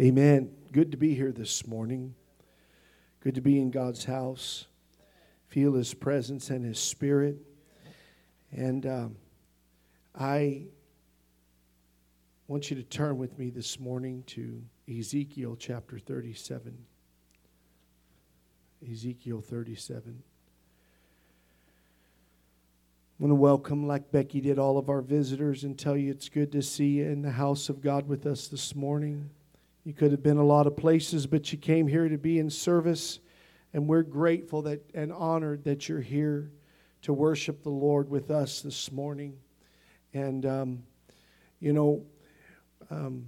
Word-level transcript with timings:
Amen. 0.00 0.52
Good 0.70 0.92
to 0.92 0.96
be 0.96 1.12
here 1.12 1.32
this 1.32 1.66
morning. 1.66 2.14
Good 3.18 3.34
to 3.34 3.40
be 3.40 3.60
in 3.60 3.72
God's 3.72 4.04
house. 4.04 4.66
Feel 5.48 5.72
His 5.72 5.92
presence 5.92 6.50
and 6.50 6.64
His 6.64 6.78
Spirit. 6.78 7.38
And 8.52 8.86
um, 8.86 9.16
I 10.16 10.66
want 12.46 12.70
you 12.70 12.76
to 12.76 12.84
turn 12.84 13.18
with 13.18 13.36
me 13.40 13.50
this 13.50 13.80
morning 13.80 14.22
to 14.28 14.62
Ezekiel 14.88 15.56
chapter 15.58 15.98
37. 15.98 16.78
Ezekiel 18.88 19.40
37. 19.40 20.22
I 23.18 23.22
want 23.24 23.32
to 23.32 23.34
welcome, 23.34 23.88
like 23.88 24.12
Becky 24.12 24.40
did, 24.40 24.60
all 24.60 24.78
of 24.78 24.88
our 24.88 25.00
visitors 25.00 25.64
and 25.64 25.76
tell 25.76 25.96
you 25.96 26.12
it's 26.12 26.28
good 26.28 26.52
to 26.52 26.62
see 26.62 26.98
you 26.98 27.06
in 27.06 27.22
the 27.22 27.32
house 27.32 27.68
of 27.68 27.80
God 27.80 28.06
with 28.06 28.26
us 28.26 28.46
this 28.46 28.76
morning. 28.76 29.30
You 29.84 29.92
could 29.94 30.10
have 30.10 30.22
been 30.22 30.36
a 30.36 30.44
lot 30.44 30.66
of 30.66 30.76
places, 30.76 31.26
but 31.26 31.50
you 31.52 31.58
came 31.58 31.86
here 31.86 32.08
to 32.08 32.18
be 32.18 32.38
in 32.38 32.50
service, 32.50 33.20
and 33.72 33.86
we're 33.86 34.02
grateful 34.02 34.62
that 34.62 34.82
and 34.94 35.12
honored 35.12 35.64
that 35.64 35.88
you're 35.88 36.00
here 36.00 36.50
to 37.02 37.12
worship 37.12 37.62
the 37.62 37.70
Lord 37.70 38.08
with 38.08 38.30
us 38.30 38.60
this 38.60 38.90
morning. 38.90 39.38
And, 40.12 40.44
um, 40.44 40.82
you 41.60 41.72
know, 41.72 42.04
um, 42.90 43.26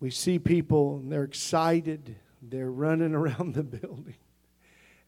we 0.00 0.10
see 0.10 0.38
people 0.38 0.96
and 0.96 1.10
they're 1.10 1.24
excited, 1.24 2.16
they're 2.42 2.70
running 2.70 3.14
around 3.14 3.54
the 3.54 3.62
building. 3.62 4.16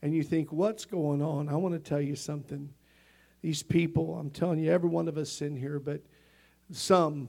And 0.02 0.14
you 0.14 0.23
think, 0.23 0.52
what's 0.52 0.84
going 0.84 1.20
on? 1.20 1.48
I 1.48 1.56
want 1.56 1.75
to 1.75 1.80
tell 1.80 2.00
you 2.00 2.16
something 2.16 2.73
these 3.42 3.62
people, 3.62 4.19
I'm 4.19 4.30
telling 4.30 4.59
you, 4.59 4.70
every 4.70 4.89
one 4.89 5.09
of 5.09 5.16
us 5.16 5.41
in 5.41 5.56
here, 5.56 5.78
but 5.78 6.02
some, 6.70 7.28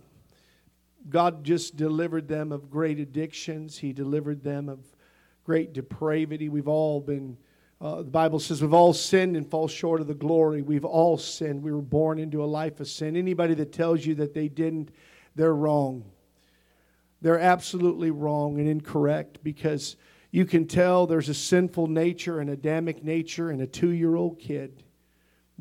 God 1.09 1.43
just 1.43 1.75
delivered 1.75 2.27
them 2.27 2.51
of 2.51 2.69
great 2.69 2.99
addictions. 2.99 3.77
He 3.77 3.93
delivered 3.93 4.43
them 4.43 4.69
of 4.69 4.79
great 5.43 5.73
depravity. 5.73 6.49
We've 6.49 6.67
all 6.67 6.99
been, 7.01 7.37
uh, 7.79 7.97
the 7.97 8.11
Bible 8.11 8.39
says, 8.39 8.61
we've 8.61 8.73
all 8.73 8.93
sinned 8.93 9.35
and 9.35 9.49
fall 9.49 9.67
short 9.67 10.01
of 10.01 10.07
the 10.07 10.13
glory. 10.13 10.61
We've 10.61 10.85
all 10.85 11.17
sinned. 11.17 11.63
We 11.63 11.71
were 11.71 11.81
born 11.81 12.19
into 12.19 12.43
a 12.43 12.45
life 12.45 12.79
of 12.79 12.87
sin. 12.87 13.15
Anybody 13.15 13.53
that 13.55 13.73
tells 13.73 14.05
you 14.05 14.15
that 14.15 14.33
they 14.33 14.47
didn't, 14.47 14.91
they're 15.35 15.55
wrong. 15.55 16.05
They're 17.21 17.39
absolutely 17.39 18.11
wrong 18.11 18.59
and 18.59 18.67
incorrect 18.67 19.39
because 19.43 19.95
you 20.31 20.45
can 20.45 20.67
tell 20.67 21.07
there's 21.07 21.29
a 21.29 21.33
sinful 21.33 21.87
nature, 21.87 22.39
an 22.39 22.49
Adamic 22.49 23.03
nature, 23.03 23.51
in 23.51 23.61
a 23.61 23.67
two 23.67 23.91
year 23.91 24.15
old 24.15 24.39
kid 24.39 24.83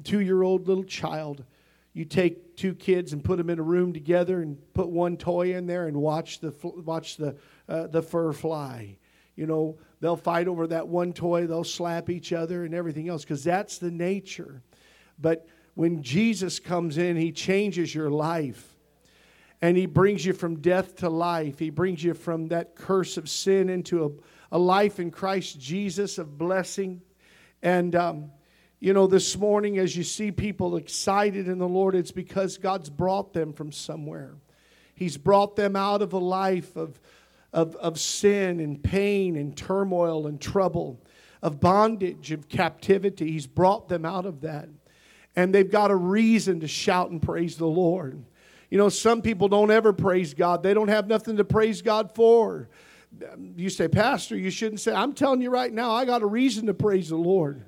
two 0.04 0.20
year 0.20 0.42
old 0.42 0.68
little 0.68 0.84
child. 0.84 1.44
You 1.92 2.04
take 2.04 2.56
two 2.56 2.74
kids 2.74 3.12
and 3.12 3.24
put 3.24 3.38
them 3.38 3.50
in 3.50 3.58
a 3.58 3.62
room 3.62 3.92
together 3.92 4.42
and 4.42 4.56
put 4.74 4.88
one 4.88 5.16
toy 5.16 5.54
in 5.56 5.66
there 5.66 5.88
and 5.88 5.96
watch 5.96 6.40
the, 6.40 6.54
watch 6.62 7.16
the, 7.16 7.36
uh, 7.68 7.88
the 7.88 8.02
fur 8.02 8.32
fly. 8.32 8.96
You 9.34 9.46
know, 9.46 9.78
they'll 10.00 10.16
fight 10.16 10.48
over 10.48 10.66
that 10.68 10.86
one 10.86 11.12
toy, 11.12 11.46
they'll 11.46 11.64
slap 11.64 12.10
each 12.10 12.32
other 12.32 12.64
and 12.64 12.74
everything 12.74 13.08
else 13.08 13.22
because 13.22 13.42
that's 13.42 13.78
the 13.78 13.90
nature. 13.90 14.62
But 15.18 15.48
when 15.74 16.02
Jesus 16.02 16.60
comes 16.60 16.98
in, 16.98 17.16
he 17.16 17.32
changes 17.32 17.94
your 17.94 18.10
life 18.10 18.76
and 19.62 19.76
he 19.76 19.86
brings 19.86 20.24
you 20.24 20.32
from 20.32 20.60
death 20.60 20.96
to 20.96 21.08
life. 21.08 21.58
He 21.58 21.70
brings 21.70 22.02
you 22.02 22.14
from 22.14 22.48
that 22.48 22.74
curse 22.74 23.16
of 23.16 23.28
sin 23.28 23.68
into 23.68 24.04
a, 24.04 24.56
a 24.56 24.58
life 24.58 25.00
in 25.00 25.10
Christ 25.10 25.60
Jesus 25.60 26.18
of 26.18 26.38
blessing. 26.38 27.02
And 27.62 27.94
um, 27.94 28.30
you 28.80 28.94
know, 28.94 29.06
this 29.06 29.36
morning, 29.36 29.78
as 29.78 29.94
you 29.94 30.02
see 30.02 30.32
people 30.32 30.76
excited 30.76 31.48
in 31.48 31.58
the 31.58 31.68
Lord, 31.68 31.94
it's 31.94 32.12
because 32.12 32.56
God's 32.56 32.88
brought 32.88 33.34
them 33.34 33.52
from 33.52 33.72
somewhere. 33.72 34.36
He's 34.94 35.18
brought 35.18 35.54
them 35.54 35.76
out 35.76 36.00
of 36.00 36.14
a 36.14 36.18
life 36.18 36.76
of, 36.76 36.98
of, 37.52 37.76
of 37.76 38.00
sin 38.00 38.58
and 38.58 38.82
pain 38.82 39.36
and 39.36 39.54
turmoil 39.54 40.26
and 40.26 40.40
trouble, 40.40 40.98
of 41.42 41.60
bondage, 41.60 42.32
of 42.32 42.48
captivity. 42.48 43.32
He's 43.32 43.46
brought 43.46 43.90
them 43.90 44.06
out 44.06 44.24
of 44.24 44.40
that. 44.40 44.70
And 45.36 45.54
they've 45.54 45.70
got 45.70 45.90
a 45.90 45.96
reason 45.96 46.60
to 46.60 46.68
shout 46.68 47.10
and 47.10 47.20
praise 47.20 47.56
the 47.56 47.66
Lord. 47.66 48.24
You 48.70 48.78
know, 48.78 48.88
some 48.88 49.20
people 49.20 49.48
don't 49.48 49.70
ever 49.70 49.92
praise 49.92 50.32
God, 50.32 50.62
they 50.62 50.72
don't 50.72 50.88
have 50.88 51.06
nothing 51.06 51.36
to 51.36 51.44
praise 51.44 51.82
God 51.82 52.14
for. 52.14 52.70
You 53.56 53.68
say, 53.68 53.88
Pastor, 53.88 54.36
you 54.36 54.50
shouldn't 54.50 54.80
say, 54.80 54.94
I'm 54.94 55.12
telling 55.12 55.42
you 55.42 55.50
right 55.50 55.72
now, 55.72 55.90
I 55.90 56.06
got 56.06 56.22
a 56.22 56.26
reason 56.26 56.66
to 56.66 56.74
praise 56.74 57.10
the 57.10 57.16
Lord 57.16 57.64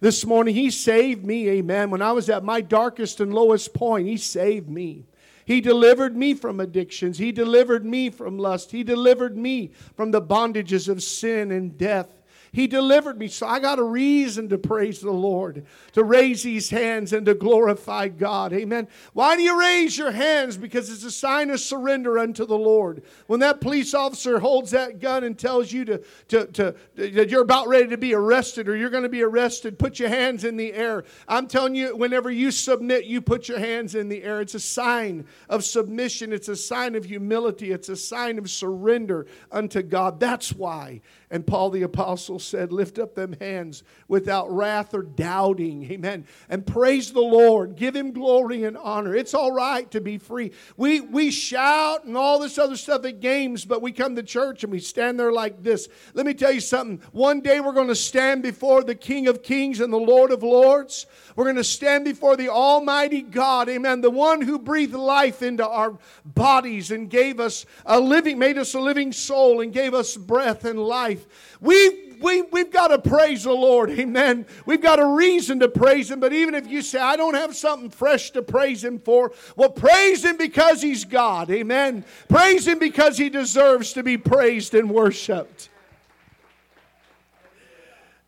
this 0.00 0.24
morning. 0.24 0.54
He 0.54 0.70
saved 0.70 1.24
me, 1.24 1.48
amen. 1.48 1.90
When 1.90 2.02
I 2.02 2.12
was 2.12 2.28
at 2.28 2.44
my 2.44 2.60
darkest 2.60 3.20
and 3.20 3.34
lowest 3.34 3.74
point, 3.74 4.06
He 4.06 4.16
saved 4.16 4.68
me. 4.68 5.06
He 5.44 5.60
delivered 5.62 6.14
me 6.14 6.34
from 6.34 6.60
addictions. 6.60 7.16
He 7.16 7.32
delivered 7.32 7.84
me 7.84 8.10
from 8.10 8.38
lust. 8.38 8.70
He 8.70 8.84
delivered 8.84 9.36
me 9.36 9.70
from 9.96 10.10
the 10.10 10.20
bondages 10.20 10.88
of 10.88 11.02
sin 11.02 11.50
and 11.50 11.78
death. 11.78 12.17
He 12.52 12.66
delivered 12.66 13.18
me. 13.18 13.28
So 13.28 13.46
I 13.46 13.58
got 13.60 13.78
a 13.78 13.84
reason 13.84 14.48
to 14.48 14.58
praise 14.58 15.00
the 15.00 15.10
Lord, 15.10 15.66
to 15.92 16.04
raise 16.04 16.42
these 16.42 16.70
hands 16.70 17.12
and 17.12 17.26
to 17.26 17.34
glorify 17.34 18.08
God. 18.08 18.52
Amen. 18.52 18.88
Why 19.12 19.36
do 19.36 19.42
you 19.42 19.58
raise 19.58 19.96
your 19.96 20.10
hands? 20.10 20.56
Because 20.56 20.90
it's 20.90 21.04
a 21.04 21.10
sign 21.10 21.50
of 21.50 21.60
surrender 21.60 22.18
unto 22.18 22.46
the 22.46 22.58
Lord. 22.58 23.02
When 23.26 23.40
that 23.40 23.60
police 23.60 23.94
officer 23.94 24.38
holds 24.38 24.70
that 24.70 24.98
gun 25.00 25.24
and 25.24 25.38
tells 25.38 25.72
you 25.72 25.84
to, 25.84 26.02
to, 26.28 26.46
to, 26.46 26.74
that 26.96 27.28
you're 27.28 27.42
about 27.42 27.68
ready 27.68 27.88
to 27.88 27.98
be 27.98 28.14
arrested 28.14 28.68
or 28.68 28.76
you're 28.76 28.90
going 28.90 29.02
to 29.02 29.08
be 29.08 29.22
arrested, 29.22 29.78
put 29.78 29.98
your 29.98 30.08
hands 30.08 30.44
in 30.44 30.56
the 30.56 30.72
air. 30.72 31.04
I'm 31.26 31.46
telling 31.46 31.74
you, 31.74 31.96
whenever 31.96 32.30
you 32.30 32.50
submit, 32.50 33.04
you 33.04 33.20
put 33.20 33.48
your 33.48 33.58
hands 33.58 33.94
in 33.94 34.08
the 34.08 34.22
air. 34.22 34.40
It's 34.40 34.54
a 34.54 34.60
sign 34.60 35.26
of 35.48 35.64
submission, 35.64 36.32
it's 36.32 36.48
a 36.48 36.56
sign 36.56 36.94
of 36.94 37.04
humility, 37.04 37.72
it's 37.72 37.88
a 37.88 37.96
sign 37.96 38.38
of 38.38 38.50
surrender 38.50 39.26
unto 39.50 39.82
God. 39.82 40.20
That's 40.20 40.52
why. 40.52 41.00
And 41.30 41.46
Paul 41.46 41.70
the 41.70 41.82
Apostle 41.82 42.38
said, 42.38 42.72
Lift 42.72 42.98
up 42.98 43.14
them 43.14 43.36
hands 43.38 43.82
without 44.08 44.50
wrath 44.50 44.94
or 44.94 45.02
doubting. 45.02 45.90
Amen. 45.90 46.26
And 46.48 46.66
praise 46.66 47.12
the 47.12 47.20
Lord. 47.20 47.76
Give 47.76 47.94
him 47.94 48.12
glory 48.12 48.64
and 48.64 48.76
honor. 48.76 49.14
It's 49.14 49.34
all 49.34 49.52
right 49.52 49.90
to 49.90 50.00
be 50.00 50.16
free. 50.16 50.52
We, 50.76 51.00
we 51.00 51.30
shout 51.30 52.04
and 52.04 52.16
all 52.16 52.38
this 52.38 52.56
other 52.56 52.76
stuff 52.76 53.04
at 53.04 53.20
games, 53.20 53.64
but 53.64 53.82
we 53.82 53.92
come 53.92 54.16
to 54.16 54.22
church 54.22 54.64
and 54.64 54.72
we 54.72 54.80
stand 54.80 55.20
there 55.20 55.32
like 55.32 55.62
this. 55.62 55.88
Let 56.14 56.24
me 56.24 56.32
tell 56.32 56.52
you 56.52 56.60
something. 56.60 57.02
One 57.12 57.40
day 57.40 57.60
we're 57.60 57.72
going 57.72 57.88
to 57.88 57.94
stand 57.94 58.42
before 58.42 58.82
the 58.82 58.94
King 58.94 59.28
of 59.28 59.42
Kings 59.42 59.80
and 59.80 59.92
the 59.92 59.98
Lord 59.98 60.30
of 60.30 60.42
Lords. 60.42 61.06
We're 61.38 61.44
going 61.44 61.54
to 61.54 61.62
stand 61.62 62.04
before 62.04 62.36
the 62.36 62.48
Almighty 62.48 63.22
God. 63.22 63.68
Amen. 63.68 64.00
The 64.00 64.10
one 64.10 64.40
who 64.40 64.58
breathed 64.58 64.94
life 64.94 65.40
into 65.40 65.64
our 65.64 65.96
bodies 66.24 66.90
and 66.90 67.08
gave 67.08 67.38
us 67.38 67.64
a 67.86 68.00
living, 68.00 68.40
made 68.40 68.58
us 68.58 68.74
a 68.74 68.80
living 68.80 69.12
soul 69.12 69.60
and 69.60 69.72
gave 69.72 69.94
us 69.94 70.16
breath 70.16 70.64
and 70.64 70.80
life. 70.80 71.56
We, 71.60 72.16
we, 72.20 72.42
we've 72.42 72.72
got 72.72 72.88
to 72.88 72.98
praise 72.98 73.44
the 73.44 73.52
Lord. 73.52 73.88
Amen. 73.90 74.46
We've 74.66 74.82
got 74.82 74.98
a 74.98 75.06
reason 75.06 75.60
to 75.60 75.68
praise 75.68 76.10
Him. 76.10 76.18
But 76.18 76.32
even 76.32 76.56
if 76.56 76.66
you 76.66 76.82
say, 76.82 76.98
I 76.98 77.14
don't 77.14 77.34
have 77.34 77.54
something 77.54 77.90
fresh 77.90 78.32
to 78.32 78.42
praise 78.42 78.82
Him 78.82 78.98
for, 78.98 79.30
well, 79.54 79.70
praise 79.70 80.24
Him 80.24 80.38
because 80.38 80.82
He's 80.82 81.04
God. 81.04 81.52
Amen. 81.52 82.04
Praise 82.28 82.66
Him 82.66 82.80
because 82.80 83.16
He 83.16 83.30
deserves 83.30 83.92
to 83.92 84.02
be 84.02 84.18
praised 84.18 84.74
and 84.74 84.90
worshiped. 84.90 85.68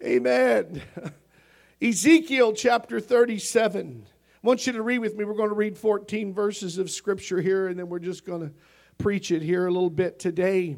Amen. 0.01 0.81
Ezekiel 1.83 2.53
chapter 2.53 3.01
37. 3.01 4.05
I 4.07 4.47
want 4.47 4.67
you 4.67 4.75
to 4.75 4.83
read 4.83 4.99
with 4.99 5.17
me. 5.17 5.25
We're 5.25 5.33
going 5.33 5.49
to 5.49 5.55
read 5.55 5.79
14 5.79 6.35
verses 6.35 6.77
of 6.77 6.91
scripture 6.91 7.41
here, 7.41 7.69
and 7.69 7.79
then 7.79 7.89
we're 7.89 8.01
just 8.01 8.27
going 8.27 8.43
to 8.43 8.53
preach 8.99 9.31
it 9.31 9.41
here 9.41 9.67
a 9.67 9.71
little 9.71 9.89
bit 9.89 10.19
today. 10.19 10.77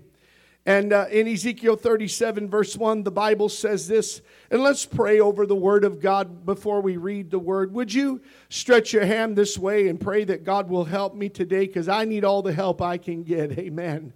And 0.64 0.92
uh, 0.92 1.06
in 1.10 1.26
Ezekiel 1.26 1.74
37, 1.74 2.48
verse 2.48 2.76
1, 2.76 3.02
the 3.02 3.10
Bible 3.10 3.48
says 3.48 3.88
this, 3.88 4.22
and 4.48 4.62
let's 4.62 4.86
pray 4.86 5.18
over 5.18 5.44
the 5.44 5.56
Word 5.56 5.84
of 5.84 6.00
God 6.00 6.46
before 6.46 6.80
we 6.80 6.98
read 6.98 7.32
the 7.32 7.38
Word. 7.41 7.72
Would 7.72 7.92
you 7.92 8.20
stretch 8.48 8.92
your 8.92 9.04
hand 9.04 9.34
this 9.34 9.58
way 9.58 9.88
and 9.88 10.00
pray 10.00 10.22
that 10.22 10.44
God 10.44 10.70
will 10.70 10.84
help 10.84 11.16
me 11.16 11.28
today 11.28 11.66
because 11.66 11.88
I 11.88 12.04
need 12.04 12.24
all 12.24 12.42
the 12.42 12.52
help 12.52 12.80
I 12.80 12.96
can 12.96 13.24
get? 13.24 13.58
Amen. 13.58 14.12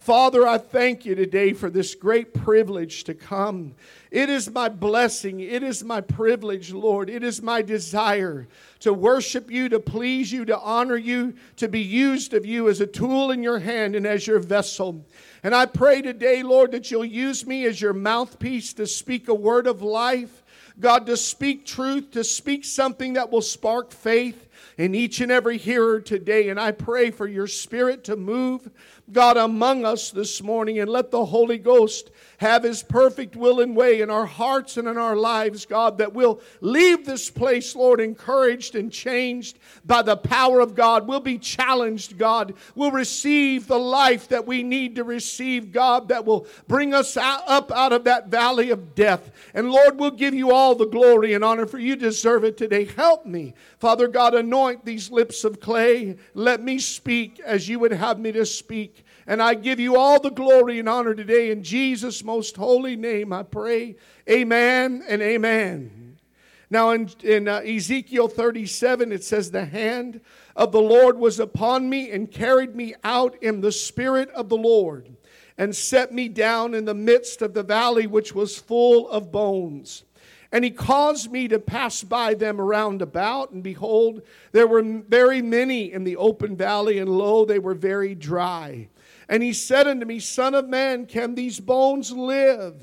Father, 0.00 0.46
I 0.46 0.56
thank 0.56 1.04
you 1.04 1.14
today 1.14 1.52
for 1.52 1.68
this 1.68 1.94
great 1.94 2.32
privilege 2.32 3.04
to 3.04 3.12
come. 3.12 3.74
It 4.10 4.30
is 4.30 4.50
my 4.50 4.70
blessing. 4.70 5.40
It 5.40 5.62
is 5.62 5.84
my 5.84 6.00
privilege, 6.00 6.72
Lord. 6.72 7.10
It 7.10 7.22
is 7.22 7.42
my 7.42 7.60
desire 7.60 8.48
to 8.78 8.94
worship 8.94 9.50
you, 9.50 9.68
to 9.68 9.78
please 9.78 10.32
you, 10.32 10.46
to 10.46 10.58
honor 10.58 10.96
you, 10.96 11.34
to 11.56 11.68
be 11.68 11.82
used 11.82 12.32
of 12.32 12.46
you 12.46 12.70
as 12.70 12.80
a 12.80 12.86
tool 12.86 13.30
in 13.30 13.42
your 13.42 13.58
hand 13.58 13.94
and 13.94 14.06
as 14.06 14.26
your 14.26 14.38
vessel. 14.38 15.04
And 15.42 15.54
I 15.54 15.66
pray 15.66 16.00
today, 16.00 16.42
Lord, 16.42 16.72
that 16.72 16.90
you'll 16.90 17.04
use 17.04 17.46
me 17.46 17.66
as 17.66 17.78
your 17.78 17.92
mouthpiece 17.92 18.72
to 18.74 18.86
speak 18.86 19.28
a 19.28 19.34
word 19.34 19.66
of 19.66 19.82
life. 19.82 20.42
God, 20.78 21.04
to 21.06 21.16
speak 21.16 21.66
truth, 21.66 22.12
to 22.12 22.24
speak 22.24 22.64
something 22.64 23.12
that 23.12 23.30
will 23.30 23.42
spark 23.42 23.92
faith, 23.92 24.48
in 24.80 24.94
each 24.94 25.20
and 25.20 25.30
every 25.30 25.58
hearer 25.58 26.00
today. 26.00 26.48
And 26.48 26.58
I 26.58 26.72
pray 26.72 27.10
for 27.10 27.28
your 27.28 27.46
spirit 27.46 28.02
to 28.04 28.16
move, 28.16 28.70
God, 29.12 29.36
among 29.36 29.84
us 29.84 30.10
this 30.10 30.42
morning 30.42 30.78
and 30.78 30.90
let 30.90 31.10
the 31.10 31.26
Holy 31.26 31.58
Ghost 31.58 32.10
have 32.40 32.62
his 32.62 32.82
perfect 32.82 33.36
will 33.36 33.60
and 33.60 33.76
way 33.76 34.00
in 34.00 34.08
our 34.08 34.24
hearts 34.24 34.78
and 34.78 34.88
in 34.88 34.96
our 34.96 35.14
lives, 35.14 35.66
God, 35.66 35.98
that 35.98 36.14
we'll 36.14 36.40
leave 36.62 37.04
this 37.04 37.28
place, 37.28 37.76
Lord, 37.76 38.00
encouraged 38.00 38.74
and 38.74 38.90
changed 38.90 39.58
by 39.84 40.00
the 40.00 40.16
power 40.16 40.60
of 40.60 40.74
God. 40.74 41.06
We'll 41.06 41.20
be 41.20 41.36
challenged, 41.36 42.16
God. 42.16 42.54
We'll 42.74 42.92
receive 42.92 43.66
the 43.66 43.78
life 43.78 44.28
that 44.28 44.46
we 44.46 44.62
need 44.62 44.96
to 44.96 45.04
receive, 45.04 45.70
God, 45.70 46.08
that 46.08 46.24
will 46.24 46.46
bring 46.66 46.94
us 46.94 47.18
out, 47.18 47.42
up 47.46 47.70
out 47.72 47.92
of 47.92 48.04
that 48.04 48.28
valley 48.28 48.70
of 48.70 48.94
death. 48.94 49.30
And 49.52 49.70
Lord, 49.70 50.00
we'll 50.00 50.10
give 50.10 50.32
you 50.32 50.50
all 50.50 50.74
the 50.74 50.86
glory 50.86 51.34
and 51.34 51.44
honor, 51.44 51.66
for 51.66 51.78
you 51.78 51.94
deserve 51.94 52.44
it 52.44 52.56
today. 52.56 52.86
Help 52.86 53.26
me, 53.26 53.52
Father 53.78 54.08
God, 54.08 54.32
anoint 54.34 54.86
these 54.86 55.10
lips 55.10 55.44
of 55.44 55.60
clay. 55.60 56.16
Let 56.32 56.62
me 56.62 56.78
speak 56.78 57.38
as 57.40 57.68
you 57.68 57.78
would 57.80 57.92
have 57.92 58.18
me 58.18 58.32
to 58.32 58.46
speak. 58.46 59.04
And 59.26 59.42
I 59.42 59.54
give 59.54 59.78
you 59.78 59.96
all 59.96 60.20
the 60.20 60.30
glory 60.30 60.78
and 60.78 60.88
honor 60.88 61.14
today 61.14 61.50
in 61.50 61.62
Jesus' 61.62 62.24
most 62.24 62.56
holy 62.56 62.96
name. 62.96 63.32
I 63.32 63.42
pray. 63.42 63.96
Amen 64.28 65.04
and 65.08 65.22
amen. 65.22 66.18
Now, 66.70 66.90
in, 66.90 67.10
in 67.22 67.48
uh, 67.48 67.58
Ezekiel 67.58 68.28
37, 68.28 69.12
it 69.12 69.24
says, 69.24 69.50
The 69.50 69.64
hand 69.64 70.20
of 70.54 70.70
the 70.70 70.80
Lord 70.80 71.18
was 71.18 71.40
upon 71.40 71.90
me 71.90 72.10
and 72.10 72.30
carried 72.30 72.76
me 72.76 72.94
out 73.02 73.36
in 73.42 73.60
the 73.60 73.72
spirit 73.72 74.30
of 74.30 74.48
the 74.48 74.56
Lord 74.56 75.08
and 75.58 75.74
set 75.74 76.12
me 76.12 76.28
down 76.28 76.74
in 76.74 76.84
the 76.84 76.94
midst 76.94 77.42
of 77.42 77.54
the 77.54 77.62
valley 77.62 78.06
which 78.06 78.34
was 78.34 78.56
full 78.56 79.10
of 79.10 79.32
bones. 79.32 80.04
And 80.52 80.64
he 80.64 80.70
caused 80.70 81.30
me 81.30 81.48
to 81.48 81.58
pass 81.58 82.02
by 82.02 82.34
them 82.34 82.60
around 82.60 83.02
about, 83.02 83.50
and 83.50 83.62
behold, 83.62 84.22
there 84.52 84.66
were 84.66 84.82
very 84.82 85.42
many 85.42 85.92
in 85.92 86.04
the 86.04 86.16
open 86.16 86.56
valley, 86.56 86.98
and 86.98 87.10
lo, 87.10 87.44
they 87.44 87.58
were 87.58 87.74
very 87.74 88.14
dry. 88.14 88.88
And 89.30 89.44
he 89.44 89.52
said 89.52 89.86
unto 89.86 90.04
me, 90.04 90.18
Son 90.18 90.56
of 90.56 90.68
man, 90.68 91.06
can 91.06 91.36
these 91.36 91.60
bones 91.60 92.10
live? 92.10 92.74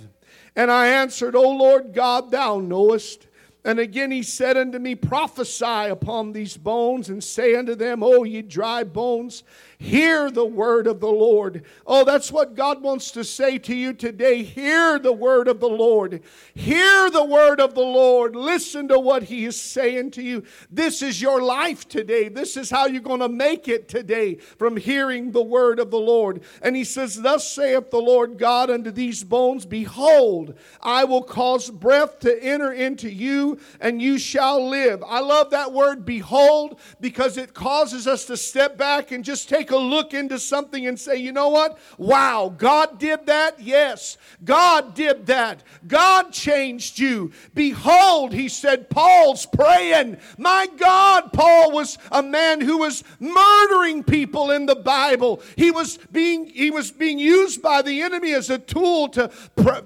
And 0.55 0.71
I 0.71 0.87
answered, 0.87 1.35
O 1.35 1.51
Lord 1.51 1.93
God, 1.93 2.31
thou 2.31 2.59
knowest. 2.59 3.27
And 3.65 3.79
again 3.79 4.11
he 4.11 4.23
said 4.23 4.55
unto 4.55 4.79
me, 4.79 4.95
Prophesy 4.95 5.89
upon 5.89 6.31
these 6.31 6.55
bones, 6.55 7.09
and 7.09 7.21
say 7.21 7.53
unto 7.55 7.75
them, 7.75 8.01
O 8.01 8.23
ye 8.23 8.41
dry 8.41 8.85
bones, 8.85 9.43
Hear 9.79 10.31
the 10.31 10.45
word 10.45 10.87
of 10.87 10.99
the 10.99 11.11
Lord. 11.11 11.63
Oh, 11.85 12.03
that's 12.03 12.31
what 12.31 12.55
God 12.55 12.81
wants 12.81 13.11
to 13.11 13.23
say 13.23 13.59
to 13.59 13.75
you 13.75 13.93
today. 13.93 14.41
Hear 14.41 14.97
the 14.97 15.13
word 15.13 15.47
of 15.47 15.59
the 15.59 15.69
Lord. 15.69 16.23
Hear 16.55 17.11
the 17.11 17.23
word 17.23 17.61
of 17.61 17.75
the 17.75 17.81
Lord. 17.81 18.35
Listen 18.35 18.87
to 18.87 18.99
what 18.99 19.21
He 19.21 19.45
is 19.45 19.59
saying 19.61 20.11
to 20.11 20.23
you. 20.23 20.43
This 20.71 21.03
is 21.03 21.21
your 21.21 21.43
life 21.43 21.87
today. 21.87 22.27
This 22.27 22.57
is 22.57 22.71
how 22.71 22.87
you're 22.87 23.03
going 23.03 23.19
to 23.19 23.29
make 23.29 23.67
it 23.67 23.87
today 23.87 24.37
from 24.57 24.77
hearing 24.77 25.31
the 25.31 25.43
word 25.43 25.79
of 25.79 25.91
the 25.91 25.99
Lord. 25.99 26.41
And 26.63 26.75
He 26.75 26.83
says, 26.83 27.21
Thus 27.21 27.47
saith 27.47 27.91
the 27.91 28.01
Lord 28.01 28.39
God 28.39 28.71
unto 28.71 28.89
these 28.89 29.23
bones, 29.23 29.67
Behold, 29.67 30.55
I 30.81 31.03
will 31.03 31.23
cause 31.23 31.69
breath 31.69 32.17
to 32.21 32.43
enter 32.43 32.73
into 32.73 33.11
you, 33.11 33.59
and 33.79 34.01
you 34.01 34.17
shall 34.17 34.67
live. 34.67 35.03
I 35.05 35.19
love 35.19 35.51
that 35.51 35.71
word, 35.71 36.03
behold, 36.03 36.79
because 36.99 37.37
it 37.37 37.53
causes 37.53 38.07
us 38.07 38.25
to 38.25 38.37
step 38.37 38.75
back 38.75 39.11
and 39.11 39.23
just 39.23 39.47
take 39.47 39.66
take 39.67 39.75
a 39.75 39.77
look 39.77 40.13
into 40.13 40.39
something 40.39 40.87
and 40.87 40.99
say, 40.99 41.17
you 41.17 41.31
know 41.31 41.49
what? 41.49 41.77
Wow, 41.97 42.53
God 42.57 42.99
did 42.99 43.25
that? 43.25 43.59
Yes, 43.59 44.17
God 44.43 44.95
did 44.95 45.25
that. 45.27 45.63
God 45.87 46.31
changed 46.31 46.99
you. 46.99 47.31
Behold, 47.53 48.33
he 48.33 48.47
said, 48.47 48.89
Paul's 48.89 49.45
praying. 49.45 50.17
My 50.37 50.67
God, 50.77 51.33
Paul 51.33 51.71
was 51.71 51.97
a 52.11 52.23
man 52.23 52.61
who 52.61 52.77
was 52.77 53.03
murdering 53.19 54.03
people 54.03 54.51
in 54.51 54.65
the 54.65 54.75
Bible. 54.75 55.41
He 55.55 55.71
was 55.71 55.97
being, 56.11 56.45
he 56.47 56.71
was 56.71 56.91
being 56.91 57.19
used 57.19 57.61
by 57.61 57.81
the 57.81 58.01
enemy 58.01 58.33
as 58.33 58.49
a 58.49 58.59
tool 58.59 59.09
to, 59.09 59.29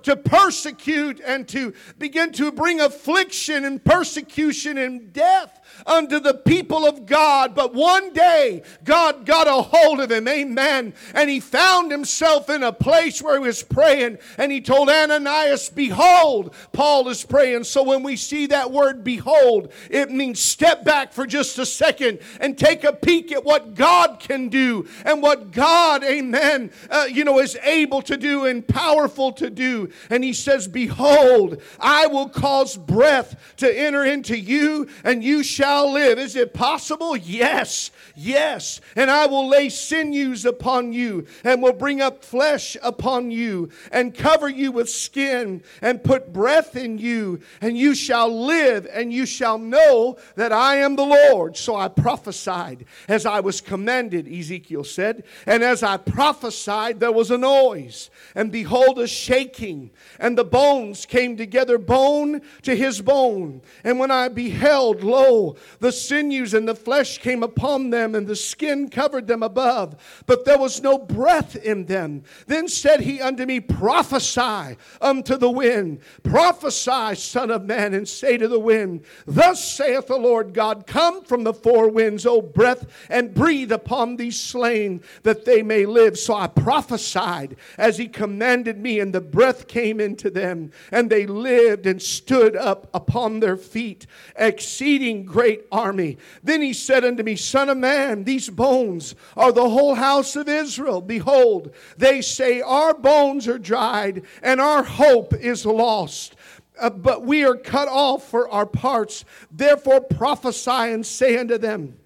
to 0.03 0.15
persecute 0.15 1.21
and 1.25 1.47
to 1.49 1.73
begin 1.97 2.31
to 2.33 2.51
bring 2.51 2.79
affliction 2.81 3.65
and 3.65 3.83
persecution 3.83 4.77
and 4.77 5.11
death 5.11 5.60
unto 5.85 6.19
the 6.19 6.33
people 6.33 6.85
of 6.85 7.05
God. 7.05 7.55
But 7.55 7.73
one 7.73 8.13
day, 8.13 8.63
God 8.83 9.25
got 9.25 9.47
a 9.47 9.61
hold 9.61 9.99
of 9.99 10.11
him. 10.11 10.27
Amen. 10.27 10.93
And 11.13 11.29
he 11.29 11.39
found 11.39 11.91
himself 11.91 12.49
in 12.49 12.63
a 12.63 12.73
place 12.73 13.21
where 13.21 13.39
he 13.39 13.47
was 13.47 13.63
praying. 13.63 14.17
And 14.37 14.51
he 14.51 14.61
told 14.61 14.89
Ananias, 14.89 15.69
Behold, 15.69 16.53
Paul 16.71 17.07
is 17.09 17.23
praying. 17.23 17.63
So 17.63 17.83
when 17.83 18.03
we 18.03 18.15
see 18.15 18.47
that 18.47 18.71
word 18.71 19.03
behold, 19.03 19.71
it 19.89 20.11
means 20.11 20.39
step 20.39 20.83
back 20.83 21.13
for 21.13 21.25
just 21.25 21.57
a 21.59 21.65
second 21.65 22.19
and 22.39 22.57
take 22.57 22.83
a 22.83 22.93
peek 22.93 23.31
at 23.31 23.43
what 23.43 23.75
God 23.75 24.19
can 24.19 24.49
do 24.49 24.87
and 25.05 25.21
what 25.21 25.51
God, 25.51 26.03
amen, 26.03 26.71
uh, 26.89 27.07
you 27.09 27.23
know, 27.23 27.39
is 27.39 27.57
able 27.63 28.01
to 28.03 28.17
do 28.17 28.45
and 28.45 28.67
powerful 28.67 29.31
to 29.33 29.49
do. 29.49 29.89
And 30.09 30.23
he 30.23 30.33
says, 30.33 30.67
Behold, 30.67 31.61
I 31.79 32.07
will 32.07 32.29
cause 32.29 32.77
breath 32.77 33.35
to 33.57 33.79
enter 33.79 34.03
into 34.03 34.37
you, 34.37 34.87
and 35.03 35.23
you 35.23 35.43
shall 35.43 35.60
shall 35.61 35.93
live. 35.93 36.17
Is 36.17 36.35
it 36.35 36.55
possible? 36.55 37.15
Yes, 37.15 37.91
yes. 38.15 38.81
And 38.95 39.11
I 39.11 39.27
will 39.27 39.47
lay 39.47 39.69
sinews 39.69 40.43
upon 40.43 40.91
you, 40.91 41.27
and 41.43 41.61
will 41.61 41.73
bring 41.73 42.01
up 42.01 42.25
flesh 42.25 42.75
upon 42.81 43.29
you, 43.29 43.69
and 43.91 44.15
cover 44.15 44.49
you 44.49 44.71
with 44.71 44.89
skin, 44.89 45.61
and 45.79 46.03
put 46.03 46.33
breath 46.33 46.75
in 46.75 46.97
you, 46.97 47.41
and 47.61 47.77
you 47.77 47.93
shall 47.93 48.45
live, 48.45 48.87
and 48.91 49.13
you 49.13 49.27
shall 49.27 49.59
know 49.59 50.17
that 50.35 50.51
I 50.51 50.77
am 50.77 50.95
the 50.95 51.05
Lord. 51.05 51.55
So 51.57 51.75
I 51.75 51.89
prophesied 51.89 52.85
as 53.07 53.27
I 53.27 53.39
was 53.41 53.61
commanded, 53.61 54.27
Ezekiel 54.27 54.83
said. 54.83 55.23
And 55.45 55.61
as 55.61 55.83
I 55.83 55.97
prophesied, 55.97 56.99
there 56.99 57.11
was 57.11 57.29
a 57.29 57.37
noise, 57.37 58.09
and 58.33 58.51
behold, 58.51 58.97
a 58.97 59.05
shaking, 59.05 59.91
and 60.19 60.35
the 60.35 60.43
bones 60.43 61.05
came 61.05 61.37
together, 61.37 61.77
bone 61.77 62.41
to 62.63 62.75
his 62.75 62.99
bone. 62.99 63.61
And 63.83 63.99
when 63.99 64.09
I 64.09 64.27
beheld, 64.27 65.03
lo, 65.03 65.50
the 65.79 65.91
sinews 65.91 66.53
and 66.53 66.67
the 66.67 66.75
flesh 66.75 67.17
came 67.17 67.43
upon 67.43 67.89
them, 67.89 68.15
and 68.15 68.27
the 68.27 68.35
skin 68.35 68.89
covered 68.89 69.27
them 69.27 69.43
above, 69.43 69.95
but 70.25 70.45
there 70.45 70.57
was 70.57 70.81
no 70.81 70.97
breath 70.97 71.55
in 71.55 71.85
them. 71.85 72.23
Then 72.47 72.67
said 72.67 73.01
he 73.01 73.21
unto 73.21 73.45
me, 73.45 73.59
Prophesy 73.59 74.77
unto 75.01 75.37
the 75.37 75.49
wind, 75.49 75.99
prophesy, 76.23 77.15
Son 77.15 77.51
of 77.51 77.65
Man, 77.65 77.93
and 77.93 78.07
say 78.07 78.37
to 78.37 78.47
the 78.47 78.59
wind, 78.59 79.05
Thus 79.25 79.63
saith 79.63 80.07
the 80.07 80.17
Lord 80.17 80.53
God, 80.53 80.87
Come 80.87 81.23
from 81.23 81.43
the 81.43 81.53
four 81.53 81.89
winds, 81.89 82.25
O 82.25 82.41
breath, 82.41 82.85
and 83.09 83.33
breathe 83.33 83.71
upon 83.71 84.15
these 84.15 84.39
slain, 84.39 85.01
that 85.23 85.45
they 85.45 85.63
may 85.63 85.85
live. 85.85 86.17
So 86.17 86.35
I 86.35 86.47
prophesied 86.47 87.55
as 87.77 87.97
he 87.97 88.07
commanded 88.07 88.77
me, 88.77 88.99
and 88.99 89.13
the 89.13 89.21
breath 89.21 89.67
came 89.67 89.99
into 89.99 90.29
them, 90.29 90.71
and 90.91 91.09
they 91.09 91.25
lived 91.25 91.85
and 91.85 92.01
stood 92.01 92.55
up 92.55 92.89
upon 92.93 93.39
their 93.39 93.57
feet, 93.57 94.05
exceeding 94.35 95.25
great 95.25 95.40
great 95.41 95.65
army. 95.71 96.19
Then 96.43 96.61
he 96.61 96.71
said 96.71 97.03
unto 97.03 97.23
me, 97.23 97.35
Son 97.35 97.67
of 97.67 97.77
man, 97.77 98.25
these 98.25 98.47
bones 98.47 99.15
are 99.35 99.51
the 99.51 99.67
whole 99.67 99.95
house 99.95 100.35
of 100.35 100.47
Israel. 100.47 101.01
Behold, 101.01 101.73
they 101.97 102.21
say, 102.21 102.61
Our 102.61 102.93
bones 102.93 103.47
are 103.47 103.57
dried, 103.57 104.21
and 104.43 104.61
our 104.61 104.83
hope 104.83 105.33
is 105.33 105.65
lost. 105.65 106.35
Uh, 106.79 106.91
but 106.91 107.23
we 107.23 107.43
are 107.43 107.55
cut 107.55 107.87
off 107.87 108.29
for 108.29 108.47
our 108.49 108.67
parts. 108.67 109.25
Therefore 109.51 110.01
prophesy 110.01 110.69
and 110.69 111.03
say 111.03 111.39
unto 111.39 111.57
them, 111.57 111.97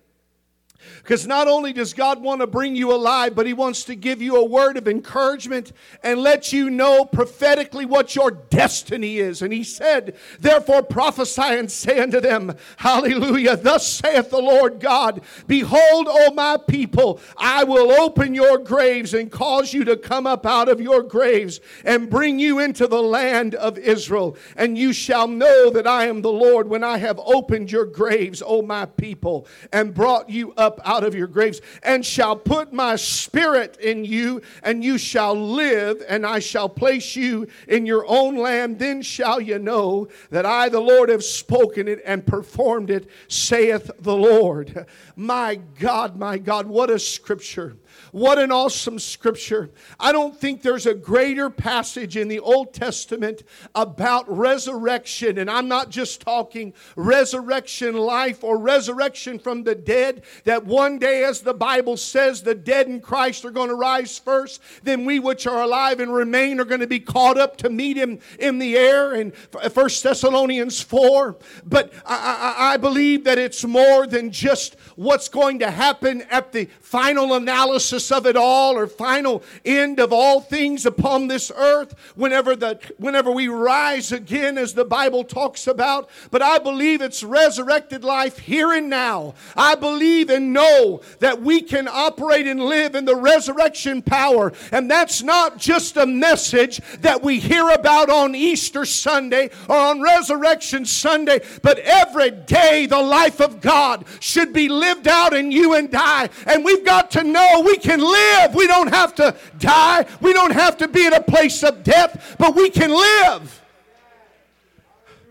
because 1.05 1.27
not 1.27 1.47
only 1.47 1.71
does 1.71 1.93
God 1.93 2.21
want 2.21 2.41
to 2.41 2.47
bring 2.47 2.75
you 2.75 2.91
alive, 2.91 3.35
but 3.35 3.45
He 3.45 3.53
wants 3.53 3.83
to 3.85 3.95
give 3.95 4.21
you 4.21 4.37
a 4.37 4.45
word 4.45 4.75
of 4.75 4.87
encouragement 4.87 5.71
and 6.03 6.19
let 6.19 6.51
you 6.51 6.69
know 6.69 7.05
prophetically 7.05 7.85
what 7.85 8.15
your 8.15 8.31
destiny 8.31 9.17
is. 9.17 9.41
And 9.41 9.53
He 9.53 9.63
said, 9.63 10.17
Therefore 10.39 10.83
prophesy 10.83 11.41
and 11.41 11.71
say 11.71 11.99
unto 11.99 12.19
them, 12.19 12.55
Hallelujah, 12.77 13.55
thus 13.55 13.87
saith 13.87 14.29
the 14.29 14.41
Lord 14.41 14.79
God, 14.79 15.21
Behold, 15.47 16.07
O 16.09 16.31
my 16.33 16.57
people, 16.67 17.19
I 17.37 17.63
will 17.63 17.91
open 17.91 18.33
your 18.33 18.57
graves 18.57 19.13
and 19.13 19.31
cause 19.31 19.73
you 19.73 19.85
to 19.85 19.97
come 19.97 20.25
up 20.25 20.45
out 20.45 20.69
of 20.69 20.81
your 20.81 21.03
graves 21.03 21.59
and 21.83 22.09
bring 22.09 22.39
you 22.39 22.59
into 22.59 22.87
the 22.87 23.01
land 23.01 23.55
of 23.55 23.77
Israel. 23.77 24.37
And 24.55 24.77
you 24.77 24.91
shall 24.91 25.27
know 25.27 25.69
that 25.69 25.87
I 25.87 26.07
am 26.07 26.21
the 26.21 26.31
Lord 26.31 26.67
when 26.67 26.83
I 26.83 26.97
have 26.97 27.19
opened 27.23 27.71
your 27.71 27.85
graves, 27.85 28.41
O 28.45 28.61
my 28.61 28.85
people, 28.85 29.47
and 29.71 29.93
brought 29.93 30.29
you 30.29 30.51
up 30.53 30.65
up 30.65 30.79
out 30.95 31.03
of 31.03 31.13
your 31.15 31.27
graves, 31.27 31.61
and 31.83 32.05
shall 32.05 32.35
put 32.35 32.71
my 32.71 32.95
spirit 32.95 33.77
in 33.81 34.05
you, 34.05 34.41
and 34.63 34.83
you 34.83 34.97
shall 34.97 35.35
live, 35.35 36.01
and 36.07 36.25
I 36.25 36.39
shall 36.39 36.69
place 36.69 37.15
you 37.15 37.47
in 37.67 37.85
your 37.85 38.05
own 38.07 38.37
land. 38.37 38.79
Then 38.79 39.01
shall 39.01 39.41
you 39.41 39.59
know 39.59 40.07
that 40.29 40.45
I, 40.45 40.69
the 40.69 40.79
Lord, 40.79 41.09
have 41.09 41.23
spoken 41.23 41.87
it 41.87 42.01
and 42.05 42.25
performed 42.25 42.89
it, 42.89 43.09
saith 43.27 43.91
the 43.99 44.15
Lord. 44.15 44.85
My 45.15 45.55
God, 45.79 46.17
my 46.17 46.37
God, 46.37 46.67
what 46.67 46.89
a 46.89 46.99
scripture. 46.99 47.77
What 48.11 48.39
an 48.39 48.51
awesome 48.51 48.99
scripture. 48.99 49.69
I 49.99 50.11
don't 50.11 50.35
think 50.35 50.61
there's 50.61 50.85
a 50.85 50.93
greater 50.93 51.49
passage 51.49 52.17
in 52.17 52.27
the 52.27 52.39
Old 52.39 52.73
Testament 52.73 53.43
about 53.73 54.25
resurrection. 54.29 55.37
And 55.37 55.49
I'm 55.49 55.67
not 55.67 55.89
just 55.89 56.21
talking 56.21 56.73
resurrection 56.95 57.97
life 57.97 58.43
or 58.43 58.57
resurrection 58.57 59.39
from 59.39 59.63
the 59.63 59.75
dead, 59.75 60.23
that 60.45 60.65
one 60.65 60.97
day, 60.97 61.23
as 61.23 61.41
the 61.41 61.53
Bible 61.53 61.97
says, 61.97 62.41
the 62.41 62.55
dead 62.55 62.87
in 62.87 63.01
Christ 63.01 63.45
are 63.45 63.51
going 63.51 63.69
to 63.69 63.75
rise 63.75 64.17
first. 64.17 64.61
Then 64.83 65.05
we 65.05 65.19
which 65.19 65.47
are 65.47 65.61
alive 65.61 65.99
and 65.99 66.13
remain 66.13 66.59
are 66.59 66.65
going 66.65 66.81
to 66.81 66.87
be 66.87 66.99
caught 66.99 67.37
up 67.37 67.57
to 67.57 67.69
meet 67.69 67.97
him 67.97 68.19
in 68.39 68.59
the 68.59 68.77
air 68.77 69.13
in 69.13 69.31
1 69.51 69.71
Thessalonians 69.73 70.81
4. 70.81 71.37
But 71.65 71.93
I, 72.05 72.55
I, 72.57 72.73
I 72.73 72.77
believe 72.77 73.23
that 73.25 73.37
it's 73.37 73.63
more 73.65 74.07
than 74.07 74.31
just 74.31 74.75
what's 74.95 75.29
going 75.29 75.59
to 75.59 75.71
happen 75.71 76.23
at 76.29 76.51
the 76.51 76.69
final 76.81 77.33
analysis 77.33 77.84
of 77.93 78.25
it 78.25 78.35
all 78.35 78.77
or 78.77 78.87
final 78.87 79.43
end 79.63 79.99
of 79.99 80.11
all 80.11 80.41
things 80.41 80.85
upon 80.85 81.27
this 81.27 81.51
earth 81.55 81.95
whenever 82.15 82.55
the 82.55 82.79
whenever 82.97 83.31
we 83.31 83.47
rise 83.47 84.11
again 84.11 84.57
as 84.57 84.73
the 84.73 84.85
Bible 84.85 85.23
talks 85.23 85.67
about. 85.67 86.09
But 86.31 86.41
I 86.41 86.59
believe 86.59 87.01
it's 87.01 87.23
resurrected 87.23 88.03
life 88.03 88.39
here 88.39 88.71
and 88.71 88.89
now. 88.89 89.35
I 89.55 89.75
believe 89.75 90.29
and 90.29 90.53
know 90.53 91.01
that 91.19 91.41
we 91.41 91.61
can 91.61 91.87
operate 91.87 92.47
and 92.47 92.59
live 92.61 92.95
in 92.95 93.05
the 93.05 93.15
resurrection 93.15 94.01
power. 94.01 94.51
And 94.71 94.89
that's 94.89 95.23
not 95.23 95.57
just 95.57 95.97
a 95.97 96.05
message 96.05 96.77
that 96.99 97.23
we 97.23 97.39
hear 97.39 97.69
about 97.69 98.09
on 98.09 98.35
Easter 98.35 98.85
Sunday 98.85 99.49
or 99.67 99.77
on 99.77 100.01
resurrection 100.01 100.85
Sunday 100.85 101.39
but 101.61 101.79
every 101.79 102.31
day 102.31 102.85
the 102.85 103.01
life 103.01 103.39
of 103.39 103.61
God 103.61 104.05
should 104.19 104.53
be 104.53 104.69
lived 104.69 105.07
out 105.07 105.33
in 105.33 105.51
you 105.51 105.75
and 105.75 105.89
I. 105.93 106.29
And 106.45 106.63
we've 106.63 106.85
got 106.85 107.11
to 107.11 107.23
know 107.23 107.63
we 107.65 107.74
can 107.77 107.99
live. 107.99 108.55
We 108.55 108.67
don't 108.67 108.93
have 108.93 109.15
to 109.15 109.35
die. 109.57 110.05
We 110.21 110.33
don't 110.33 110.53
have 110.53 110.77
to 110.77 110.87
be 110.87 111.05
in 111.05 111.13
a 111.13 111.21
place 111.21 111.63
of 111.63 111.83
death, 111.83 112.35
but 112.37 112.55
we 112.55 112.69
can 112.69 112.91
live. 112.91 113.61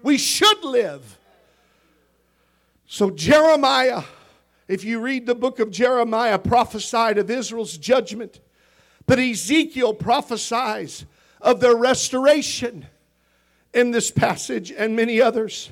We 0.03 0.19
should 0.19 0.63
live. 0.65 1.19
So, 2.87 3.11
Jeremiah, 3.11 4.03
if 4.69 4.85
you 4.85 5.01
read 5.01 5.27
the 5.27 5.35
book 5.35 5.59
of 5.59 5.71
Jeremiah, 5.71 6.39
prophesied 6.39 7.19
of 7.19 7.31
Israel's 7.31 7.77
judgment, 7.77 8.41
but 9.07 9.19
Ezekiel 9.19 9.95
prophesies 9.95 11.05
of 11.41 11.61
their 11.61 11.77
restoration 11.77 12.87
in 13.73 13.91
this 13.91 14.11
passage 14.11 14.71
and 14.71 14.97
many 14.97 15.21
others. 15.21 15.71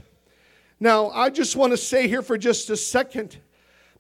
Now, 0.81 1.11
I 1.11 1.31
just 1.31 1.55
want 1.55 1.73
to 1.73 1.77
say 1.77 2.09
here 2.09 2.23
for 2.23 2.37
just 2.37 2.69
a 2.69 2.77
second 2.77 3.39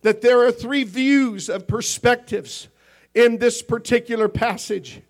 that 0.03 0.21
there 0.21 0.45
are 0.47 0.53
three 0.53 0.85
views 0.85 1.49
of 1.49 1.67
perspectives 1.67 2.69
in 3.15 3.39
this 3.39 3.63
particular 3.63 4.29
passage. 4.29 5.01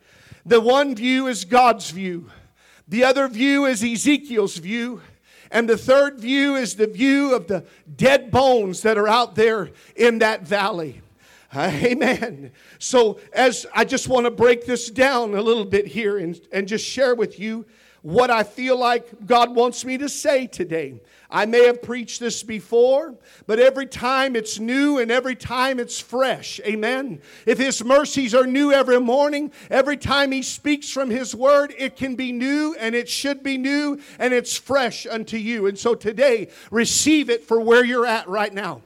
The 0.47 0.61
one 0.61 0.95
view 0.95 1.27
is 1.27 1.45
God's 1.45 1.91
view, 1.91 2.31
the 2.87 3.05
other 3.05 3.29
view 3.29 3.65
is 3.65 3.83
Ezekiel's 3.83 4.59
view, 4.59 5.03
and 5.51 5.69
the 5.69 5.77
third 5.77 6.19
view 6.19 6.57
is 6.57 6.77
the 6.77 6.87
view 6.87 7.35
of 7.35 7.47
the 7.47 7.65
dead 7.95 8.31
bones 8.31 8.83
that 8.83 8.99
are 8.99 9.09
out 9.09 9.35
there 9.35 9.71
in 9.95 10.19
that 10.19 10.43
valley. 10.43 11.01
Amen. 11.57 12.51
So, 12.79 13.21
as 13.33 13.67
I 13.75 13.85
just 13.85 14.09
want 14.09 14.25
to 14.25 14.31
break 14.31 14.65
this 14.65 14.91
down 14.91 15.35
a 15.35 15.43
little 15.43 15.67
bit 15.67 15.87
here 15.87 16.19
and, 16.19 16.41
and 16.51 16.67
just 16.67 16.85
share 16.85 17.15
with 17.15 17.39
you 17.39 17.67
what 18.01 18.31
I 18.31 18.43
feel 18.43 18.79
like 18.79 19.27
God 19.27 19.55
wants 19.55 19.85
me 19.85 19.99
to 19.99 20.09
say 20.09 20.47
today. 20.47 21.01
I 21.33 21.47
may 21.47 21.65
have 21.65 21.81
preached 21.81 22.21
this 22.21 22.43
before, 22.43 23.15
but 23.47 23.59
every 23.59 23.87
time 23.87 24.37
it's 24.37 24.61
new 24.61 24.99
and 24.99 25.11
every 25.11 25.35
time 25.35 25.81
it's 25.81 25.99
fresh. 25.99 26.61
Amen. 26.67 27.23
If 27.47 27.59
His 27.59 27.83
mercies 27.83 28.35
are 28.35 28.47
new 28.47 28.71
every 28.71 29.01
morning, 29.01 29.51
every 29.71 29.97
time 29.97 30.31
He 30.31 30.43
speaks 30.43 30.91
from 30.91 31.09
His 31.09 31.35
word, 31.35 31.75
it 31.79 31.97
can 31.97 32.17
be 32.17 32.33
new 32.33 32.77
and 32.79 32.95
it 32.95 33.09
should 33.09 33.43
be 33.43 33.57
new 33.57 33.99
and 34.19 34.35
it's 34.35 34.57
fresh 34.57 35.07
unto 35.07 35.39
you. 35.39 35.67
And 35.67 35.79
so 35.79 35.95
today, 35.95 36.49
receive 36.71 37.31
it 37.31 37.45
for 37.45 37.59
where 37.59 37.85
you're 37.85 38.07
at 38.07 38.29
right 38.29 38.53
now. 38.53 38.83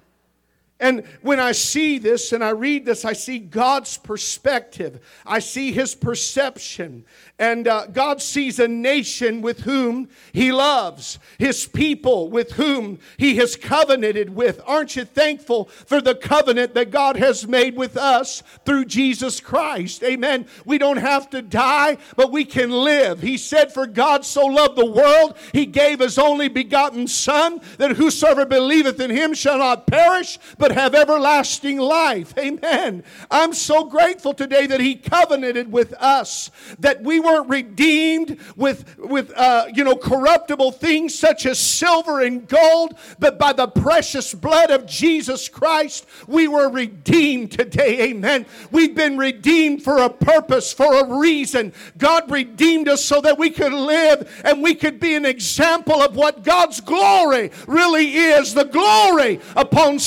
And 0.78 1.04
when 1.22 1.40
I 1.40 1.52
see 1.52 1.98
this 1.98 2.32
and 2.32 2.44
I 2.44 2.50
read 2.50 2.84
this, 2.84 3.06
I 3.06 3.14
see 3.14 3.38
God's 3.38 3.96
perspective. 3.96 5.00
I 5.24 5.38
see 5.38 5.72
His 5.72 5.94
perception. 5.94 7.06
And 7.38 7.66
uh, 7.66 7.86
God 7.86 8.20
sees 8.20 8.58
a 8.58 8.68
nation 8.68 9.40
with 9.40 9.60
whom 9.60 10.08
He 10.32 10.52
loves, 10.52 11.18
His 11.38 11.66
people 11.66 12.30
with 12.30 12.52
whom 12.52 12.98
He 13.16 13.36
has 13.36 13.56
covenanted 13.56 14.34
with. 14.34 14.60
Aren't 14.66 14.96
you 14.96 15.04
thankful 15.06 15.64
for 15.64 16.02
the 16.02 16.14
covenant 16.14 16.74
that 16.74 16.90
God 16.90 17.16
has 17.16 17.46
made 17.46 17.74
with 17.74 17.96
us 17.96 18.42
through 18.66 18.84
Jesus 18.84 19.40
Christ? 19.40 20.02
Amen. 20.02 20.46
We 20.66 20.76
don't 20.76 20.98
have 20.98 21.30
to 21.30 21.40
die, 21.40 21.96
but 22.16 22.32
we 22.32 22.44
can 22.44 22.70
live. 22.70 23.22
He 23.22 23.38
said, 23.38 23.72
For 23.72 23.86
God 23.86 24.26
so 24.26 24.44
loved 24.44 24.76
the 24.76 24.90
world, 24.90 25.38
He 25.52 25.64
gave 25.64 26.00
His 26.00 26.18
only 26.18 26.48
begotten 26.48 27.06
Son, 27.06 27.60
that 27.78 27.96
whosoever 27.96 28.44
believeth 28.44 29.00
in 29.00 29.10
Him 29.10 29.32
shall 29.32 29.58
not 29.58 29.86
perish, 29.86 30.38
but 30.58 30.65
have 30.72 30.94
everlasting 30.94 31.78
life. 31.78 32.36
Amen. 32.38 33.04
I'm 33.30 33.52
so 33.52 33.84
grateful 33.84 34.34
today 34.34 34.66
that 34.66 34.80
He 34.80 34.94
covenanted 34.94 35.70
with 35.70 35.92
us, 35.94 36.50
that 36.78 37.02
we 37.02 37.20
weren't 37.20 37.48
redeemed 37.48 38.38
with, 38.56 38.98
with 38.98 39.32
uh, 39.36 39.66
you 39.74 39.84
know, 39.84 39.96
corruptible 39.96 40.72
things 40.72 41.18
such 41.18 41.46
as 41.46 41.58
silver 41.58 42.20
and 42.20 42.48
gold, 42.48 42.98
but 43.18 43.38
by 43.38 43.52
the 43.52 43.68
precious 43.68 44.34
blood 44.34 44.70
of 44.70 44.86
Jesus 44.86 45.48
Christ, 45.48 46.06
we 46.26 46.48
were 46.48 46.68
redeemed 46.68 47.52
today. 47.52 48.10
Amen. 48.10 48.46
We've 48.70 48.94
been 48.94 49.16
redeemed 49.16 49.82
for 49.82 49.98
a 49.98 50.10
purpose, 50.10 50.72
for 50.72 50.94
a 50.94 51.18
reason. 51.18 51.72
God 51.98 52.30
redeemed 52.30 52.88
us 52.88 53.04
so 53.04 53.20
that 53.20 53.38
we 53.38 53.50
could 53.50 53.72
live 53.72 54.42
and 54.44 54.62
we 54.62 54.74
could 54.74 55.00
be 55.00 55.14
an 55.14 55.24
example 55.24 56.02
of 56.02 56.16
what 56.16 56.44
God's 56.44 56.80
glory 56.80 57.50
really 57.66 58.14
is 58.14 58.54
the 58.54 58.64
glory 58.64 59.40
upon 59.54 59.98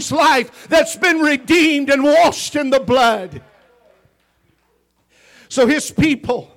somebody's 0.00 0.12
life 0.12 0.68
that's 0.68 0.96
been 0.96 1.20
redeemed 1.20 1.90
and 1.90 2.02
washed 2.02 2.56
in 2.56 2.70
the 2.70 2.80
blood. 2.80 3.42
So, 5.48 5.66
his 5.66 5.90
people 5.90 6.52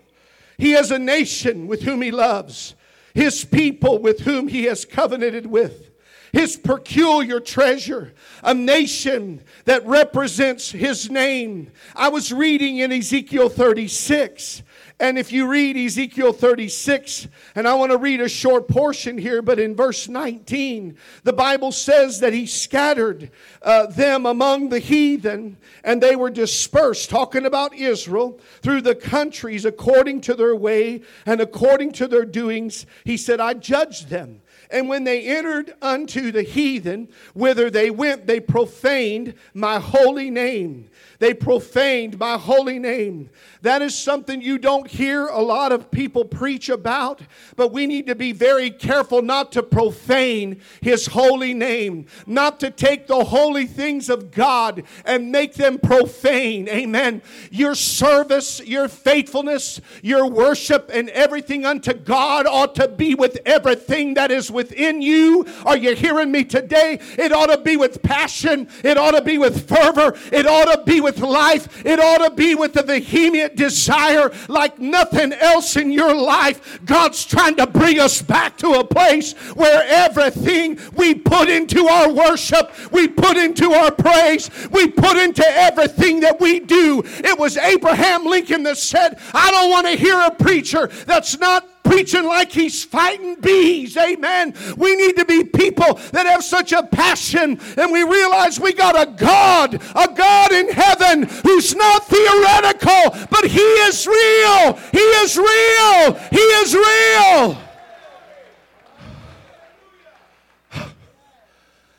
he 0.57 0.71
has 0.71 0.91
a 0.91 0.99
nation 0.99 1.67
with 1.67 1.83
whom 1.83 2.01
he 2.01 2.11
loves, 2.11 2.75
his 3.13 3.45
people 3.45 3.99
with 3.99 4.19
whom 4.21 4.49
he 4.49 4.65
has 4.65 4.83
covenanted 4.83 5.45
with, 5.45 5.89
his 6.33 6.57
peculiar 6.57 7.39
treasure, 7.39 8.13
a 8.43 8.53
nation 8.53 9.41
that 9.63 9.85
represents 9.87 10.69
his 10.71 11.09
name. 11.09 11.71
I 11.95 12.09
was 12.09 12.33
reading 12.33 12.79
in 12.79 12.91
Ezekiel 12.91 13.47
36 13.47 14.63
and 14.99 15.17
if 15.17 15.31
you 15.31 15.47
read 15.47 15.77
Ezekiel 15.77 16.33
36, 16.33 17.29
and 17.55 17.67
I 17.67 17.73
want 17.75 17.93
to 17.93 17.97
read 17.97 18.19
a 18.19 18.27
short 18.27 18.67
portion 18.67 19.17
here, 19.17 19.41
but 19.41 19.57
in 19.57 19.73
verse 19.73 20.09
19, 20.09 20.97
the 21.23 21.31
Bible 21.31 21.71
says 21.71 22.19
that 22.19 22.33
he 22.33 22.45
scattered 22.45 23.31
uh, 23.61 23.85
them 23.85 24.25
among 24.25 24.67
the 24.67 24.79
heathen, 24.79 25.55
and 25.85 26.03
they 26.03 26.17
were 26.17 26.29
dispersed, 26.29 27.09
talking 27.09 27.45
about 27.45 27.73
Israel, 27.73 28.41
through 28.61 28.81
the 28.81 28.95
countries 28.95 29.63
according 29.63 30.19
to 30.21 30.33
their 30.33 30.55
way 30.55 31.01
and 31.25 31.39
according 31.39 31.93
to 31.93 32.07
their 32.07 32.25
doings. 32.25 32.85
He 33.05 33.15
said, 33.15 33.39
I 33.39 33.53
judged 33.53 34.09
them. 34.09 34.41
And 34.71 34.87
when 34.87 35.03
they 35.03 35.23
entered 35.23 35.73
unto 35.81 36.31
the 36.31 36.43
heathen, 36.43 37.07
whither 37.33 37.69
they 37.71 37.89
went, 37.89 38.27
they 38.27 38.39
profaned 38.39 39.33
my 39.53 39.79
holy 39.79 40.29
name. 40.29 40.89
They 41.19 41.33
profaned 41.33 42.17
my 42.17 42.37
holy 42.37 42.79
name. 42.79 43.29
That 43.61 43.81
is 43.81 43.93
something 43.93 44.41
you 44.41 44.57
don't 44.57 44.87
hear 44.87 45.27
a 45.27 45.41
lot 45.41 45.73
of 45.73 45.91
people 45.91 46.23
preach 46.23 46.69
about, 46.69 47.21
but 47.57 47.73
we 47.73 47.87
need 47.87 48.07
to 48.07 48.15
be 48.15 48.31
very 48.31 48.71
careful 48.71 49.21
not 49.21 49.51
to 49.51 49.63
profane 49.63 50.61
His 50.79 51.07
holy 51.07 51.53
name, 51.53 52.05
not 52.25 52.61
to 52.61 52.71
take 52.71 53.07
the 53.07 53.25
holy 53.25 53.65
things 53.65 54.09
of 54.09 54.31
God 54.31 54.83
and 55.03 55.29
make 55.29 55.55
them 55.55 55.77
profane. 55.77 56.69
Amen. 56.69 57.21
Your 57.51 57.75
service, 57.75 58.61
your 58.65 58.87
faithfulness, 58.87 59.81
your 60.01 60.25
worship, 60.25 60.89
and 60.93 61.09
everything 61.09 61.65
unto 61.65 61.93
God 61.93 62.47
ought 62.47 62.75
to 62.75 62.87
be 62.87 63.13
with 63.13 63.39
everything 63.45 64.13
that 64.13 64.31
is 64.31 64.49
within 64.49 65.01
you. 65.01 65.45
Are 65.65 65.77
you 65.77 65.95
hearing 65.95 66.31
me 66.31 66.45
today? 66.45 66.99
It 67.17 67.33
ought 67.33 67.47
to 67.47 67.57
be 67.57 67.75
with 67.75 68.01
passion, 68.01 68.69
it 68.85 68.97
ought 68.97 69.11
to 69.11 69.21
be 69.21 69.37
with 69.37 69.67
fervor, 69.67 70.17
it 70.31 70.47
ought 70.47 70.73
to 70.73 70.81
be 70.85 71.01
with 71.01 71.08
with 71.09 71.19
life, 71.21 71.83
it 71.85 71.99
ought 71.99 72.27
to 72.27 72.35
be 72.35 72.53
with 72.53 72.75
a 72.77 72.83
vehement 72.83 73.55
desire 73.55 74.31
like 74.47 74.77
nothing 74.77 75.33
else 75.33 75.75
in 75.75 75.91
your 75.91 76.13
life. 76.13 76.79
God's 76.85 77.25
trying 77.25 77.55
to 77.55 77.65
bring 77.65 77.99
us 77.99 78.21
back 78.21 78.57
to 78.57 78.73
a 78.73 78.83
place 78.83 79.33
where 79.55 79.83
everything 79.87 80.79
we 80.93 81.15
put 81.15 81.49
into 81.49 81.87
our 81.87 82.11
worship, 82.11 82.71
we 82.91 83.07
put 83.07 83.37
into 83.37 83.71
our 83.71 83.91
praise, 83.91 84.51
we 84.71 84.87
put 84.87 85.17
into 85.17 85.43
everything 85.47 86.19
that 86.19 86.39
we 86.39 86.59
do. 86.59 87.01
It 87.05 87.37
was 87.37 87.57
Abraham 87.57 88.25
Lincoln 88.25 88.63
that 88.63 88.77
said, 88.77 89.19
I 89.33 89.49
don't 89.49 89.71
want 89.71 89.87
to 89.87 89.93
hear 89.93 90.19
a 90.19 90.31
preacher 90.31 90.87
that's 91.07 91.39
not 91.39 91.67
preaching 91.89 92.25
like 92.25 92.51
he's 92.51 92.83
fighting 92.83 93.33
bees. 93.41 93.97
Amen. 93.97 94.53
We 94.77 94.95
need 94.95 95.15
to 95.17 95.25
be 95.25 95.43
people 95.43 95.95
that 96.11 96.27
have 96.27 96.43
such 96.43 96.71
a 96.71 96.83
passion 96.83 97.59
and 97.77 97.91
we 97.91 98.03
realize 98.03 98.59
we 98.59 98.73
got 98.73 98.95
a 98.95 99.11
God, 99.11 99.73
a 99.95 100.13
God 100.13 100.51
in 100.51 100.69
heaven 100.69 101.23
who's 101.23 101.73
not 101.75 102.05
theoretical, 102.05 103.27
but 103.31 103.45
he 103.45 103.59
is 103.59 104.05
real. 104.05 104.73
He 104.91 104.99
is 104.99 105.35
real. 105.35 106.13
He 106.29 106.37
is 106.37 106.75
real. 106.75 107.57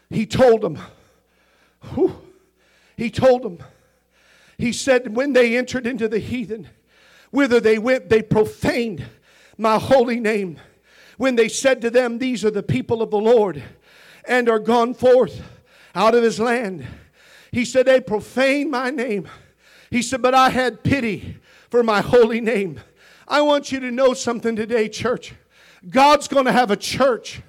He 0.09 0.25
told 0.25 0.61
them, 0.61 0.79
whew, 1.95 2.17
he 2.97 3.11
told 3.11 3.43
them, 3.43 3.59
he 4.57 4.73
said, 4.73 5.17
when 5.17 5.33
they 5.33 5.57
entered 5.57 5.85
into 5.85 6.07
the 6.07 6.21
heathen, 6.21 6.69
whither 7.33 7.59
they 7.59 7.79
went, 7.79 8.09
they 8.09 8.23
profaned 8.23 9.05
my 9.61 9.79
holy 9.79 10.19
name. 10.19 10.59
When 11.19 11.37
they 11.37 11.49
said 11.49 11.83
to 11.83 11.91
them, 11.91 12.19
These 12.19 12.45
are 12.45 12.51
the 12.51 12.63
people 12.63 13.03
of 13.03 13.11
the 13.11 13.19
Lord, 13.19 13.63
and 14.25 14.49
are 14.49 14.59
gone 14.59 14.95
forth 14.95 15.43
out 15.95 16.15
of 16.15 16.23
his 16.23 16.41
land. 16.41 16.87
He 17.53 17.65
said, 17.65 17.87
They 17.87 18.01
profane 18.01 18.71
my 18.71 18.91
name. 18.91 19.29
He 19.91 20.03
said, 20.03 20.23
But 20.23 20.35
I 20.35 20.51
had 20.51 20.83
pity 20.83 21.37
for 21.69 21.83
my 21.83 22.01
holy 22.01 22.41
name. 22.41 22.81
I 23.29 23.43
want 23.43 23.71
you 23.71 23.81
to 23.81 23.91
know 23.91 24.15
something 24.15 24.57
today, 24.57 24.89
church. 24.89 25.35
God's 25.89 26.27
going 26.27 26.47
to 26.47 26.53
have 26.53 26.71
a 26.71 26.77
church, 26.77 27.43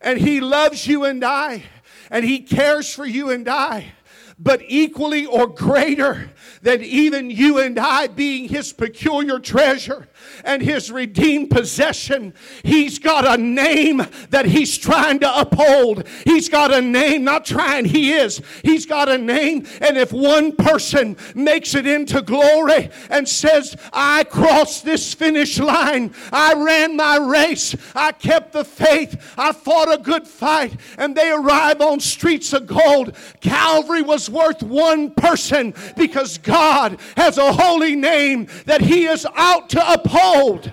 and 0.00 0.20
He 0.20 0.40
loves 0.40 0.86
you 0.86 1.04
and 1.04 1.24
I, 1.24 1.64
and 2.10 2.24
He 2.24 2.38
cares 2.38 2.94
for 2.94 3.04
you 3.04 3.30
and 3.30 3.48
I 3.48 3.92
but 4.38 4.62
equally 4.66 5.24
or 5.24 5.46
greater 5.46 6.30
than 6.60 6.82
even 6.82 7.30
you 7.30 7.58
and 7.58 7.78
I 7.78 8.06
being 8.06 8.48
his 8.48 8.72
peculiar 8.72 9.38
treasure 9.38 10.08
and 10.44 10.62
his 10.62 10.90
redeemed 10.90 11.50
possession. 11.50 12.34
He's 12.62 12.98
got 12.98 13.26
a 13.26 13.40
name 13.40 14.06
that 14.30 14.46
he's 14.46 14.76
trying 14.76 15.20
to 15.20 15.40
uphold. 15.40 16.06
He's 16.24 16.48
got 16.48 16.72
a 16.72 16.80
name, 16.80 17.24
not 17.24 17.44
trying, 17.44 17.84
he 17.84 18.12
is. 18.12 18.40
He's 18.62 18.86
got 18.86 19.08
a 19.08 19.18
name, 19.18 19.66
and 19.80 19.96
if 19.96 20.12
one 20.12 20.52
person 20.52 21.16
makes 21.34 21.74
it 21.74 21.86
into 21.86 22.22
glory 22.22 22.90
and 23.10 23.28
says, 23.28 23.76
I 23.92 24.24
crossed 24.24 24.84
this 24.84 25.14
finish 25.14 25.58
line, 25.58 26.14
I 26.32 26.54
ran 26.54 26.96
my 26.96 27.18
race, 27.18 27.74
I 27.94 28.12
kept 28.12 28.52
the 28.52 28.64
faith, 28.64 29.34
I 29.36 29.52
fought 29.52 29.92
a 29.92 29.98
good 29.98 30.26
fight, 30.26 30.78
and 30.98 31.16
they 31.16 31.30
arrive 31.30 31.80
on 31.80 32.00
streets 32.00 32.52
of 32.52 32.66
gold, 32.66 33.16
Calvary 33.40 34.02
was 34.02 34.28
worth 34.30 34.62
one 34.62 35.10
person 35.10 35.74
because 35.96 36.38
God 36.38 36.98
has 37.16 37.38
a 37.38 37.52
holy 37.52 37.94
name 37.94 38.48
that 38.64 38.80
he 38.80 39.06
is 39.06 39.26
out 39.34 39.70
to 39.70 39.92
uphold 39.92 40.15
old. 40.16 40.72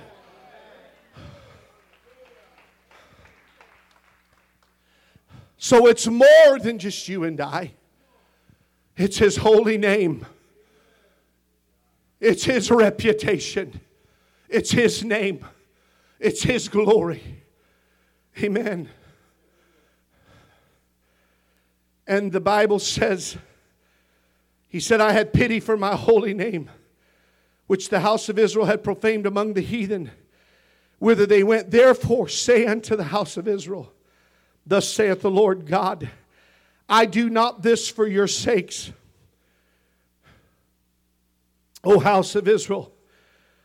So 5.57 5.87
it's 5.87 6.07
more 6.07 6.59
than 6.59 6.77
just 6.77 7.07
you 7.07 7.23
and 7.23 7.39
I. 7.39 7.71
It's 8.97 9.17
His 9.17 9.37
holy 9.37 9.77
name. 9.77 10.25
It's 12.19 12.43
His 12.43 12.69
reputation. 12.69 13.79
It's 14.49 14.71
His 14.71 15.03
name. 15.03 15.45
It's 16.19 16.43
His 16.43 16.67
glory. 16.67 17.23
Amen. 18.37 18.89
And 22.05 22.31
the 22.31 22.41
Bible 22.41 22.79
says, 22.79 23.37
He 24.67 24.79
said, 24.79 24.99
I 24.99 25.13
had 25.13 25.31
pity 25.31 25.59
for 25.59 25.77
my 25.77 25.95
holy 25.95 26.33
name 26.33 26.69
which 27.67 27.89
the 27.89 28.01
house 28.01 28.29
of 28.29 28.37
Israel 28.37 28.65
had 28.65 28.83
profaned 28.83 29.25
among 29.25 29.53
the 29.53 29.61
heathen, 29.61 30.11
whither 30.99 31.25
they 31.25 31.43
went. 31.43 31.71
Therefore, 31.71 32.27
say 32.27 32.65
unto 32.65 32.95
the 32.95 33.05
house 33.05 33.37
of 33.37 33.47
Israel, 33.47 33.91
Thus 34.65 34.87
saith 34.87 35.21
the 35.21 35.31
Lord 35.31 35.65
God, 35.65 36.09
I 36.87 37.05
do 37.05 37.29
not 37.29 37.63
this 37.63 37.89
for 37.89 38.07
your 38.07 38.27
sakes, 38.27 38.91
O 41.83 41.99
house 41.99 42.35
of 42.35 42.47
Israel, 42.47 42.93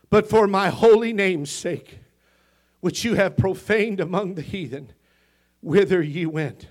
but 0.09 0.29
for 0.29 0.47
my 0.47 0.69
holy 0.69 1.13
name's 1.13 1.51
sake, 1.51 1.99
which 2.81 3.03
you 3.03 3.15
have 3.15 3.37
profaned 3.37 3.99
among 3.99 4.35
the 4.35 4.41
heathen, 4.41 4.91
whither 5.61 6.01
ye 6.01 6.25
went. 6.25 6.67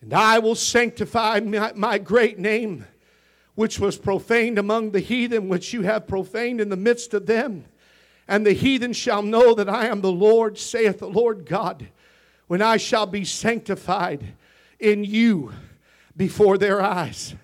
And 0.00 0.12
I 0.12 0.40
will 0.40 0.56
sanctify 0.56 1.40
my, 1.40 1.72
my 1.74 1.98
great 1.98 2.38
name 2.38 2.86
which 3.54 3.78
was 3.78 3.98
profaned 3.98 4.58
among 4.58 4.90
the 4.90 5.00
heathen, 5.00 5.48
which 5.48 5.72
you 5.72 5.82
have 5.82 6.06
profaned 6.06 6.60
in 6.60 6.68
the 6.68 6.76
midst 6.76 7.12
of 7.14 7.26
them. 7.26 7.64
And 8.26 8.46
the 8.46 8.52
heathen 8.52 8.92
shall 8.92 9.22
know 9.22 9.54
that 9.54 9.68
I 9.68 9.86
am 9.86 10.00
the 10.00 10.12
Lord, 10.12 10.58
saith 10.58 11.00
the 11.00 11.08
Lord 11.08 11.44
God, 11.44 11.88
when 12.46 12.62
I 12.62 12.76
shall 12.76 13.06
be 13.06 13.24
sanctified 13.24 14.34
in 14.78 15.04
you 15.04 15.52
before 16.16 16.56
their 16.56 16.80
eyes. 16.80 17.34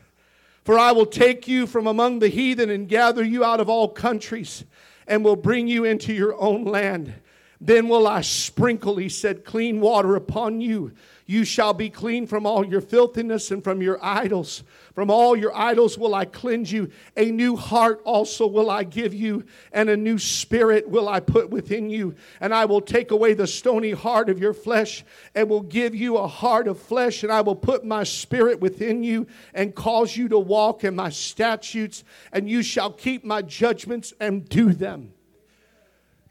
For 0.65 0.79
I 0.79 0.93
will 0.93 1.07
take 1.07 1.49
you 1.49 1.67
from 1.67 1.87
among 1.87 2.19
the 2.19 2.29
heathen 2.29 2.71
and 2.71 2.89
gather 2.89 3.25
you 3.25 3.45
out 3.45 3.61
of 3.61 3.69
all 3.69 3.89
countries 3.89 4.65
and 5.07 5.25
will 5.25 5.37
bring 5.37 5.67
you 5.67 5.85
into 5.85 6.13
your 6.13 6.39
own 6.41 6.65
land. 6.65 7.15
Then 7.61 7.89
will 7.89 8.07
I 8.07 8.21
sprinkle, 8.21 8.97
he 8.97 9.09
said, 9.09 9.45
clean 9.45 9.81
water 9.81 10.15
upon 10.15 10.61
you. 10.61 10.93
You 11.31 11.45
shall 11.45 11.75
be 11.75 11.91
clean 11.91 12.27
from 12.27 12.47
all 12.47 12.65
your 12.65 12.81
filthiness 12.81 13.51
and 13.51 13.63
from 13.63 13.83
your 13.83 14.03
idols. 14.03 14.65
From 14.95 15.11
all 15.11 15.37
your 15.37 15.55
idols 15.55 15.99
will 15.99 16.15
I 16.15 16.25
cleanse 16.25 16.73
you. 16.73 16.91
A 17.19 17.31
new 17.31 17.55
heart 17.55 18.01
also 18.05 18.47
will 18.47 18.71
I 18.71 18.83
give 18.83 19.13
you, 19.13 19.45
and 19.71 19.91
a 19.91 19.97
new 19.97 20.19
spirit 20.19 20.89
will 20.89 21.07
I 21.07 21.21
put 21.21 21.51
within 21.51 21.91
you. 21.91 22.15
And 22.41 22.55
I 22.55 22.65
will 22.65 22.81
take 22.81 23.11
away 23.11 23.35
the 23.35 23.47
stony 23.47 23.91
heart 23.91 24.31
of 24.31 24.39
your 24.39 24.55
flesh, 24.55 25.05
and 25.35 25.51
will 25.51 25.61
give 25.61 25.95
you 25.95 26.17
a 26.17 26.27
heart 26.27 26.67
of 26.67 26.81
flesh. 26.81 27.23
And 27.23 27.31
I 27.31 27.43
will 27.43 27.57
put 27.57 27.85
my 27.85 28.05
spirit 28.05 28.61
within 28.61 29.05
you, 29.05 29.27
and 29.53 29.75
cause 29.75 30.17
you 30.17 30.29
to 30.31 30.39
walk 30.39 30.83
in 30.83 30.97
my 30.97 31.11
statutes, 31.11 32.05
and 32.33 32.49
you 32.49 32.63
shall 32.63 32.91
keep 32.91 33.23
my 33.23 33.43
judgments 33.43 34.15
and 34.19 34.49
do 34.49 34.73
them. 34.73 35.13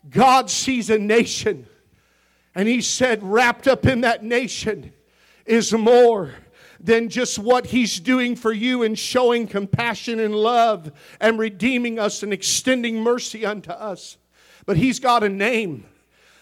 God 0.10 0.50
sees 0.50 0.90
a 0.90 0.98
nation, 0.98 1.68
and 2.58 2.68
He 2.68 2.82
said, 2.82 3.22
wrapped 3.22 3.68
up 3.68 3.86
in 3.86 4.02
that 4.02 4.24
nation 4.24 4.92
is 5.46 5.72
more 5.72 6.34
than 6.80 7.08
just 7.08 7.38
what 7.38 7.68
He's 7.68 8.00
doing 8.00 8.36
for 8.36 8.52
you 8.52 8.82
and 8.82 8.98
showing 8.98 9.46
compassion 9.46 10.20
and 10.20 10.34
love 10.34 10.92
and 11.22 11.38
redeeming 11.38 12.00
us 12.00 12.24
and 12.24 12.34
extending 12.34 13.00
mercy 13.00 13.46
unto 13.46 13.70
us. 13.70 14.18
But 14.66 14.78
He's 14.78 15.00
got 15.00 15.24
a 15.24 15.30
name. 15.30 15.86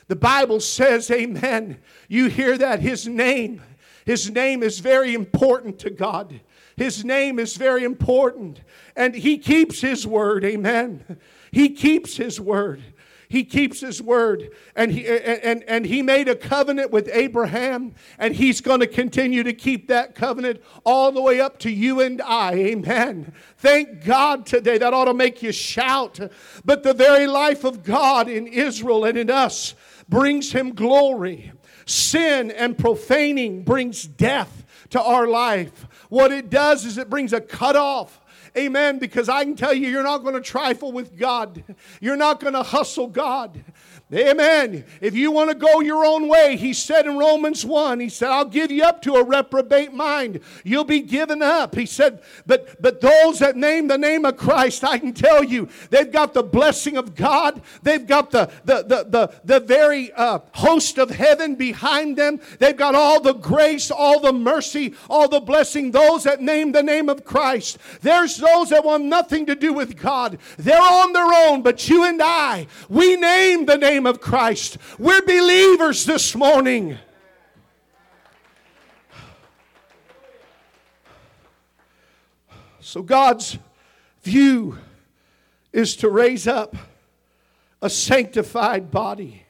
The 0.08 0.15
Bible 0.15 0.62
says, 0.62 1.12
Amen. 1.12 1.80
You 2.08 2.30
hear 2.30 2.58
that? 2.60 2.80
His 2.80 3.10
name. 3.10 3.62
His 4.06 4.32
name 4.32 4.63
is 4.63 4.80
very 4.80 5.15
important 5.15 5.80
to 5.80 5.89
God. 5.89 6.39
His 6.78 7.04
name 7.04 7.39
is 7.39 7.58
very 7.58 7.84
important. 7.84 8.62
And 8.95 9.13
He 9.13 9.38
keeps 9.38 9.82
His 9.82 10.08
word. 10.08 10.45
Amen. 10.45 11.19
He 11.51 11.71
keeps 11.71 12.15
His 12.15 12.39
word. 12.39 12.82
He 13.27 13.43
keeps 13.43 13.81
his 13.81 14.01
word. 14.01 14.49
And 14.75 14.91
he, 14.91 15.07
and, 15.07 15.63
and 15.63 15.85
he 15.85 16.01
made 16.01 16.27
a 16.27 16.35
covenant 16.35 16.91
with 16.91 17.09
Abraham, 17.11 17.93
and 18.17 18.35
he's 18.35 18.61
going 18.61 18.79
to 18.79 18.88
continue 18.88 19.43
to 19.43 19.53
keep 19.53 19.88
that 19.88 20.15
covenant 20.15 20.61
all 20.83 21.11
the 21.11 21.21
way 21.21 21.41
up 21.41 21.59
to 21.59 21.71
you 21.71 22.01
and 22.01 22.21
I. 22.21 22.53
Amen. 22.53 23.33
Thank 23.57 24.05
God 24.05 24.45
today. 24.45 24.77
That 24.77 24.93
ought 24.93 25.05
to 25.05 25.13
make 25.13 25.41
you 25.41 25.51
shout. 25.51 26.19
But 26.63 26.83
the 26.83 26.93
very 26.93 27.27
life 27.27 27.63
of 27.63 27.83
God 27.83 28.27
in 28.27 28.47
Israel 28.47 29.05
and 29.05 29.17
in 29.17 29.29
us 29.29 29.75
brings 30.07 30.51
him 30.51 30.73
glory. 30.73 31.51
Sin 31.85 32.51
and 32.51 32.77
profaning 32.77 33.63
brings 33.63 34.05
death 34.05 34.65
to 34.89 35.01
our 35.01 35.27
life. 35.27 35.88
What 36.09 36.31
it 36.31 36.49
does 36.49 36.85
is 36.85 36.97
it 36.97 37.09
brings 37.09 37.33
a 37.33 37.41
cutoff 37.41 38.19
Amen. 38.57 38.99
Because 38.99 39.29
I 39.29 39.43
can 39.43 39.55
tell 39.55 39.73
you, 39.73 39.89
you're 39.89 40.03
not 40.03 40.19
going 40.19 40.35
to 40.35 40.41
trifle 40.41 40.91
with 40.91 41.17
God. 41.17 41.63
You're 41.99 42.15
not 42.15 42.39
going 42.39 42.53
to 42.53 42.63
hustle 42.63 43.07
God. 43.07 43.63
Amen. 44.13 44.85
If 45.01 45.15
you 45.15 45.31
want 45.31 45.49
to 45.49 45.55
go 45.55 45.79
your 45.79 46.05
own 46.05 46.27
way, 46.27 46.57
he 46.57 46.73
said 46.73 47.07
in 47.07 47.17
Romans 47.17 47.65
1, 47.65 47.99
he 47.99 48.09
said, 48.09 48.29
I'll 48.29 48.45
give 48.45 48.69
you 48.69 48.83
up 48.83 49.01
to 49.01 49.15
a 49.15 49.23
reprobate 49.23 49.93
mind. 49.93 50.41
You'll 50.63 50.83
be 50.83 50.99
given 50.99 51.41
up. 51.41 51.73
He 51.73 51.87
said, 51.87 52.21
but 52.45 52.79
but 52.79 53.01
those 53.01 53.39
that 53.39 53.55
name 53.55 53.87
the 53.87 53.97
name 53.97 54.23
of 54.23 54.37
Christ, 54.37 54.83
I 54.83 54.99
can 54.99 55.11
tell 55.11 55.43
you, 55.43 55.69
they've 55.89 56.11
got 56.11 56.35
the 56.35 56.43
blessing 56.43 56.97
of 56.97 57.15
God. 57.15 57.63
They've 57.81 58.05
got 58.05 58.29
the 58.29 58.51
the 58.63 58.83
the 58.83 59.05
the, 59.09 59.33
the 59.43 59.59
very 59.61 60.11
uh, 60.13 60.39
host 60.51 60.99
of 60.99 61.09
heaven 61.09 61.55
behind 61.55 62.15
them. 62.15 62.39
They've 62.59 62.77
got 62.77 62.93
all 62.93 63.19
the 63.19 63.33
grace, 63.33 63.89
all 63.89 64.19
the 64.19 64.33
mercy, 64.33 64.93
all 65.09 65.27
the 65.27 65.39
blessing. 65.39 65.89
Those 65.89 66.25
that 66.25 66.41
name 66.41 66.73
the 66.73 66.83
name 66.83 67.09
of 67.09 67.25
Christ. 67.25 67.79
There's 68.01 68.37
those 68.37 68.69
that 68.69 68.85
want 68.85 69.05
nothing 69.05 69.47
to 69.47 69.55
do 69.55 69.73
with 69.73 69.99
God. 69.99 70.37
They're 70.57 70.79
on 70.79 71.11
their 71.11 71.49
own, 71.49 71.63
but 71.63 71.89
you 71.89 72.03
and 72.03 72.21
I, 72.23 72.67
we 72.87 73.15
name 73.15 73.65
the 73.65 73.77
name 73.77 73.94
name 73.95 74.05
of 74.05 74.19
Christ. 74.19 74.77
We're 74.99 75.21
believers 75.21 76.03
this 76.03 76.36
morning. 76.36 76.97
So 82.81 83.01
God's 83.01 83.58
view 84.21 84.77
is 85.71 85.95
to 85.97 86.10
raise 86.10 86.45
up 86.45 86.75
a 87.81 87.89
sanctified 87.89 88.91
body 88.91 89.43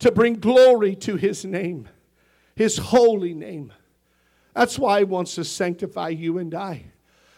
to 0.00 0.12
bring 0.12 0.34
glory 0.34 0.94
to 0.96 1.16
his 1.16 1.46
name, 1.46 1.88
his 2.54 2.76
holy 2.76 3.32
name. 3.32 3.72
That's 4.54 4.78
why 4.78 4.98
he 4.98 5.04
wants 5.04 5.36
to 5.36 5.44
sanctify 5.44 6.10
you 6.10 6.36
and 6.36 6.54
I. 6.54 6.84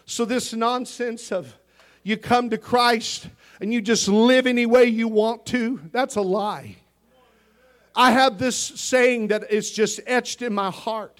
So, 0.05 0.25
this 0.25 0.53
nonsense 0.53 1.31
of 1.31 1.57
you 2.03 2.16
come 2.16 2.51
to 2.51 2.59
Christ 2.59 3.29
and 3.64 3.72
you 3.72 3.81
just 3.81 4.09
live 4.09 4.46
any 4.46 4.66
way 4.66 4.85
you 4.85 5.09
want 5.09 5.46
to, 5.46 5.81
that's 5.90 6.16
a 6.16 6.20
lie. 6.20 6.77
I 7.96 8.11
have 8.11 8.37
this 8.37 8.59
saying 8.59 9.29
that 9.29 9.50
is 9.50 9.70
just 9.70 10.00
etched 10.07 10.42
in 10.42 10.53
my 10.53 10.70
heart. 10.70 11.18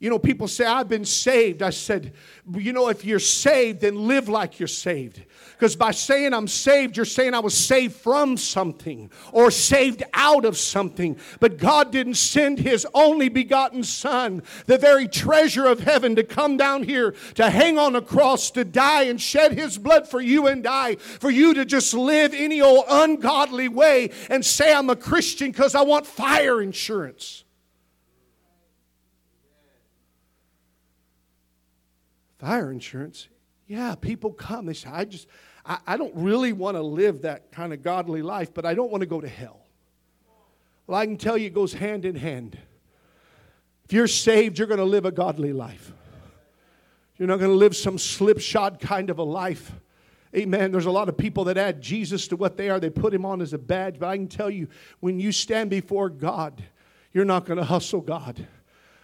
You 0.00 0.08
know, 0.08 0.18
people 0.18 0.48
say, 0.48 0.64
I've 0.64 0.88
been 0.88 1.04
saved. 1.04 1.62
I 1.62 1.68
said, 1.68 2.14
you 2.54 2.72
know, 2.72 2.88
if 2.88 3.04
you're 3.04 3.18
saved, 3.18 3.82
then 3.82 4.08
live 4.08 4.30
like 4.30 4.58
you're 4.58 4.66
saved. 4.66 5.22
Because 5.52 5.76
by 5.76 5.90
saying 5.90 6.32
I'm 6.32 6.48
saved, 6.48 6.96
you're 6.96 7.04
saying 7.04 7.34
I 7.34 7.40
was 7.40 7.54
saved 7.54 7.96
from 7.96 8.38
something 8.38 9.10
or 9.30 9.50
saved 9.50 10.02
out 10.14 10.46
of 10.46 10.56
something. 10.56 11.18
But 11.38 11.58
God 11.58 11.92
didn't 11.92 12.14
send 12.14 12.60
His 12.60 12.86
only 12.94 13.28
begotten 13.28 13.84
Son, 13.84 14.42
the 14.64 14.78
very 14.78 15.06
treasure 15.06 15.66
of 15.66 15.80
heaven, 15.80 16.16
to 16.16 16.24
come 16.24 16.56
down 16.56 16.82
here 16.82 17.14
to 17.34 17.50
hang 17.50 17.78
on 17.78 17.94
a 17.94 18.00
cross, 18.00 18.50
to 18.52 18.64
die 18.64 19.02
and 19.02 19.20
shed 19.20 19.52
His 19.52 19.76
blood 19.76 20.08
for 20.08 20.22
you 20.22 20.46
and 20.46 20.66
I, 20.66 20.94
for 20.94 21.28
you 21.28 21.52
to 21.52 21.66
just 21.66 21.92
live 21.92 22.32
any 22.32 22.62
old 22.62 22.86
ungodly 22.88 23.68
way 23.68 24.12
and 24.30 24.42
say 24.42 24.72
I'm 24.72 24.88
a 24.88 24.96
Christian 24.96 25.50
because 25.50 25.74
I 25.74 25.82
want 25.82 26.06
fire 26.06 26.62
insurance. 26.62 27.44
Fire 32.40 32.72
insurance? 32.72 33.28
Yeah, 33.66 33.94
people 33.94 34.32
come. 34.32 34.64
They 34.64 34.72
say, 34.72 34.88
I 34.90 35.04
just, 35.04 35.28
I, 35.64 35.78
I 35.86 35.96
don't 35.98 36.14
really 36.16 36.54
want 36.54 36.78
to 36.78 36.82
live 36.82 37.22
that 37.22 37.52
kind 37.52 37.74
of 37.74 37.82
godly 37.82 38.22
life, 38.22 38.54
but 38.54 38.64
I 38.64 38.72
don't 38.72 38.90
want 38.90 39.02
to 39.02 39.06
go 39.06 39.20
to 39.20 39.28
hell. 39.28 39.60
Well, 40.86 40.98
I 40.98 41.04
can 41.04 41.18
tell 41.18 41.36
you 41.36 41.48
it 41.48 41.54
goes 41.54 41.74
hand 41.74 42.06
in 42.06 42.16
hand. 42.16 42.58
If 43.84 43.92
you're 43.92 44.08
saved, 44.08 44.58
you're 44.58 44.66
going 44.66 44.78
to 44.78 44.84
live 44.84 45.04
a 45.04 45.12
godly 45.12 45.52
life. 45.52 45.92
You're 47.18 47.28
not 47.28 47.40
going 47.40 47.50
to 47.50 47.56
live 47.56 47.76
some 47.76 47.98
slipshod 47.98 48.80
kind 48.80 49.10
of 49.10 49.18
a 49.18 49.22
life. 49.22 49.70
Amen. 50.34 50.72
There's 50.72 50.86
a 50.86 50.90
lot 50.90 51.10
of 51.10 51.18
people 51.18 51.44
that 51.44 51.58
add 51.58 51.82
Jesus 51.82 52.26
to 52.28 52.36
what 52.36 52.56
they 52.56 52.70
are. 52.70 52.80
They 52.80 52.88
put 52.88 53.12
him 53.12 53.26
on 53.26 53.42
as 53.42 53.52
a 53.52 53.58
badge. 53.58 53.98
But 53.98 54.08
I 54.08 54.16
can 54.16 54.28
tell 54.28 54.48
you, 54.48 54.68
when 55.00 55.20
you 55.20 55.30
stand 55.30 55.68
before 55.68 56.08
God, 56.08 56.62
you're 57.12 57.26
not 57.26 57.44
going 57.44 57.58
to 57.58 57.64
hustle 57.64 58.00
God. 58.00 58.46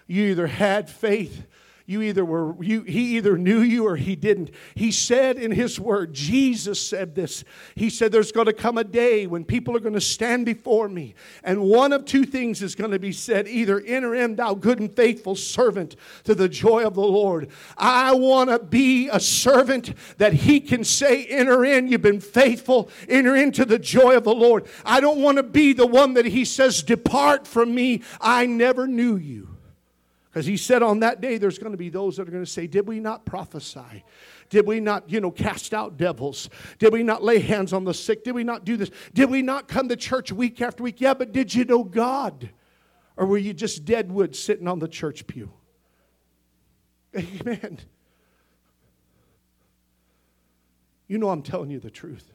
You 0.06 0.24
either 0.30 0.46
had 0.46 0.88
faith 0.88 1.44
you 1.86 2.02
either 2.02 2.24
were 2.24 2.54
you 2.62 2.82
he 2.82 3.16
either 3.16 3.38
knew 3.38 3.60
you 3.60 3.86
or 3.86 3.96
he 3.96 4.16
didn't. 4.16 4.50
He 4.74 4.90
said 4.90 5.38
in 5.38 5.52
his 5.52 5.78
word 5.78 6.12
jesus 6.12 6.80
said 6.80 7.14
this. 7.14 7.44
He 7.74 7.90
said 7.90 8.12
there's 8.12 8.32
going 8.32 8.46
to 8.46 8.52
come 8.52 8.76
a 8.76 8.84
day 8.84 9.26
when 9.26 9.44
people 9.44 9.76
are 9.76 9.80
going 9.80 9.94
to 9.94 10.00
stand 10.00 10.46
before 10.46 10.88
me 10.88 11.14
and 11.44 11.62
one 11.62 11.92
of 11.92 12.04
two 12.04 12.24
things 12.24 12.62
is 12.62 12.74
going 12.74 12.90
to 12.90 12.98
be 12.98 13.12
said. 13.12 13.46
Either 13.46 13.80
enter 13.80 14.14
in 14.14 14.36
thou 14.36 14.54
good 14.54 14.80
and 14.80 14.94
faithful 14.94 15.36
servant 15.36 15.96
to 16.24 16.34
the 16.34 16.48
joy 16.48 16.84
of 16.84 16.94
the 16.94 17.00
lord. 17.00 17.48
I 17.76 18.12
want 18.14 18.50
to 18.50 18.58
be 18.58 19.08
a 19.08 19.20
servant 19.20 19.94
that 20.18 20.32
he 20.32 20.60
can 20.60 20.82
say 20.82 21.24
enter 21.26 21.64
in 21.64 21.88
you've 21.88 22.02
been 22.02 22.20
faithful 22.20 22.90
enter 23.08 23.36
into 23.36 23.64
the 23.64 23.78
joy 23.78 24.16
of 24.16 24.24
the 24.24 24.34
lord. 24.34 24.66
I 24.84 25.00
don't 25.00 25.22
want 25.22 25.36
to 25.36 25.42
be 25.42 25.72
the 25.72 25.86
one 25.86 26.14
that 26.14 26.26
he 26.26 26.44
says 26.44 26.82
depart 26.82 27.46
from 27.46 27.74
me 27.74 28.02
i 28.20 28.46
never 28.46 28.86
knew 28.86 29.16
you 29.16 29.55
because 30.36 30.44
he 30.44 30.58
said 30.58 30.82
on 30.82 31.00
that 31.00 31.22
day 31.22 31.38
there's 31.38 31.58
going 31.58 31.72
to 31.72 31.78
be 31.78 31.88
those 31.88 32.18
that 32.18 32.28
are 32.28 32.30
going 32.30 32.44
to 32.44 32.50
say, 32.50 32.66
Did 32.66 32.86
we 32.86 33.00
not 33.00 33.24
prophesy? 33.24 34.04
Did 34.50 34.66
we 34.66 34.80
not, 34.80 35.08
you 35.08 35.18
know, 35.18 35.30
cast 35.30 35.72
out 35.72 35.96
devils? 35.96 36.50
Did 36.78 36.92
we 36.92 37.02
not 37.02 37.24
lay 37.24 37.38
hands 37.38 37.72
on 37.72 37.84
the 37.84 37.94
sick? 37.94 38.22
Did 38.22 38.34
we 38.34 38.44
not 38.44 38.66
do 38.66 38.76
this? 38.76 38.90
Did 39.14 39.30
we 39.30 39.40
not 39.40 39.66
come 39.66 39.88
to 39.88 39.96
church 39.96 40.30
week 40.30 40.60
after 40.60 40.82
week? 40.82 41.00
Yeah, 41.00 41.14
but 41.14 41.32
did 41.32 41.54
you 41.54 41.64
know 41.64 41.82
God? 41.82 42.50
Or 43.16 43.24
were 43.24 43.38
you 43.38 43.54
just 43.54 43.86
dead 43.86 44.12
wood 44.12 44.36
sitting 44.36 44.68
on 44.68 44.78
the 44.78 44.88
church 44.88 45.26
pew? 45.26 45.50
Amen. 47.16 47.78
You 51.08 51.16
know 51.16 51.30
I'm 51.30 51.40
telling 51.40 51.70
you 51.70 51.80
the 51.80 51.88
truth. 51.88 52.30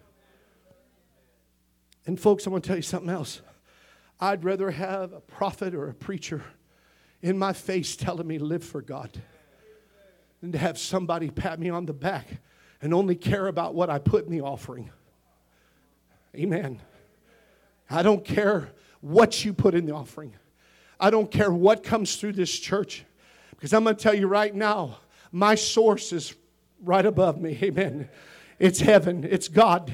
And 2.08 2.20
folks, 2.20 2.48
I 2.48 2.50
want 2.50 2.64
to 2.64 2.68
tell 2.68 2.78
you 2.78 2.82
something 2.82 3.12
else. 3.12 3.44
I'd 4.20 4.44
rather 4.44 4.72
have 4.72 5.14
a 5.14 5.20
prophet 5.20 5.76
or 5.76 5.88
a 5.88 5.94
preacher 5.94 6.44
in 7.22 7.38
my 7.38 7.54
face 7.54 7.96
telling 7.96 8.28
me 8.28 8.38
live 8.40 8.64
for 8.64 8.82
God 8.82 9.22
than 10.42 10.52
to 10.52 10.58
have 10.58 10.78
somebody 10.78 11.30
pat 11.30 11.60
me 11.60 11.70
on 11.70 11.86
the 11.86 11.94
back 11.94 12.28
and 12.82 12.94
only 12.94 13.16
care 13.16 13.48
about 13.48 13.76
what 13.76 13.90
I 13.90 14.00
put 14.00 14.26
in 14.26 14.32
the 14.32 14.42
offering. 14.42 14.90
Amen. 16.36 16.82
I 17.90 18.04
don't 18.04 18.24
care 18.24 18.70
what 19.02 19.44
you 19.44 19.54
put 19.54 19.76
in 19.76 19.86
the 19.86 19.94
offering. 19.94 20.34
I 21.00 21.10
don't 21.10 21.30
care 21.30 21.52
what 21.52 21.84
comes 21.84 22.16
through 22.16 22.34
this 22.34 22.58
church. 22.58 23.06
Because 23.52 23.74
I'm 23.74 23.84
going 23.84 23.96
to 23.96 24.02
tell 24.02 24.14
you 24.14 24.28
right 24.28 24.54
now, 24.54 24.98
my 25.32 25.56
source 25.56 26.14
is 26.14 26.34
right 26.84 27.06
above 27.06 27.40
me. 27.40 27.58
Amen. 27.62 28.10
It's 28.58 28.80
heaven, 28.80 29.28
it's 29.30 29.48
God. 29.48 29.92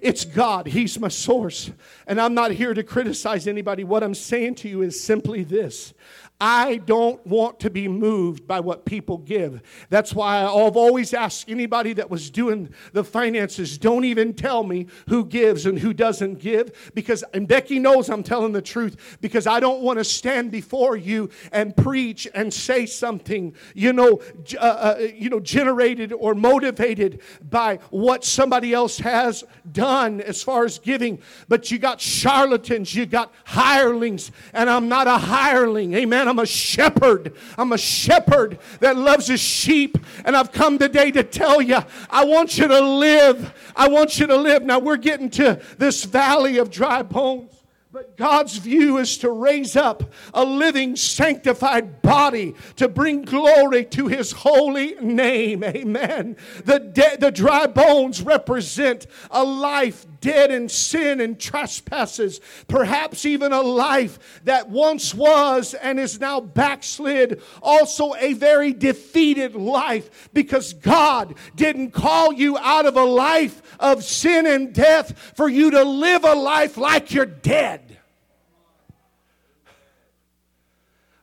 It's 0.00 0.24
God. 0.24 0.66
He's 0.66 0.98
my 0.98 1.08
source. 1.08 1.70
And 2.06 2.20
I'm 2.20 2.34
not 2.34 2.52
here 2.52 2.74
to 2.74 2.82
criticize 2.82 3.46
anybody. 3.46 3.84
What 3.84 4.02
I'm 4.02 4.14
saying 4.14 4.56
to 4.56 4.68
you 4.68 4.82
is 4.82 5.00
simply 5.00 5.44
this 5.44 5.94
I 6.40 6.76
don't 6.76 7.24
want 7.26 7.58
to 7.60 7.70
be 7.70 7.88
moved 7.88 8.46
by 8.46 8.60
what 8.60 8.84
people 8.84 9.18
give. 9.18 9.60
That's 9.90 10.14
why 10.14 10.42
I've 10.42 10.76
always 10.76 11.12
asked 11.12 11.50
anybody 11.50 11.94
that 11.94 12.10
was 12.10 12.30
doing 12.30 12.72
the 12.92 13.02
finances, 13.02 13.76
don't 13.76 14.04
even 14.04 14.34
tell 14.34 14.62
me 14.62 14.86
who 15.08 15.24
gives 15.24 15.66
and 15.66 15.76
who 15.76 15.92
doesn't 15.92 16.38
give. 16.38 16.92
Because, 16.94 17.24
and 17.34 17.48
Becky 17.48 17.80
knows 17.80 18.08
I'm 18.08 18.22
telling 18.22 18.52
the 18.52 18.62
truth, 18.62 19.18
because 19.20 19.48
I 19.48 19.58
don't 19.58 19.82
want 19.82 19.98
to 19.98 20.04
stand 20.04 20.52
before 20.52 20.96
you 20.96 21.28
and 21.50 21.76
preach 21.76 22.28
and 22.34 22.54
say 22.54 22.86
something, 22.86 23.52
you 23.74 23.92
know, 23.92 24.20
uh, 24.56 24.60
uh, 24.60 24.98
you 25.12 25.30
know, 25.30 25.40
generated 25.40 26.12
or 26.12 26.36
motivated 26.36 27.20
by 27.50 27.80
what 27.90 28.24
somebody 28.24 28.72
else 28.72 28.98
has 28.98 29.42
done 29.72 29.87
as 29.88 30.42
far 30.42 30.64
as 30.64 30.78
giving. 30.78 31.20
But 31.48 31.70
you 31.70 31.78
got 31.78 32.00
charlatans, 32.00 32.94
you 32.94 33.06
got 33.06 33.32
hirelings, 33.44 34.30
and 34.52 34.68
I'm 34.70 34.88
not 34.88 35.06
a 35.06 35.18
hireling. 35.18 35.94
Amen. 35.94 36.28
I'm 36.28 36.38
a 36.38 36.46
shepherd. 36.46 37.34
I'm 37.56 37.72
a 37.72 37.78
shepherd 37.78 38.58
that 38.80 38.96
loves 38.96 39.26
his 39.26 39.40
sheep. 39.40 39.98
And 40.24 40.36
I've 40.36 40.52
come 40.52 40.78
today 40.78 41.10
to 41.12 41.22
tell 41.22 41.60
you, 41.60 41.78
I 42.10 42.24
want 42.24 42.58
you 42.58 42.68
to 42.68 42.80
live. 42.80 43.52
I 43.74 43.88
want 43.88 44.18
you 44.20 44.26
to 44.26 44.36
live. 44.36 44.62
Now 44.62 44.78
we're 44.78 44.96
getting 44.96 45.30
to 45.30 45.60
this 45.78 46.04
valley 46.04 46.58
of 46.58 46.70
dry 46.70 47.02
bones. 47.02 47.57
But 47.98 48.16
God's 48.16 48.58
view 48.58 48.98
is 48.98 49.18
to 49.18 49.30
raise 49.32 49.74
up 49.74 50.12
a 50.32 50.44
living, 50.44 50.94
sanctified 50.94 52.00
body 52.00 52.54
to 52.76 52.86
bring 52.86 53.22
glory 53.22 53.84
to 53.86 54.06
His 54.06 54.30
holy 54.30 54.94
name. 55.00 55.64
Amen. 55.64 56.36
The, 56.64 56.78
de- 56.78 57.16
the 57.16 57.32
dry 57.32 57.66
bones 57.66 58.22
represent 58.22 59.08
a 59.32 59.42
life 59.42 60.06
dead 60.20 60.52
in 60.52 60.68
sin 60.68 61.20
and 61.20 61.40
trespasses, 61.40 62.40
perhaps 62.68 63.26
even 63.26 63.52
a 63.52 63.62
life 63.62 64.40
that 64.44 64.68
once 64.68 65.12
was 65.12 65.74
and 65.74 65.98
is 65.98 66.20
now 66.20 66.40
backslid, 66.40 67.42
also 67.62 68.14
a 68.14 68.32
very 68.34 68.72
defeated 68.72 69.56
life 69.56 70.28
because 70.32 70.72
God 70.72 71.34
didn't 71.56 71.90
call 71.90 72.32
you 72.32 72.58
out 72.58 72.86
of 72.86 72.96
a 72.96 73.04
life 73.04 73.60
of 73.80 74.04
sin 74.04 74.46
and 74.46 74.72
death 74.72 75.32
for 75.36 75.48
you 75.48 75.72
to 75.72 75.82
live 75.82 76.22
a 76.22 76.34
life 76.34 76.76
like 76.76 77.12
you're 77.12 77.26
dead. 77.26 77.87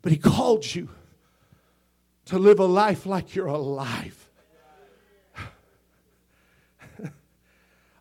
But 0.05 0.11
He 0.11 0.19
called 0.19 0.75
you 0.75 0.89
to 2.25 2.37
live 2.37 2.59
a 2.59 2.65
life 2.65 3.07
like 3.07 3.33
you're 3.33 3.47
alive. 3.47 4.29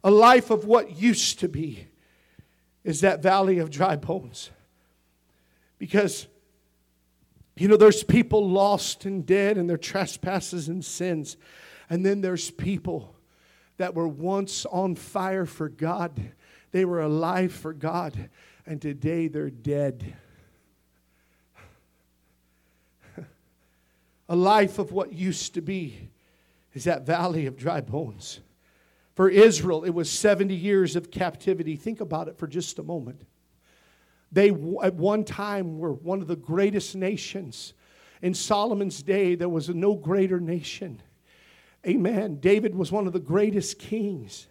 a 0.05 0.11
life 0.11 0.51
of 0.51 0.67
what 0.67 1.01
used 1.01 1.41
to 1.41 1.49
be 1.49 1.89
is 2.85 3.01
that 3.01 3.23
valley 3.23 3.59
of 3.59 3.71
dry 3.71 3.97
bones. 3.97 4.51
Because, 5.79 6.27
you 7.57 7.69
know, 7.69 7.79
there's 7.79 8.05
people 8.05 8.51
lost 8.51 9.07
and 9.07 9.25
dead 9.25 9.57
in 9.57 9.67
their 9.67 9.79
trespasses 9.79 10.69
and 10.69 10.85
sins. 10.85 11.39
And 11.89 12.05
then 12.05 12.21
there's 12.21 12.51
people 12.51 13.17
that 13.79 13.95
were 13.95 14.09
once 14.09 14.67
on 14.67 14.95
fire 14.95 15.47
for 15.47 15.71
God, 15.71 16.21
they 16.71 16.85
were 16.85 17.01
alive 17.01 17.55
for 17.55 17.73
God, 17.73 18.29
and 18.67 18.83
today 18.83 19.27
they're 19.27 19.49
dead. 19.49 20.17
A 24.29 24.37
life 24.37 24.79
of 24.79 24.93
what 24.93 25.13
used 25.13 25.55
to 25.55 25.61
be 25.61 26.11
is 26.73 26.85
that 26.85 27.07
valley 27.07 27.47
of 27.47 27.57
dry 27.57 27.81
bones. 27.81 28.41
For 29.15 29.29
Israel, 29.29 29.85
it 29.85 29.91
was 29.91 30.11
70 30.11 30.55
years 30.55 30.97
of 30.97 31.11
captivity. 31.11 31.77
Think 31.77 32.01
about 32.01 32.29
it 32.29 32.37
for 32.37 32.47
just 32.47 32.79
a 32.79 32.83
moment. 32.83 33.23
They, 34.33 34.49
at 34.83 34.95
one 34.95 35.25
time, 35.25 35.79
were 35.79 35.93
one 35.93 36.21
of 36.21 36.27
the 36.27 36.37
greatest 36.37 36.97
nations. 36.97 37.75
In 38.21 38.35
Solomon's 38.35 39.03
day, 39.03 39.37
there 39.37 39.49
was 39.49 39.69
no 39.69 39.95
greater 39.95 40.41
nation. 40.41 41.01
Amen. 41.87 42.41
David 42.41 42.75
was 42.75 42.91
one 42.91 43.07
of 43.07 43.13
the 43.13 43.21
greatest 43.21 43.79
kings. 43.79 44.49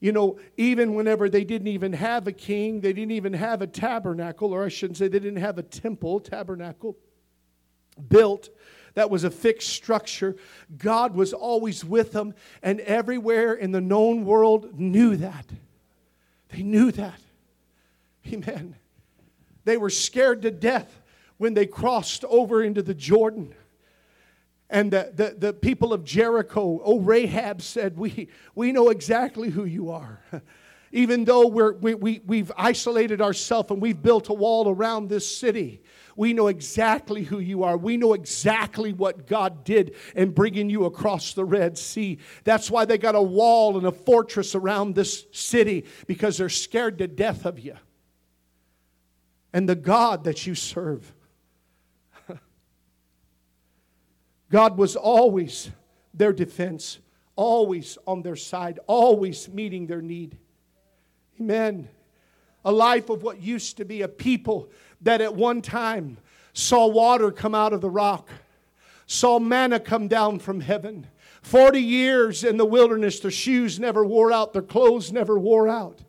you 0.00 0.12
know, 0.12 0.38
even 0.58 0.94
whenever 0.94 1.30
they 1.30 1.44
didn't 1.44 1.68
even 1.68 1.94
have 1.94 2.26
a 2.26 2.32
king, 2.32 2.82
they 2.82 2.92
didn't 2.92 3.12
even 3.12 3.32
have 3.32 3.62
a 3.62 3.66
tabernacle, 3.66 4.52
or 4.52 4.66
I 4.66 4.68
shouldn't 4.68 4.98
say 4.98 5.08
they 5.08 5.18
didn't 5.18 5.40
have 5.40 5.56
a 5.56 5.62
temple, 5.62 6.20
tabernacle 6.20 6.98
built 8.08 8.50
that 8.94 9.10
was 9.10 9.24
a 9.24 9.30
fixed 9.30 9.70
structure. 9.70 10.36
God 10.78 11.14
was 11.14 11.32
always 11.32 11.84
with 11.84 12.12
them, 12.12 12.34
and 12.62 12.80
everywhere 12.80 13.54
in 13.54 13.72
the 13.72 13.80
known 13.80 14.24
world 14.24 14.78
knew 14.78 15.16
that. 15.16 15.46
They 16.50 16.62
knew 16.62 16.92
that. 16.92 17.20
Amen. 18.32 18.76
They 19.64 19.76
were 19.76 19.90
scared 19.90 20.42
to 20.42 20.50
death 20.50 21.00
when 21.38 21.54
they 21.54 21.66
crossed 21.66 22.24
over 22.24 22.62
into 22.62 22.82
the 22.82 22.94
Jordan. 22.94 23.54
And 24.70 24.90
the, 24.90 25.12
the, 25.14 25.34
the 25.38 25.52
people 25.52 25.92
of 25.92 26.04
Jericho, 26.04 26.80
oh, 26.82 27.00
Rahab 27.00 27.62
said, 27.62 27.96
We, 27.96 28.28
we 28.54 28.72
know 28.72 28.88
exactly 28.88 29.50
who 29.50 29.64
you 29.64 29.90
are. 29.90 30.20
Even 30.92 31.24
though 31.24 31.48
we're, 31.48 31.72
we, 31.72 31.94
we, 31.94 32.20
we've 32.24 32.52
isolated 32.56 33.20
ourselves 33.20 33.70
and 33.70 33.82
we've 33.82 34.00
built 34.00 34.28
a 34.28 34.32
wall 34.32 34.68
around 34.68 35.08
this 35.08 35.28
city, 35.28 35.82
we 36.16 36.32
know 36.32 36.48
exactly 36.48 37.22
who 37.22 37.38
you 37.38 37.64
are. 37.64 37.76
We 37.76 37.96
know 37.96 38.12
exactly 38.12 38.92
what 38.92 39.26
God 39.26 39.64
did 39.64 39.94
in 40.14 40.30
bringing 40.30 40.70
you 40.70 40.84
across 40.84 41.34
the 41.34 41.44
Red 41.44 41.76
Sea. 41.76 42.18
That's 42.44 42.70
why 42.70 42.84
they 42.84 42.98
got 42.98 43.14
a 43.14 43.22
wall 43.22 43.76
and 43.76 43.86
a 43.86 43.92
fortress 43.92 44.54
around 44.54 44.94
this 44.94 45.26
city 45.32 45.84
because 46.06 46.38
they're 46.38 46.48
scared 46.48 46.98
to 46.98 47.08
death 47.08 47.44
of 47.44 47.58
you 47.58 47.76
and 49.52 49.68
the 49.68 49.76
God 49.76 50.24
that 50.24 50.46
you 50.46 50.54
serve. 50.54 51.14
God 54.50 54.76
was 54.76 54.96
always 54.96 55.70
their 56.12 56.32
defense, 56.32 56.98
always 57.36 57.96
on 58.06 58.22
their 58.22 58.36
side, 58.36 58.80
always 58.86 59.48
meeting 59.48 59.86
their 59.86 60.02
need. 60.02 60.38
Amen. 61.40 61.88
A 62.64 62.72
life 62.72 63.10
of 63.10 63.22
what 63.22 63.42
used 63.42 63.76
to 63.76 63.84
be 63.84 64.02
a 64.02 64.08
people 64.08 64.70
that 65.04 65.20
at 65.20 65.34
one 65.34 65.62
time 65.62 66.18
saw 66.52 66.86
water 66.86 67.30
come 67.30 67.54
out 67.54 67.72
of 67.72 67.80
the 67.80 67.88
rock, 67.90 68.28
saw 69.06 69.38
manna 69.38 69.78
come 69.78 70.08
down 70.08 70.38
from 70.38 70.60
heaven. 70.60 71.06
40 71.42 71.80
years 71.80 72.42
in 72.42 72.56
the 72.56 72.64
wilderness, 72.64 73.20
their 73.20 73.30
shoes 73.30 73.78
never 73.78 74.04
wore 74.04 74.32
out, 74.32 74.52
their 74.52 74.62
clothes 74.62 75.12
never 75.12 75.38
wore 75.38 75.68
out. 75.68 76.00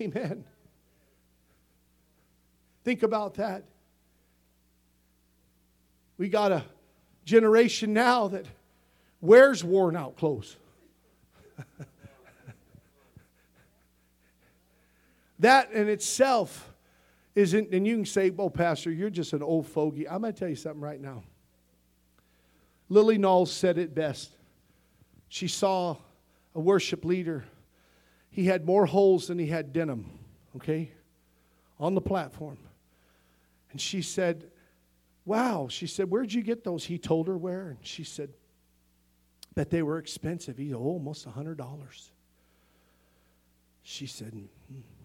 Amen. 0.00 0.44
Think 2.84 3.04
about 3.04 3.34
that. 3.34 3.62
We 6.18 6.28
got 6.28 6.50
a 6.50 6.64
generation 7.24 7.92
now 7.92 8.26
that 8.28 8.46
wears 9.20 9.62
worn 9.62 9.96
out 9.96 10.16
clothes. 10.16 10.56
that 15.38 15.70
in 15.70 15.88
itself 15.88 16.71
isn't, 17.34 17.72
and 17.72 17.86
you 17.86 17.96
can 17.96 18.04
say, 18.04 18.32
oh, 18.38 18.50
Pastor, 18.50 18.90
you're 18.90 19.10
just 19.10 19.32
an 19.32 19.42
old 19.42 19.66
fogey. 19.66 20.08
I'm 20.08 20.20
going 20.20 20.32
to 20.32 20.38
tell 20.38 20.48
you 20.48 20.56
something 20.56 20.80
right 20.80 21.00
now. 21.00 21.22
Lily 22.88 23.16
Knowles 23.16 23.50
said 23.50 23.78
it 23.78 23.94
best. 23.94 24.30
She 25.28 25.48
saw 25.48 25.96
a 26.54 26.60
worship 26.60 27.04
leader. 27.04 27.44
He 28.30 28.46
had 28.46 28.66
more 28.66 28.84
holes 28.84 29.28
than 29.28 29.38
he 29.38 29.46
had 29.46 29.72
denim, 29.72 30.06
okay, 30.56 30.90
on 31.80 31.94
the 31.94 32.00
platform. 32.00 32.58
And 33.70 33.80
she 33.80 34.02
said, 34.02 34.50
Wow. 35.24 35.68
She 35.70 35.86
said, 35.86 36.10
Where'd 36.10 36.32
you 36.32 36.42
get 36.42 36.64
those? 36.64 36.84
He 36.84 36.98
told 36.98 37.28
her 37.28 37.36
where. 37.38 37.70
And 37.70 37.78
she 37.82 38.04
said, 38.04 38.30
Bet 39.54 39.70
they 39.70 39.82
were 39.82 39.98
expensive. 39.98 40.56
He, 40.56 40.74
oh, 40.74 40.78
almost 40.78 41.26
a 41.26 41.30
$100. 41.30 42.10
She 43.82 44.06
said. 44.06 44.34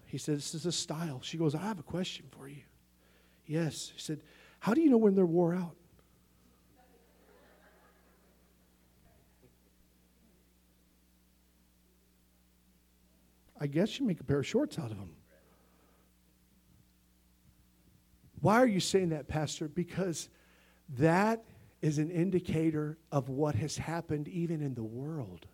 He 0.07 0.17
said, 0.17 0.37
This 0.37 0.55
is 0.55 0.65
a 0.65 0.71
style. 0.71 1.19
She 1.21 1.37
goes, 1.37 1.53
I 1.53 1.59
have 1.59 1.79
a 1.79 1.83
question 1.83 2.25
for 2.31 2.47
you. 2.47 2.63
Yes. 3.45 3.91
He 3.93 4.01
said, 4.01 4.21
How 4.59 4.73
do 4.73 4.81
you 4.81 4.89
know 4.89 4.97
when 4.97 5.13
they're 5.13 5.25
wore 5.25 5.53
out? 5.53 5.75
I 13.59 13.67
guess 13.67 13.99
you 13.99 14.05
make 14.05 14.19
a 14.19 14.23
pair 14.23 14.39
of 14.39 14.47
shorts 14.47 14.77
out 14.77 14.91
of 14.91 14.97
them. 14.97 15.15
Why 18.39 18.57
are 18.57 18.67
you 18.67 18.79
saying 18.79 19.09
that, 19.09 19.27
Pastor? 19.27 19.67
Because 19.67 20.29
that 20.97 21.43
is 21.81 21.97
an 21.97 22.11
indicator 22.11 22.97
of 23.11 23.29
what 23.29 23.55
has 23.55 23.77
happened 23.77 24.27
even 24.27 24.61
in 24.61 24.75
the 24.75 24.83
world. 24.83 25.47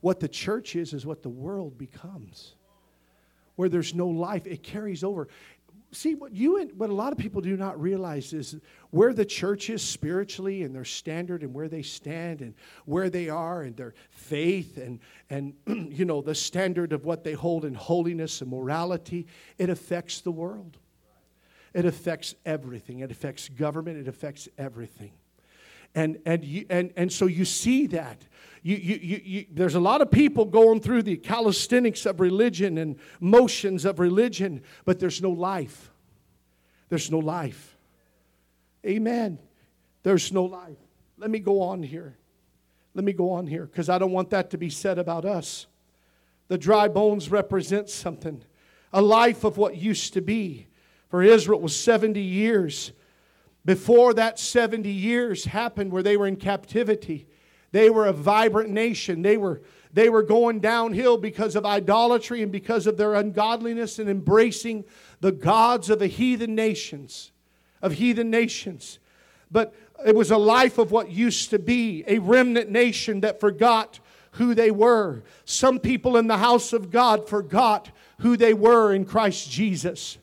What 0.00 0.20
the 0.20 0.28
church 0.28 0.76
is, 0.76 0.92
is 0.92 1.06
what 1.06 1.22
the 1.22 1.30
world 1.30 1.78
becomes 1.78 2.54
where 3.60 3.68
there's 3.68 3.94
no 3.94 4.08
life, 4.08 4.46
it 4.46 4.62
carries 4.62 5.04
over. 5.04 5.28
See, 5.92 6.14
what 6.14 6.32
you 6.32 6.58
and 6.58 6.72
what 6.78 6.88
a 6.88 6.94
lot 6.94 7.12
of 7.12 7.18
people 7.18 7.42
do 7.42 7.58
not 7.58 7.78
realize 7.78 8.32
is 8.32 8.56
where 8.88 9.12
the 9.12 9.26
church 9.26 9.68
is 9.68 9.82
spiritually 9.82 10.62
and 10.62 10.74
their 10.74 10.86
standard 10.86 11.42
and 11.42 11.52
where 11.52 11.68
they 11.68 11.82
stand 11.82 12.40
and 12.40 12.54
where 12.86 13.10
they 13.10 13.28
are 13.28 13.60
and 13.60 13.76
their 13.76 13.92
faith 14.08 14.78
and, 14.78 14.98
and 15.28 15.52
you 15.92 16.06
know, 16.06 16.22
the 16.22 16.34
standard 16.34 16.94
of 16.94 17.04
what 17.04 17.22
they 17.22 17.34
hold 17.34 17.66
in 17.66 17.74
holiness 17.74 18.40
and 18.40 18.50
morality, 18.50 19.26
it 19.58 19.68
affects 19.68 20.22
the 20.22 20.32
world. 20.32 20.78
It 21.74 21.84
affects 21.84 22.34
everything. 22.46 23.00
It 23.00 23.10
affects 23.10 23.50
government. 23.50 23.98
It 23.98 24.08
affects 24.08 24.48
everything. 24.56 25.12
And, 25.94 26.18
and, 26.24 26.44
you, 26.44 26.66
and, 26.70 26.92
and 26.96 27.12
so 27.12 27.26
you 27.26 27.44
see 27.44 27.86
that. 27.88 28.22
You, 28.62 28.76
you, 28.76 28.96
you, 28.96 29.20
you, 29.24 29.46
there's 29.50 29.74
a 29.74 29.80
lot 29.80 30.02
of 30.02 30.10
people 30.10 30.44
going 30.44 30.80
through 30.80 31.02
the 31.02 31.16
calisthenics 31.16 32.04
of 32.06 32.20
religion 32.20 32.78
and 32.78 32.96
motions 33.18 33.84
of 33.84 33.98
religion, 33.98 34.62
but 34.84 35.00
there's 35.00 35.22
no 35.22 35.30
life. 35.30 35.90
There's 36.90 37.10
no 37.10 37.18
life. 37.18 37.76
Amen. 38.84 39.38
There's 40.02 40.32
no 40.32 40.44
life. 40.44 40.76
Let 41.18 41.30
me 41.30 41.38
go 41.38 41.62
on 41.62 41.82
here. 41.82 42.16
Let 42.94 43.04
me 43.04 43.12
go 43.12 43.30
on 43.32 43.46
here 43.46 43.66
because 43.66 43.88
I 43.88 43.98
don't 43.98 44.12
want 44.12 44.30
that 44.30 44.50
to 44.50 44.58
be 44.58 44.70
said 44.70 44.98
about 44.98 45.24
us. 45.24 45.66
The 46.48 46.58
dry 46.58 46.88
bones 46.88 47.30
represent 47.30 47.88
something, 47.88 48.42
a 48.92 49.00
life 49.00 49.44
of 49.44 49.56
what 49.56 49.76
used 49.76 50.14
to 50.14 50.20
be. 50.20 50.66
For 51.08 51.22
Israel, 51.22 51.60
was 51.60 51.74
70 51.74 52.20
years. 52.20 52.92
Before 53.64 54.14
that 54.14 54.38
70 54.38 54.90
years 54.90 55.44
happened 55.44 55.92
where 55.92 56.02
they 56.02 56.16
were 56.16 56.26
in 56.26 56.36
captivity, 56.36 57.26
they 57.72 57.90
were 57.90 58.06
a 58.06 58.12
vibrant 58.12 58.70
nation. 58.70 59.22
They 59.22 59.36
were, 59.36 59.60
they 59.92 60.08
were 60.08 60.22
going 60.22 60.60
downhill 60.60 61.16
because 61.18 61.56
of 61.56 61.66
idolatry 61.66 62.42
and 62.42 62.50
because 62.50 62.86
of 62.86 62.96
their 62.96 63.14
ungodliness 63.14 63.98
and 63.98 64.08
embracing 64.08 64.84
the 65.20 65.32
gods 65.32 65.90
of 65.90 65.98
the 65.98 66.06
heathen 66.06 66.54
nations, 66.54 67.32
of 67.82 67.92
heathen 67.92 68.30
nations. 68.30 68.98
But 69.50 69.74
it 70.06 70.14
was 70.14 70.30
a 70.30 70.38
life 70.38 70.78
of 70.78 70.90
what 70.90 71.10
used 71.10 71.50
to 71.50 71.58
be 71.58 72.04
a 72.06 72.18
remnant 72.18 72.70
nation 72.70 73.20
that 73.20 73.40
forgot 73.40 74.00
who 74.32 74.54
they 74.54 74.70
were. 74.70 75.22
Some 75.44 75.78
people 75.78 76.16
in 76.16 76.28
the 76.28 76.38
house 76.38 76.72
of 76.72 76.90
God 76.90 77.28
forgot 77.28 77.90
who 78.20 78.36
they 78.36 78.54
were 78.54 78.92
in 78.92 79.04
Christ 79.04 79.50
Jesus. 79.50 80.18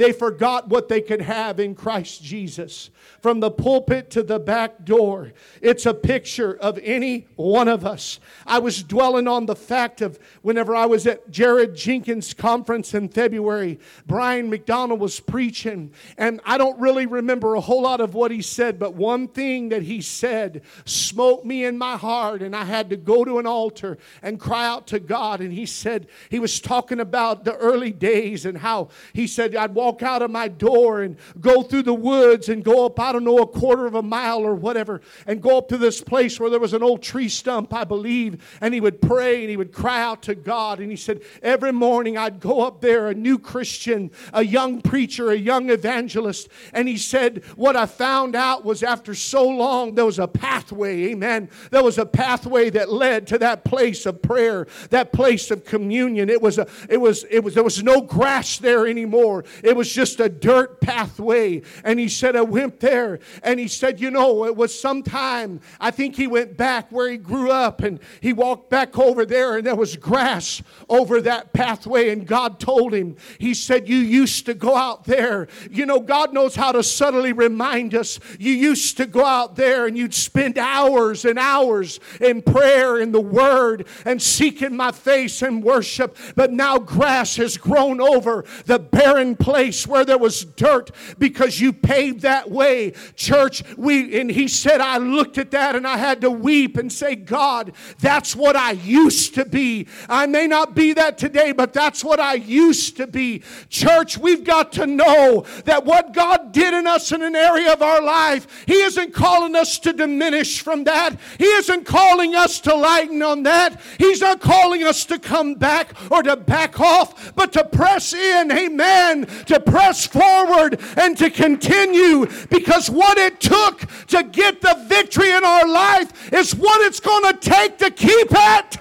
They 0.00 0.12
forgot 0.12 0.68
what 0.70 0.88
they 0.88 1.02
could 1.02 1.20
have 1.20 1.60
in 1.60 1.74
Christ 1.74 2.22
Jesus 2.22 2.88
from 3.20 3.40
the 3.40 3.50
pulpit 3.50 4.08
to 4.12 4.22
the 4.22 4.38
back 4.38 4.86
door. 4.86 5.34
It's 5.60 5.84
a 5.84 5.92
picture 5.92 6.56
of 6.56 6.78
any 6.82 7.26
one 7.36 7.68
of 7.68 7.84
us. 7.84 8.18
I 8.46 8.60
was 8.60 8.82
dwelling 8.82 9.28
on 9.28 9.44
the 9.44 9.54
fact 9.54 10.00
of 10.00 10.18
whenever 10.40 10.74
I 10.74 10.86
was 10.86 11.06
at 11.06 11.30
Jared 11.30 11.74
Jenkins' 11.76 12.32
conference 12.32 12.94
in 12.94 13.10
February, 13.10 13.78
Brian 14.06 14.48
McDonald 14.48 15.00
was 15.00 15.20
preaching, 15.20 15.92
and 16.16 16.40
I 16.46 16.56
don't 16.56 16.80
really 16.80 17.04
remember 17.04 17.54
a 17.54 17.60
whole 17.60 17.82
lot 17.82 18.00
of 18.00 18.14
what 18.14 18.30
he 18.30 18.40
said, 18.40 18.78
but 18.78 18.94
one 18.94 19.28
thing 19.28 19.68
that 19.68 19.82
he 19.82 20.00
said 20.00 20.62
smote 20.86 21.44
me 21.44 21.66
in 21.66 21.76
my 21.76 21.98
heart, 21.98 22.40
and 22.40 22.56
I 22.56 22.64
had 22.64 22.88
to 22.88 22.96
go 22.96 23.22
to 23.22 23.38
an 23.38 23.46
altar 23.46 23.98
and 24.22 24.40
cry 24.40 24.66
out 24.66 24.86
to 24.86 24.98
God. 24.98 25.42
And 25.42 25.52
he 25.52 25.66
said, 25.66 26.06
he 26.30 26.38
was 26.38 26.58
talking 26.58 27.00
about 27.00 27.44
the 27.44 27.56
early 27.56 27.92
days 27.92 28.46
and 28.46 28.56
how 28.56 28.88
he 29.12 29.26
said, 29.26 29.54
I'd 29.54 29.74
walk 29.74 29.89
out 30.02 30.22
of 30.22 30.30
my 30.30 30.48
door 30.48 31.02
and 31.02 31.16
go 31.40 31.62
through 31.62 31.82
the 31.82 31.94
woods 31.94 32.48
and 32.48 32.64
go 32.64 32.86
up 32.86 33.00
I 33.00 33.12
don't 33.12 33.24
know, 33.24 33.38
a 33.38 33.46
quarter 33.46 33.86
of 33.86 33.94
a 33.94 34.02
mile 34.02 34.40
or 34.40 34.54
whatever, 34.54 35.00
and 35.26 35.42
go 35.42 35.58
up 35.58 35.68
to 35.68 35.78
this 35.78 36.00
place 36.00 36.38
where 36.38 36.50
there 36.50 36.60
was 36.60 36.74
an 36.74 36.82
old 36.82 37.02
tree 37.02 37.28
stump, 37.28 37.72
I 37.72 37.84
believe, 37.84 38.42
and 38.60 38.74
he 38.74 38.80
would 38.80 39.00
pray 39.00 39.40
and 39.40 39.50
he 39.50 39.56
would 39.56 39.72
cry 39.72 40.02
out 40.02 40.22
to 40.24 40.34
God. 40.34 40.80
And 40.80 40.90
he 40.90 40.96
said, 40.96 41.22
Every 41.42 41.72
morning 41.72 42.16
I'd 42.18 42.40
go 42.40 42.60
up 42.60 42.80
there, 42.80 43.08
a 43.08 43.14
new 43.14 43.38
Christian, 43.38 44.10
a 44.32 44.44
young 44.44 44.80
preacher, 44.80 45.30
a 45.30 45.36
young 45.36 45.70
evangelist. 45.70 46.48
And 46.72 46.86
he 46.88 46.96
said, 46.96 47.42
What 47.56 47.76
I 47.76 47.86
found 47.86 48.36
out 48.36 48.64
was 48.64 48.82
after 48.82 49.14
so 49.14 49.48
long, 49.48 49.94
there 49.94 50.06
was 50.06 50.18
a 50.18 50.28
pathway, 50.28 51.10
amen. 51.10 51.48
There 51.70 51.82
was 51.82 51.98
a 51.98 52.06
pathway 52.06 52.70
that 52.70 52.92
led 52.92 53.26
to 53.28 53.38
that 53.38 53.64
place 53.64 54.06
of 54.06 54.22
prayer, 54.22 54.66
that 54.90 55.12
place 55.12 55.50
of 55.50 55.64
communion. 55.64 56.28
It 56.28 56.42
was, 56.42 56.58
a, 56.58 56.66
it 56.88 56.98
was, 56.98 57.24
it 57.30 57.42
was, 57.42 57.54
there 57.54 57.64
was 57.64 57.82
no 57.82 58.00
grass 58.02 58.58
there 58.58 58.86
anymore. 58.86 59.44
It 59.64 59.69
It 59.70 59.76
was 59.76 59.92
just 59.92 60.18
a 60.18 60.28
dirt 60.28 60.80
pathway. 60.80 61.62
And 61.84 62.00
he 62.00 62.08
said, 62.08 62.34
I 62.34 62.40
went 62.40 62.80
there. 62.80 63.20
And 63.44 63.60
he 63.60 63.68
said, 63.68 64.00
You 64.00 64.10
know, 64.10 64.44
it 64.46 64.56
was 64.56 64.76
sometime, 64.76 65.60
I 65.78 65.92
think 65.92 66.16
he 66.16 66.26
went 66.26 66.56
back 66.56 66.90
where 66.90 67.08
he 67.08 67.16
grew 67.16 67.52
up 67.52 67.80
and 67.80 68.00
he 68.20 68.32
walked 68.32 68.68
back 68.68 68.98
over 68.98 69.24
there 69.24 69.58
and 69.58 69.64
there 69.64 69.76
was 69.76 69.94
grass 69.94 70.60
over 70.88 71.20
that 71.20 71.52
pathway. 71.52 72.08
And 72.08 72.26
God 72.26 72.58
told 72.58 72.92
him, 72.92 73.14
He 73.38 73.54
said, 73.54 73.88
You 73.88 73.98
used 73.98 74.44
to 74.46 74.54
go 74.54 74.74
out 74.74 75.04
there. 75.04 75.46
You 75.70 75.86
know, 75.86 76.00
God 76.00 76.32
knows 76.32 76.56
how 76.56 76.72
to 76.72 76.82
subtly 76.82 77.32
remind 77.32 77.94
us. 77.94 78.18
You 78.40 78.52
used 78.52 78.96
to 78.96 79.06
go 79.06 79.24
out 79.24 79.54
there 79.54 79.86
and 79.86 79.96
you'd 79.96 80.14
spend 80.14 80.58
hours 80.58 81.24
and 81.24 81.38
hours 81.38 82.00
in 82.20 82.42
prayer 82.42 83.00
in 83.00 83.12
the 83.12 83.20
Word 83.20 83.86
and 84.04 84.20
seeking 84.20 84.76
my 84.76 84.90
face 84.90 85.42
and 85.42 85.62
worship. 85.62 86.16
But 86.34 86.52
now 86.52 86.80
grass 86.80 87.36
has 87.36 87.56
grown 87.56 88.00
over 88.00 88.44
the 88.66 88.80
barren 88.80 89.36
place 89.60 89.86
where 89.86 90.06
there 90.06 90.16
was 90.16 90.42
dirt 90.42 90.90
because 91.18 91.60
you 91.60 91.70
paved 91.70 92.22
that 92.22 92.50
way. 92.50 92.94
Church, 93.14 93.62
we 93.76 94.18
and 94.18 94.30
he 94.30 94.48
said, 94.48 94.80
I 94.80 94.96
looked 94.96 95.36
at 95.36 95.50
that 95.50 95.76
and 95.76 95.86
I 95.86 95.98
had 95.98 96.22
to 96.22 96.30
weep 96.30 96.78
and 96.78 96.90
say, 96.90 97.14
God, 97.14 97.74
that's 97.98 98.34
what 98.34 98.56
I 98.56 98.70
used 98.70 99.34
to 99.34 99.44
be. 99.44 99.86
I 100.08 100.26
may 100.26 100.46
not 100.46 100.74
be 100.74 100.94
that 100.94 101.18
today, 101.18 101.52
but 101.52 101.74
that's 101.74 102.02
what 102.02 102.18
I 102.18 102.34
used 102.34 102.96
to 102.96 103.06
be. 103.06 103.42
Church, 103.68 104.16
we've 104.16 104.44
got 104.44 104.72
to 104.72 104.86
know 104.86 105.44
that 105.66 105.84
what 105.84 106.14
God 106.14 106.52
did 106.52 106.72
in 106.72 106.86
us 106.86 107.12
in 107.12 107.20
an 107.20 107.36
area 107.36 107.70
of 107.70 107.82
our 107.82 108.00
life, 108.00 108.64
He 108.66 108.80
isn't 108.80 109.12
calling 109.12 109.54
us 109.56 109.78
to 109.80 109.92
diminish 109.92 110.62
from 110.62 110.84
that. 110.84 111.20
He 111.36 111.44
isn't 111.44 111.84
calling 111.84 112.34
us 112.34 112.60
to 112.60 112.74
lighten 112.74 113.22
on 113.22 113.42
that. 113.42 113.78
He's 113.98 114.22
not 114.22 114.40
calling 114.40 114.84
us 114.84 115.04
to 115.06 115.18
come 115.18 115.54
back 115.54 115.92
or 116.10 116.22
to 116.22 116.36
back 116.36 116.80
off, 116.80 117.34
but 117.34 117.52
to 117.52 117.64
press 117.64 118.14
in, 118.14 118.50
amen, 118.50 119.26
to 119.50 119.58
press 119.58 120.06
forward 120.06 120.80
and 120.96 121.18
to 121.18 121.28
continue 121.28 122.26
because 122.50 122.88
what 122.88 123.18
it 123.18 123.40
took 123.40 123.80
to 124.06 124.22
get 124.22 124.60
the 124.60 124.84
victory 124.86 125.30
in 125.30 125.44
our 125.44 125.66
life 125.66 126.32
is 126.32 126.54
what 126.54 126.80
it's 126.82 127.00
going 127.00 127.32
to 127.32 127.38
take 127.38 127.76
to 127.78 127.90
keep 127.90 128.28
it. 128.30 128.78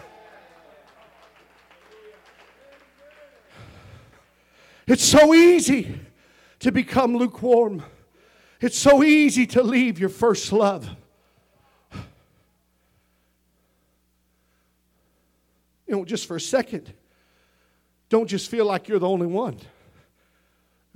It's 4.86 5.04
so 5.04 5.34
easy 5.34 6.00
to 6.60 6.72
become 6.72 7.18
lukewarm. 7.18 7.84
It's 8.62 8.78
so 8.78 9.04
easy 9.04 9.48
to 9.48 9.64
leave 9.64 10.00
your 10.00 10.10
first 10.10 10.52
love. 10.52 10.88
You 15.88 15.96
know, 15.96 16.06
just 16.06 16.28
for 16.28 16.36
a 16.36 16.42
second, 16.42 16.94
don't 18.10 18.28
just 18.28 18.52
feel 18.52 18.66
like 18.66 18.88
you're 18.88 19.00
the 19.00 19.10
only 19.10 19.26
one. 19.26 19.58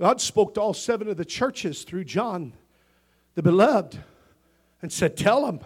God 0.04 0.20
spoke 0.20 0.52
to 0.52 0.60
all 0.60 0.74
seven 0.74 1.08
of 1.08 1.16
the 1.16 1.24
churches 1.24 1.82
through 1.82 2.04
John, 2.04 2.52
the 3.36 3.42
beloved, 3.42 3.98
and 4.82 4.92
said, 4.92 5.16
Tell 5.16 5.46
them, 5.46 5.60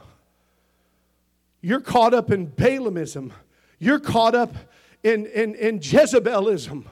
you're 1.61 1.81
caught 1.81 2.15
up 2.15 2.31
in 2.31 2.47
Balaamism. 2.47 3.33
You're 3.81 3.99
caught 3.99 4.37
up 4.37 4.55
in, 5.03 5.27
in, 5.27 5.57
in 5.57 5.81
Jezebelism. 5.81 6.85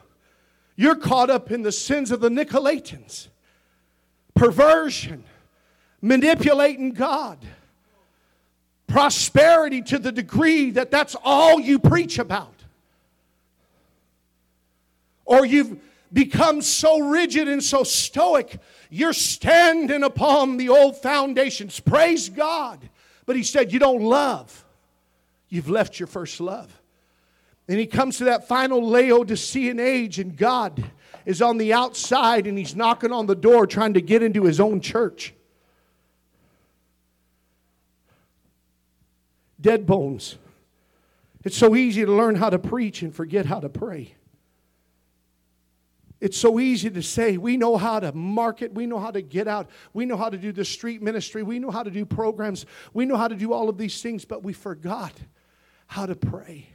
You're 0.75 0.97
caught 0.97 1.31
up 1.31 1.53
in 1.53 1.63
the 1.63 1.71
sins 1.71 2.11
of 2.11 2.19
the 2.19 2.31
Nicolaitans, 2.31 3.29
perversion, 4.35 5.23
manipulating 6.03 6.95
God, 6.95 7.39
prosperity 8.89 9.83
to 9.83 10.01
the 10.01 10.11
degree 10.11 10.73
that 10.73 10.91
that's 10.91 11.15
all 11.23 11.61
you 11.61 11.79
preach 11.79 12.19
about. 12.19 12.65
Or 15.25 15.47
you've 15.47 15.79
become 16.17 16.63
so 16.63 16.99
rigid 17.11 17.47
and 17.47 17.63
so 17.63 17.85
stoic, 17.85 18.59
you're 18.89 19.13
standing 19.13 20.03
upon 20.03 20.57
the 20.57 20.71
old 20.71 20.97
foundations. 20.97 21.79
Praise 21.79 22.31
God. 22.31 22.89
But 23.27 23.37
he 23.37 23.43
said, 23.43 23.71
You 23.71 23.79
don't 23.79 24.03
love. 24.03 24.65
You've 25.51 25.69
left 25.69 26.01
your 26.01 26.07
first 26.07 26.41
love. 26.41 26.73
And 27.69 27.79
he 27.79 27.87
comes 27.87 28.17
to 28.19 28.25
that 28.25 28.49
final 28.49 28.81
Laodicean 28.81 29.79
age, 29.79 30.19
and 30.19 30.35
God 30.37 30.91
is 31.27 31.43
on 31.43 31.59
the 31.59 31.75
outside 31.75 32.47
and 32.47 32.57
he's 32.57 32.75
knocking 32.75 33.13
on 33.13 33.27
the 33.27 33.35
door 33.35 33.67
trying 33.67 33.95
to 33.95 34.01
get 34.01 34.23
into 34.23 34.45
his 34.45 34.59
own 34.59 34.81
church. 34.81 35.35
Dead 39.61 39.85
bones. 39.87 40.39
It's 41.45 41.59
so 41.59 41.77
easy 41.77 42.07
to 42.07 42.13
learn 42.13 42.37
how 42.37 42.49
to 42.49 42.59
preach 42.59 43.03
and 43.03 43.15
forget 43.15 43.45
how 43.45 43.61
to 43.61 43.69
pray. 43.69 44.16
It's 46.21 46.39
so 46.39 46.59
easy 46.59 46.89
to 46.91 47.03
say 47.03 47.37
we 47.37 47.57
know 47.57 47.77
how 47.77 48.01
to 48.01 48.13
market, 48.13 48.73
we 48.73 48.87
know 48.87 48.99
how 48.99 49.11
to 49.11 49.21
get 49.21 49.47
out, 49.47 49.69
we 49.93 50.07
know 50.07 50.17
how 50.17 50.31
to 50.31 50.39
do 50.39 50.51
the 50.51 50.65
street 50.65 51.03
ministry, 51.03 51.43
we 51.43 51.59
know 51.59 51.71
how 51.71 51.83
to 51.83 51.91
do 51.91 52.07
programs, 52.07 52.65
we 52.95 53.05
know 53.05 53.17
how 53.17 53.29
to 53.29 53.35
do 53.35 53.53
all 53.53 53.69
of 53.69 53.77
these 53.77 54.01
things, 54.01 54.25
but 54.25 54.43
we 54.43 54.55
forgot 54.55 55.13
how 55.87 56.07
to 56.07 56.15
pray. 56.15 56.71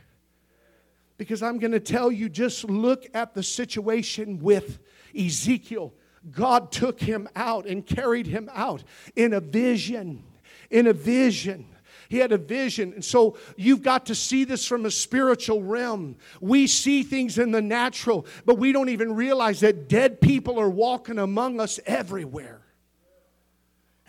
Because 1.18 1.42
I'm 1.42 1.60
going 1.60 1.72
to 1.72 1.80
tell 1.80 2.12
you, 2.12 2.30
just 2.30 2.64
look 2.66 3.06
at 3.14 3.34
the 3.34 3.44
situation 3.44 4.40
with 4.40 4.80
Ezekiel. 5.18 5.94
God 6.30 6.72
took 6.72 7.00
him 7.00 7.28
out 7.36 7.66
and 7.66 7.86
carried 7.86 8.28
him 8.28 8.50
out 8.54 8.84
in 9.16 9.34
a 9.34 9.40
vision. 9.40 10.24
In 10.70 10.88
a 10.88 10.94
vision. 10.94 11.68
He 12.12 12.18
had 12.18 12.34
a 12.34 12.38
vision. 12.38 12.92
And 12.92 13.06
so 13.06 13.38
you've 13.56 13.82
got 13.82 14.08
to 14.08 14.16
see 14.16 14.44
this 14.44 14.68
from 14.68 14.86
a 14.86 14.92
spiritual 14.92 15.64
realm. 15.64 16.18
We 16.42 16.68
see 16.68 17.04
things 17.04 17.38
in 17.38 17.52
the 17.52 17.62
natural, 17.62 18.26
but 18.46 18.58
we 18.58 18.74
don't 18.74 18.90
even 18.90 19.16
realize 19.16 19.62
that 19.62 19.88
dead 19.88 20.20
people 20.20 20.60
are 20.60 20.70
walking 20.70 21.20
among 21.20 21.62
us 21.62 21.80
everywhere. 21.86 22.60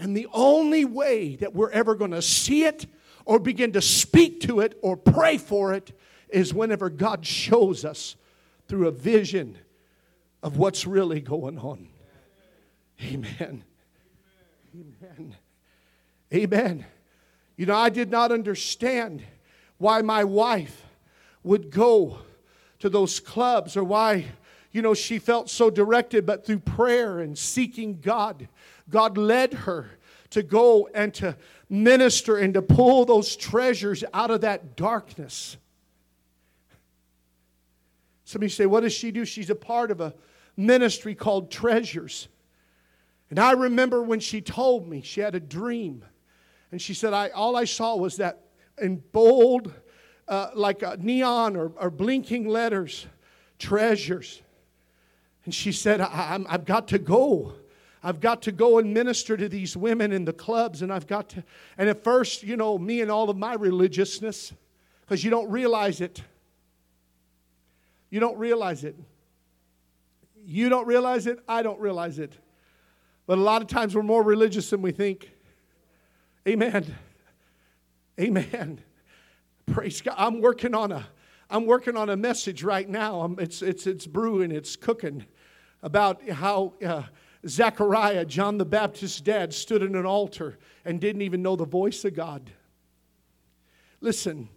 And 0.01 0.17
the 0.17 0.27
only 0.33 0.85
way 0.85 1.37
that 1.37 1.55
we're 1.55 1.71
ever 1.71 1.95
going 1.95 2.11
to 2.11 2.23
see 2.23 2.65
it 2.65 2.87
or 3.25 3.39
begin 3.39 3.75
to 3.75 3.81
speak 3.81 4.41
to 4.41 4.59
it 4.59 4.77
or 4.83 4.97
pray 4.97 5.39
for 5.39 5.73
it 5.73 5.97
is 6.29 6.53
whenever 6.53 6.91
God 6.91 7.25
shows 7.25 7.85
us 7.85 8.17
through 8.67 8.89
a 8.89 8.91
vision 8.91 9.57
of 10.43 10.57
what's 10.57 10.89
really 10.89 11.21
going 11.21 11.57
on. 11.57 11.87
Amen. 13.01 13.63
Amen. 14.75 15.37
Amen. 16.35 16.85
You 17.63 17.67
know, 17.67 17.77
I 17.77 17.91
did 17.91 18.11
not 18.11 18.33
understand 18.33 19.23
why 19.79 20.03
my 20.03 20.25
wife 20.25 20.85
would 21.45 21.71
go 21.71 22.19
to 22.81 22.89
those 22.89 23.21
clubs 23.21 23.77
or 23.77 23.85
why, 23.85 24.25
you 24.73 24.83
know, 24.83 24.95
she 24.95 25.21
felt 25.21 25.49
so 25.49 25.71
directed, 25.71 26.27
but 26.27 26.45
through 26.45 26.59
prayer 26.59 27.21
and 27.21 27.39
seeking 27.39 28.01
God, 28.01 28.49
God 28.91 29.17
led 29.17 29.55
her 29.55 29.93
to 30.31 30.43
go 30.43 30.89
and 30.93 31.15
to 31.15 31.37
minister 31.71 32.37
and 32.37 32.53
to 32.55 32.63
pull 32.63 33.05
those 33.05 33.37
treasures 33.37 34.03
out 34.13 34.33
of 34.33 34.41
that 34.41 34.75
darkness. 34.75 35.57
Somebody 38.25 38.51
say, 38.51 38.67
What 38.67 38.81
does 38.81 38.93
she 38.93 39.13
do? 39.13 39.25
She's 39.25 39.51
a 39.51 39.55
part 39.55 39.93
of 39.93 40.01
a 40.01 40.15
ministry 40.57 41.15
called 41.15 41.53
Treasures. 41.53 42.27
And 43.31 43.39
I 43.39 43.53
remember 43.53 44.03
when 44.03 44.19
she 44.19 44.41
told 44.41 44.89
me 44.89 45.01
she 45.01 45.21
had 45.21 45.37
a 45.37 45.41
dream. 45.41 46.05
And 46.73 46.81
she 46.81 46.95
said, 46.95 47.13
I, 47.13 47.29
All 47.29 47.55
I 47.55 47.65
saw 47.65 47.95
was 47.97 48.17
that 48.17 48.41
in 48.81 49.03
bold, 49.13 49.73
uh, 50.27 50.49
like 50.55 50.83
neon 50.99 51.55
or, 51.57 51.73
or, 51.77 51.91
blinking 51.91 52.49
letters, 52.49 53.07
treasures. 53.59 54.41
And 55.45 55.55
she 55.55 55.73
said, 55.73 56.01
I've 56.01 56.65
got 56.65 56.89
to 56.89 56.99
go. 56.99 57.55
I've 58.03 58.21
got 58.21 58.43
to 58.43 58.53
go 58.53 58.79
and 58.79 58.95
minister 58.95 59.37
to 59.37 59.49
these 59.49 59.77
women 59.77 60.13
in 60.13 60.25
the 60.25 60.33
clubs, 60.33 60.83
and 60.83 60.93
I've 60.93 61.07
got 61.07 61.29
to. 61.31 61.45
And 61.77 61.89
at 61.89 62.03
first, 62.03 62.43
you 62.43 62.57
know, 62.57 62.79
me 62.79 63.01
and 63.01 63.11
all 63.11 63.29
of 63.29 63.37
my 63.37 63.55
religiousness, 63.55 64.53
because 65.03 65.23
you 65.23 65.31
don't 65.31 65.51
realize 65.51 66.01
it, 66.01 66.23
you 68.09 68.21
don't 68.21 68.39
realize 68.39 68.85
it. 68.85 68.97
You 70.45 70.69
don't 70.69 70.87
realize 70.87 71.27
it. 71.27 71.39
I 71.49 71.63
don't 71.63 71.81
realize 71.81 72.19
it. 72.19 72.33
But 73.27 73.39
a 73.39 73.41
lot 73.41 73.63
of 73.63 73.69
times 73.69 73.95
we're 73.95 74.03
more 74.03 74.23
religious 74.23 74.71
than 74.71 74.83
we 74.83 74.93
think. 74.93 75.32
Amen. 76.47 76.95
Amen. 78.21 78.81
Praise 79.67 80.01
God. 80.01 80.15
I'm 80.19 80.41
working 80.41 80.75
on 80.75 80.93
a 80.93 81.07
I'm 81.53 81.67
working 81.67 81.99
on 81.99 82.09
a 82.09 82.17
message 82.17 82.63
right 82.63 82.89
now. 82.89 83.21
I'm, 83.21 83.39
it's, 83.39 83.61
it's, 83.61 83.87
it's 83.87 84.07
brewing, 84.07 84.51
it's 84.51 84.75
cooking 84.75 85.27
about 85.83 86.27
how 86.27 86.73
uh, 86.85 87.03
Zechariah, 87.47 88.25
John 88.25 88.57
the 88.57 88.65
Baptist's 88.65 89.21
dad, 89.21 89.53
stood 89.53 89.83
in 89.83 89.95
an 89.95 90.07
altar 90.07 90.59
and 90.87 90.99
didn't 90.99 91.21
even 91.21 91.43
know 91.43 91.55
the 91.55 91.67
voice 91.67 92.07
of 92.07 92.15
God. 92.15 92.51
Listen, 94.01 94.49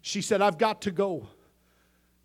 she 0.00 0.20
said, 0.20 0.42
I've 0.42 0.58
got 0.58 0.82
to 0.82 0.90
go. 0.90 1.28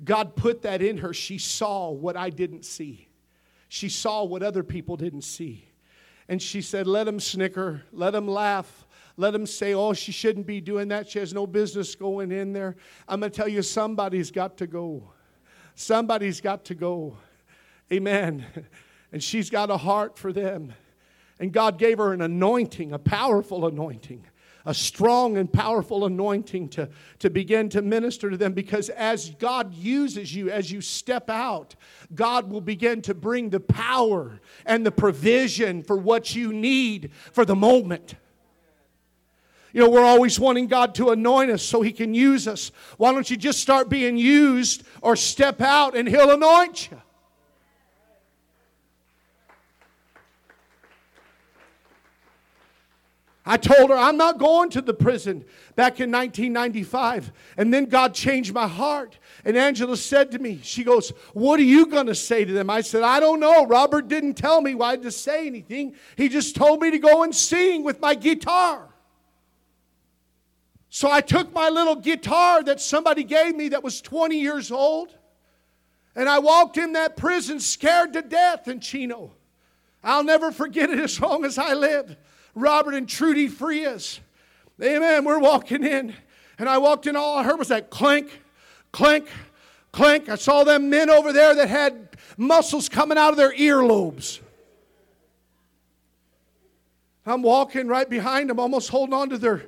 God 0.04 0.36
put 0.36 0.64
that 0.64 0.82
in 0.82 0.98
her. 0.98 1.14
She 1.14 1.38
saw 1.38 1.92
what 1.92 2.18
I 2.18 2.32
didn't 2.32 2.66
see. 2.66 3.08
She 3.70 3.88
saw 3.88 4.24
what 4.24 4.42
other 4.42 4.64
people 4.64 4.98
didn't 4.98 5.22
see. 5.22 5.68
And 6.30 6.42
she 6.42 6.62
said, 6.62 6.88
Let 6.88 7.06
them 7.06 7.20
snicker, 7.20 7.84
let 7.92 8.12
them 8.12 8.28
laugh, 8.28 8.86
let 9.18 9.32
them 9.32 9.46
say, 9.46 9.74
Oh, 9.74 9.94
she 9.94 10.12
shouldn't 10.12 10.48
be 10.48 10.62
doing 10.62 10.88
that. 10.90 11.10
She 11.10 11.20
has 11.20 11.34
no 11.34 11.46
business 11.46 11.96
going 11.96 12.32
in 12.32 12.54
there. 12.54 12.76
I'm 13.08 13.20
going 13.20 13.32
to 13.32 13.36
tell 13.36 13.48
you, 13.48 13.62
somebody's 13.62 14.32
got 14.32 14.58
to 14.58 14.68
go. 14.68 15.12
Somebody's 15.76 16.42
got 16.42 16.66
to 16.66 16.76
go. 16.76 17.18
Amen. 17.92 18.46
And 19.12 19.24
she's 19.24 19.52
got 19.52 19.70
a 19.70 19.78
heart 19.78 20.18
for 20.18 20.34
them. 20.34 20.74
And 21.40 21.54
God 21.54 21.78
gave 21.78 22.00
her 22.00 22.14
an 22.14 22.22
anointing, 22.22 22.92
a 22.92 22.98
powerful 22.98 23.68
anointing, 23.68 24.26
a 24.66 24.74
strong 24.74 25.38
and 25.38 25.52
powerful 25.52 26.06
anointing 26.06 26.70
to, 26.70 26.90
to 27.20 27.30
begin 27.30 27.70
to 27.70 27.82
minister 27.82 28.30
to 28.30 28.38
them 28.38 28.54
because 28.54 28.90
as 28.90 29.32
God 29.32 29.74
uses 29.74 30.34
you, 30.34 30.50
as 30.50 30.72
you 30.72 30.80
step 30.80 31.30
out, 31.30 31.76
God 32.16 32.50
will 32.50 32.62
begin 32.62 33.02
to 33.04 33.14
bring 33.14 33.50
the 33.50 33.60
power 33.60 34.40
and 34.66 34.86
the 34.86 34.92
provision 34.92 35.84
for 35.84 35.98
what 35.98 36.36
you 36.36 36.54
need 36.54 37.12
for 37.32 37.44
the 37.44 37.56
moment. 37.56 38.16
You 39.74 39.82
know, 39.82 39.90
we're 39.90 40.06
always 40.06 40.40
wanting 40.40 40.68
God 40.68 40.94
to 40.96 41.10
anoint 41.10 41.50
us 41.50 41.64
so 41.64 41.82
He 41.82 41.92
can 41.92 42.14
use 42.14 42.48
us. 42.48 42.72
Why 42.98 43.12
don't 43.12 43.30
you 43.30 43.36
just 43.36 43.60
start 43.60 43.90
being 43.90 44.18
used 44.18 44.84
or 45.02 45.16
step 45.16 45.62
out 45.62 45.98
and 45.98 46.08
He'll 46.08 46.32
anoint 46.32 46.92
you? 46.92 47.02
I 53.46 53.58
told 53.58 53.90
her, 53.90 53.98
I'm 53.98 54.16
not 54.16 54.38
going 54.38 54.70
to 54.70 54.82
the 54.82 54.94
prison 54.94 55.44
back 55.76 56.00
in 56.00 56.10
1995. 56.12 57.34
And 57.58 57.74
then 57.74 57.86
God 57.86 58.14
changed 58.14 58.54
my 58.54 58.68
heart. 58.68 59.20
And 59.44 59.58
Angela 59.58 59.98
said 59.98 60.32
to 60.32 60.40
me, 60.40 60.62
She 60.64 60.86
goes, 60.86 61.10
What 61.34 61.60
are 61.60 61.64
you 61.64 61.88
going 61.88 62.08
to 62.08 62.16
say 62.16 62.46
to 62.46 62.54
them? 62.54 62.70
I 62.70 62.80
said, 62.80 63.04
I 63.04 63.20
don't 63.20 63.42
know. 63.42 63.66
Robert 63.66 64.08
didn't 64.08 64.36
tell 64.36 64.62
me 64.62 64.76
why 64.76 64.96
to 64.96 65.12
say 65.12 65.46
anything. 65.46 65.96
He 66.16 66.30
just 66.30 66.56
told 66.56 66.80
me 66.82 66.92
to 66.92 67.00
go 67.00 67.24
and 67.24 67.36
sing 67.36 67.84
with 67.84 68.00
my 68.00 68.16
guitar. 68.16 68.88
So 70.90 71.12
I 71.12 71.20
took 71.20 71.52
my 71.52 71.70
little 71.70 71.96
guitar 71.96 72.64
that 72.64 72.80
somebody 72.80 73.24
gave 73.24 73.56
me 73.56 73.70
that 73.70 73.84
was 73.84 74.00
20 74.00 74.40
years 74.40 74.72
old. 74.72 75.14
And 76.16 76.30
I 76.30 76.40
walked 76.40 76.78
in 76.78 76.94
that 76.94 77.18
prison 77.18 77.60
scared 77.60 78.14
to 78.14 78.22
death 78.22 78.70
in 78.70 78.80
Chino. 78.80 79.34
I'll 80.04 80.24
never 80.24 80.52
forget 80.52 80.90
it 80.90 81.00
as 81.00 81.20
long 81.20 81.44
as 81.44 81.58
I 81.58 81.74
live. 81.74 82.16
Robert 82.56 82.94
and 82.94 83.08
Trudy 83.08 83.48
Frias. 83.48 84.20
Amen. 84.82 85.26
We're 85.26 85.40
walking 85.40 85.84
in, 85.84 86.14
and 86.58 86.70
I 86.70 86.78
walked 86.78 87.08
in, 87.08 87.16
all 87.16 87.38
I 87.38 87.44
heard 87.44 87.60
was 87.60 87.70
that 87.70 87.90
clink, 87.90 88.42
clink, 88.92 89.28
clink. 89.92 90.30
I 90.30 90.36
saw 90.36 90.64
them 90.64 90.90
men 90.90 91.10
over 91.10 91.32
there 91.34 91.56
that 91.56 91.70
had 91.70 92.10
muscles 92.38 92.90
coming 92.90 93.18
out 93.18 93.32
of 93.32 93.38
their 93.38 93.54
earlobes. 93.54 94.40
I'm 97.26 97.42
walking 97.42 97.88
right 97.88 98.10
behind 98.10 98.50
them, 98.50 98.60
almost 98.60 98.90
holding 98.90 99.14
on 99.14 99.30
to 99.30 99.38
their, 99.38 99.64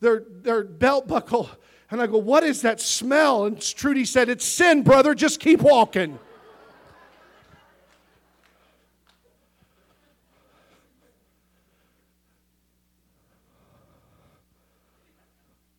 their, 0.00 0.22
their 0.42 0.64
belt 0.64 1.08
buckle. 1.08 1.50
And 1.90 2.00
I 2.00 2.06
go, 2.06 2.18
What 2.18 2.44
is 2.44 2.62
that 2.62 2.80
smell? 2.80 3.44
And 3.46 3.60
Trudy 3.60 4.04
said, 4.04 4.28
It's 4.28 4.44
sin, 4.44 4.82
brother. 4.82 5.14
Just 5.14 5.40
keep 5.40 5.60
walking. 5.60 6.18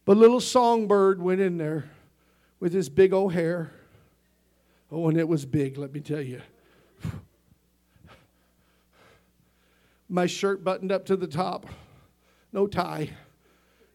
But 0.05 0.17
little 0.17 0.41
songbird 0.41 1.21
went 1.21 1.39
in 1.39 1.57
there 1.57 1.89
with 2.59 2.73
his 2.73 2.89
big 2.89 3.13
old 3.13 3.33
hair. 3.33 3.71
Oh, 4.91 5.07
and 5.07 5.17
it 5.17 5.27
was 5.27 5.45
big, 5.45 5.77
let 5.77 5.93
me 5.93 6.01
tell 6.01 6.21
you. 6.21 6.41
My 10.09 10.25
shirt 10.27 10.63
buttoned 10.63 10.91
up 10.91 11.05
to 11.07 11.15
the 11.15 11.27
top, 11.27 11.65
no 12.51 12.67
tie, 12.67 13.09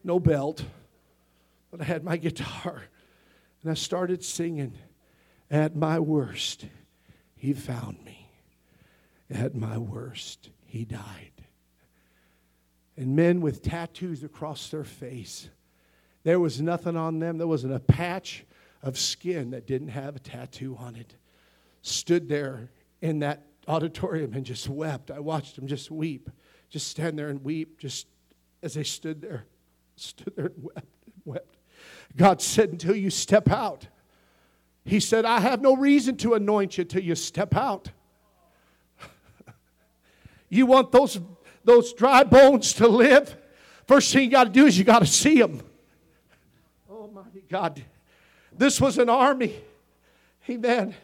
no 0.03 0.19
belt, 0.19 0.65
but 1.71 1.79
I 1.79 1.83
had 1.85 2.03
my 2.03 2.17
guitar. 2.17 2.83
And 3.61 3.71
I 3.71 3.75
started 3.75 4.23
singing. 4.23 4.73
At 5.51 5.75
my 5.75 5.99
worst, 5.99 6.65
he 7.35 7.53
found 7.53 8.03
me. 8.05 8.29
At 9.31 9.55
my 9.55 9.77
worst, 9.77 10.49
he 10.65 10.85
died. 10.85 11.31
And 12.95 13.15
men 13.15 13.41
with 13.41 13.63
tattoos 13.63 14.23
across 14.23 14.69
their 14.69 14.83
face 14.83 15.49
there 16.23 16.39
was 16.39 16.61
nothing 16.61 16.97
on 16.97 17.19
them. 17.19 17.37
There 17.37 17.47
wasn't 17.47 17.73
a 17.73 17.79
patch 17.79 18.45
of 18.81 18.97
skin 18.97 19.51
that 19.51 19.67
didn't 19.67 19.89
have 19.89 20.15
a 20.15 20.19
tattoo 20.19 20.75
on 20.79 20.95
it. 20.95 21.15
Stood 21.81 22.27
there 22.27 22.69
in 23.01 23.19
that 23.19 23.43
auditorium 23.67 24.33
and 24.33 24.45
just 24.45 24.67
wept. 24.67 25.11
I 25.11 25.19
watched 25.19 25.55
them 25.55 25.67
just 25.67 25.91
weep, 25.91 26.29
just 26.69 26.87
stand 26.87 27.17
there 27.17 27.29
and 27.29 27.43
weep, 27.43 27.79
just 27.79 28.07
as 28.61 28.73
they 28.73 28.83
stood 28.83 29.21
there, 29.21 29.45
stood 29.95 30.33
there 30.35 30.47
and 30.47 30.63
wept 30.63 30.87
and 31.05 31.21
wept. 31.25 31.57
God 32.17 32.41
said, 32.41 32.69
Until 32.69 32.95
you 32.95 33.09
step 33.09 33.49
out, 33.49 33.87
He 34.83 34.99
said, 34.99 35.23
I 35.23 35.39
have 35.39 35.61
no 35.61 35.75
reason 35.75 36.17
to 36.17 36.33
anoint 36.33 36.77
you 36.77 36.83
till 36.83 37.03
you 37.03 37.15
step 37.15 37.55
out. 37.55 37.91
you 40.49 40.65
want 40.65 40.91
those, 40.91 41.19
those 41.63 41.93
dry 41.93 42.23
bones 42.23 42.73
to 42.73 42.87
live? 42.87 43.37
First 43.87 44.11
thing 44.11 44.23
you 44.23 44.29
got 44.29 44.45
to 44.45 44.49
do 44.49 44.65
is 44.65 44.77
you 44.77 44.83
got 44.83 44.99
to 44.99 45.05
see 45.05 45.39
them. 45.39 45.61
God, 47.49 47.83
this 48.57 48.79
was 48.79 48.97
an 48.97 49.09
army. 49.09 49.55
Amen. 50.49 50.95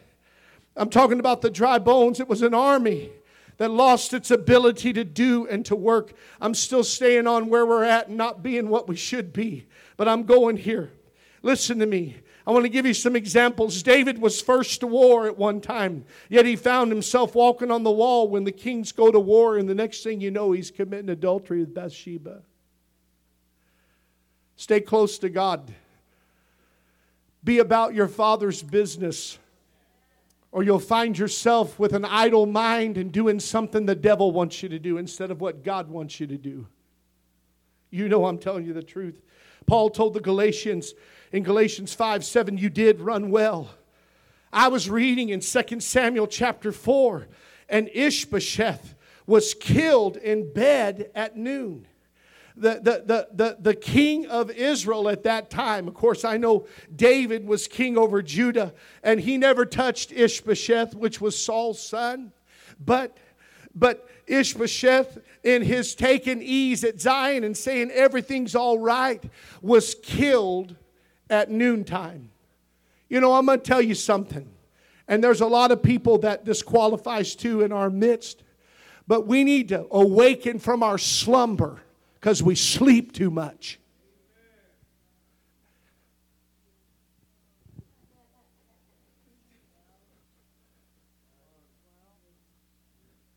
I'm 0.76 0.90
talking 0.90 1.20
about 1.20 1.42
the 1.42 1.50
dry 1.50 1.80
bones. 1.80 2.20
It 2.20 2.28
was 2.28 2.42
an 2.42 2.54
army 2.54 3.12
that 3.58 3.72
lost 3.72 4.14
its 4.14 4.32
ability 4.32 4.92
to 4.94 5.04
do 5.04 5.48
and 5.48 5.66
to 5.66 5.76
work. 5.76 6.14
I'm 6.42 6.54
still 6.54 6.84
staying 6.84 7.28
on 7.28 7.50
where 7.50 7.66
we're 7.66 7.84
at 7.84 8.10
and 8.10 8.18
not 8.18 8.44
being 8.44 8.70
what 8.70 8.88
we 8.88 8.96
should 8.96 9.32
be, 9.32 9.66
but 9.98 10.08
I'm 10.08 10.24
going 10.24 10.58
here. 10.58 10.92
Listen 11.42 11.80
to 11.80 11.86
me. 11.86 12.18
I 12.48 12.52
want 12.52 12.64
to 12.66 12.70
give 12.70 12.86
you 12.86 12.94
some 12.94 13.16
examples. 13.16 13.82
David 13.82 14.20
was 14.20 14.42
first 14.42 14.82
to 14.82 14.88
war 14.88 15.26
at 15.26 15.38
one 15.38 15.62
time, 15.62 16.06
yet 16.30 16.46
he 16.46 16.56
found 16.56 16.92
himself 16.92 17.34
walking 17.34 17.72
on 17.72 17.84
the 17.84 17.92
wall 17.92 18.28
when 18.28 18.44
the 18.44 18.52
kings 18.52 18.92
go 18.92 19.12
to 19.12 19.20
war, 19.20 19.58
and 19.58 19.68
the 19.68 19.74
next 19.74 20.04
thing 20.04 20.22
you 20.22 20.30
know, 20.30 20.52
he's 20.52 20.70
committing 20.70 21.10
adultery 21.10 21.60
with 21.62 21.74
Bathsheba. 21.74 22.44
Stay 24.58 24.80
close 24.80 25.18
to 25.20 25.30
God. 25.30 25.74
Be 27.46 27.60
about 27.60 27.94
your 27.94 28.08
Father's 28.08 28.64
business, 28.64 29.38
or 30.52 30.64
you'll 30.64 30.80
find 30.80 31.16
yourself 31.16 31.78
with 31.78 31.94
an 31.94 32.04
idle 32.04 32.48
mind 32.48 32.98
and 32.98 33.12
doing 33.12 33.40
something 33.40 33.86
the 33.86 33.94
devil 33.94 34.32
wants 34.32 34.64
you 34.64 34.70
to 34.70 34.80
do 34.80 34.98
instead 34.98 35.30
of 35.30 35.42
what 35.42 35.64
God 35.64 35.88
wants 35.88 36.20
you 36.20 36.26
to 36.26 36.38
do. 36.38 36.66
You 37.92 38.10
know 38.10 38.26
I'm 38.26 38.40
telling 38.40 38.66
you 38.66 38.74
the 38.74 38.82
truth. 38.82 39.22
Paul 39.68 39.92
told 39.92 40.16
the 40.16 40.22
Galatians 40.22 40.96
in 41.32 41.44
Galatians 41.44 41.94
5 41.94 42.26
7, 42.26 42.58
you 42.58 42.70
did 42.70 43.00
run 43.00 43.30
well. 43.30 43.70
I 44.52 44.70
was 44.70 44.90
reading 44.90 45.30
in 45.30 45.42
2 45.42 45.80
Samuel 45.82 46.28
chapter 46.28 46.72
4, 46.72 47.28
and 47.70 47.90
Ishbosheth 47.94 48.96
was 49.28 49.54
killed 49.54 50.18
in 50.18 50.52
bed 50.52 51.12
at 51.14 51.38
noon 51.38 51.88
the, 52.58 53.04
the, 53.06 53.28
the, 53.34 53.58
the, 53.60 53.74
king 53.74 54.28
of 54.28 54.50
Israel 54.50 55.10
at 55.10 55.24
that 55.24 55.50
time. 55.50 55.88
Of 55.88 55.94
course, 55.94 56.24
I 56.24 56.38
know 56.38 56.68
David 56.96 57.46
was 57.46 57.68
king 57.68 57.98
over 57.98 58.22
Judah, 58.22 58.74
and 59.04 59.20
he 59.20 59.38
never 59.38 59.66
touched 59.66 60.12
Ishbosheth, 60.14 60.96
which 60.96 61.20
was 61.20 61.42
Saul's 61.42 61.86
son. 61.86 62.32
But, 62.84 63.18
but 63.74 64.10
Ishbosheth, 64.28 65.18
in 65.44 65.64
his 65.64 65.96
taking 65.96 66.42
ease 66.42 66.84
at 66.84 67.00
Zion 67.02 67.44
and 67.44 67.58
saying 67.58 67.92
everything's 67.92 68.56
all 68.56 68.80
right, 68.80 69.24
was 69.62 69.96
killed 70.02 70.76
at 71.30 71.52
noontime. 71.52 72.32
You 73.10 73.20
know, 73.20 73.34
I'm 73.34 73.46
going 73.46 73.60
to 73.60 73.66
tell 73.66 73.82
you 73.82 73.96
something. 73.96 74.50
And 75.08 75.24
there's 75.24 75.42
a 75.42 75.48
lot 75.48 75.72
of 75.72 75.84
people 75.84 76.20
that 76.20 76.46
this 76.46 76.64
qualifies 76.64 77.36
to 77.36 77.62
in 77.62 77.72
our 77.72 77.90
midst. 77.90 78.44
But 79.08 79.28
we 79.28 79.44
need 79.44 79.70
to 79.70 79.86
awaken 79.92 80.58
from 80.58 80.82
our 80.82 80.98
slumber 80.98 81.82
because 82.26 82.42
we 82.42 82.56
sleep 82.56 83.14
too 83.14 83.30
much. 83.30 83.80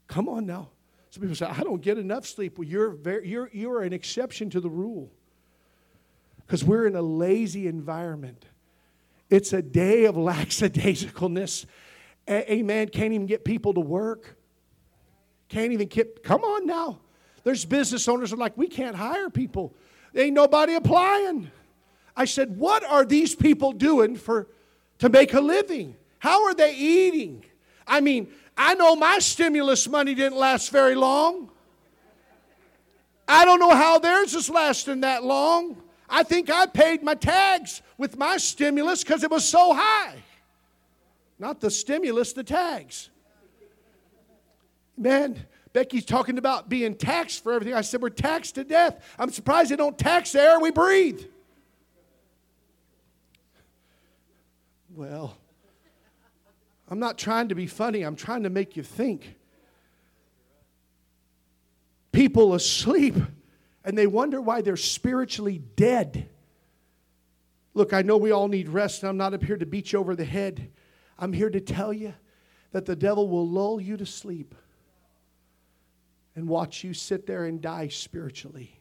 Come 0.07 0.31
on 0.31 0.47
now. 0.47 0.71
Some 1.11 1.21
people 1.21 1.37
say, 1.37 1.45
I 1.45 1.63
don't 1.65 1.83
get 1.83 1.99
enough 1.99 2.25
sleep. 2.27 2.57
Well, 2.57 2.67
you're, 2.67 2.89
very, 2.89 3.29
you're, 3.29 3.51
you're 3.53 3.83
an 3.83 3.93
exception 3.93 4.49
to 4.49 4.61
the 4.61 4.71
rule 4.71 5.13
because 6.47 6.65
we're 6.65 6.87
in 6.87 6.97
a 6.97 7.03
lazy 7.03 7.67
environment. 7.67 8.47
It's 9.29 9.53
a 9.53 9.61
day 9.61 10.07
of 10.07 10.15
lackadaisicalness. 10.15 11.67
A- 12.27 12.55
amen. 12.55 12.89
Can't 12.89 13.13
even 13.13 13.27
get 13.27 13.45
people 13.45 13.75
to 13.75 13.81
work. 13.81 14.39
Can't 15.51 15.73
even 15.73 15.89
get, 15.89 16.23
come 16.25 16.43
on 16.43 16.65
now. 16.65 17.01
There's 17.45 17.65
business 17.65 18.09
owners 18.09 18.33
are 18.33 18.37
like, 18.37 18.57
we 18.57 18.69
can't 18.69 18.97
hire 18.97 19.31
people. 19.31 19.75
Ain't 20.15 20.35
nobody 20.35 20.75
applying. 20.75 21.51
I 22.17 22.25
said, 22.25 22.57
what 22.57 22.85
are 22.85 23.05
these 23.05 23.35
people 23.35 23.73
doing 23.73 24.17
for 24.17 24.49
to 24.99 25.09
make 25.09 25.33
a 25.35 25.41
living? 25.41 25.97
How 26.19 26.45
are 26.47 26.55
they 26.55 26.75
eating? 26.75 27.45
I 27.87 28.01
mean, 28.01 28.29
I 28.57 28.75
know 28.75 28.97
my 28.97 29.21
stimulus 29.21 29.89
money 29.89 30.15
didn't 30.15 30.37
last 30.37 30.71
very 30.71 30.97
long. 30.97 31.51
I 33.29 33.45
don't 33.45 33.61
know 33.61 33.75
how 33.75 33.99
theirs 33.99 34.35
is 34.35 34.51
lasting 34.51 35.03
that 35.03 35.23
long. 35.23 35.81
I 36.09 36.23
think 36.23 36.51
I 36.51 36.67
paid 36.67 37.03
my 37.03 37.15
tags 37.15 37.83
with 37.99 38.17
my 38.17 38.39
stimulus 38.39 39.05
because 39.05 39.23
it 39.23 39.31
was 39.31 39.47
so 39.47 39.75
high. 39.75 40.17
Not 41.39 41.61
the 41.61 41.71
stimulus, 41.71 42.33
the 42.33 42.43
tags. 42.43 43.11
Man, 44.97 45.47
Becky's 45.73 46.05
talking 46.05 46.39
about 46.39 46.69
being 46.69 46.95
taxed 46.95 47.43
for 47.43 47.53
everything. 47.53 47.75
I 47.75 47.83
said, 47.83 48.01
We're 48.01 48.11
taxed 48.11 48.55
to 48.57 48.65
death. 48.65 49.05
I'm 49.19 49.31
surprised 49.31 49.71
they 49.71 49.77
don't 49.77 49.99
tax 49.99 50.33
the 50.33 50.41
air 50.41 50.61
we 50.61 50.71
breathe. 50.71 51.23
Well, 54.95 55.37
I'm 56.89 56.99
not 56.99 57.19
trying 57.19 57.51
to 57.51 57.55
be 57.55 57.67
funny, 57.67 58.03
I'm 58.03 58.17
trying 58.17 58.45
to 58.45 58.51
make 58.51 58.77
you 58.77 58.83
think. 58.83 59.37
People 62.11 62.55
asleep 62.55 63.15
and 63.85 63.97
they 63.97 64.07
wonder 64.07 64.41
why 64.41 64.61
they're 64.61 64.77
spiritually 64.77 65.63
dead. 65.77 66.29
Look, 67.75 67.93
I 67.93 68.03
know 68.03 68.17
we 68.17 68.33
all 68.33 68.49
need 68.49 68.69
rest, 68.69 69.03
and 69.03 69.09
I'm 69.09 69.17
not 69.17 69.35
up 69.35 69.43
here 69.43 69.57
to 69.57 69.67
beat 69.67 69.93
you 69.93 69.99
over 69.99 70.17
the 70.17 70.25
head. 70.25 70.71
I'm 71.19 71.33
here 71.33 71.49
to 71.49 71.61
tell 71.61 71.93
you 71.93 72.15
that 72.73 72.87
the 72.87 72.97
devil 72.97 73.29
will 73.29 73.47
lull 73.49 73.81
you 73.81 73.97
to 73.97 74.05
sleep 74.05 74.55
and 76.39 76.47
watch 76.47 76.85
you 76.85 76.95
sit 76.95 77.27
there 77.27 77.47
and 77.47 77.61
die 77.61 77.89
spiritually. 77.89 78.81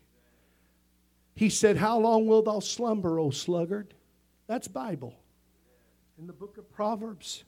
He 1.33 1.49
said, 1.49 1.75
How 1.75 1.97
long 1.97 2.27
wilt 2.27 2.45
thou 2.45 2.59
slumber, 2.59 3.19
O 3.19 3.31
sluggard? 3.31 3.95
That's 4.45 4.67
Bible. 4.67 5.15
In 6.19 6.27
the 6.27 6.33
book 6.33 6.59
of 6.59 6.71
Proverbs, 6.71 7.45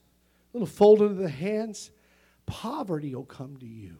little 0.51 0.65
folded 0.65 1.11
of 1.11 1.17
the 1.17 1.29
hands, 1.29 1.91
poverty 2.47 3.13
will 3.13 3.23
come 3.23 3.57
to 3.57 3.67
you 3.67 3.97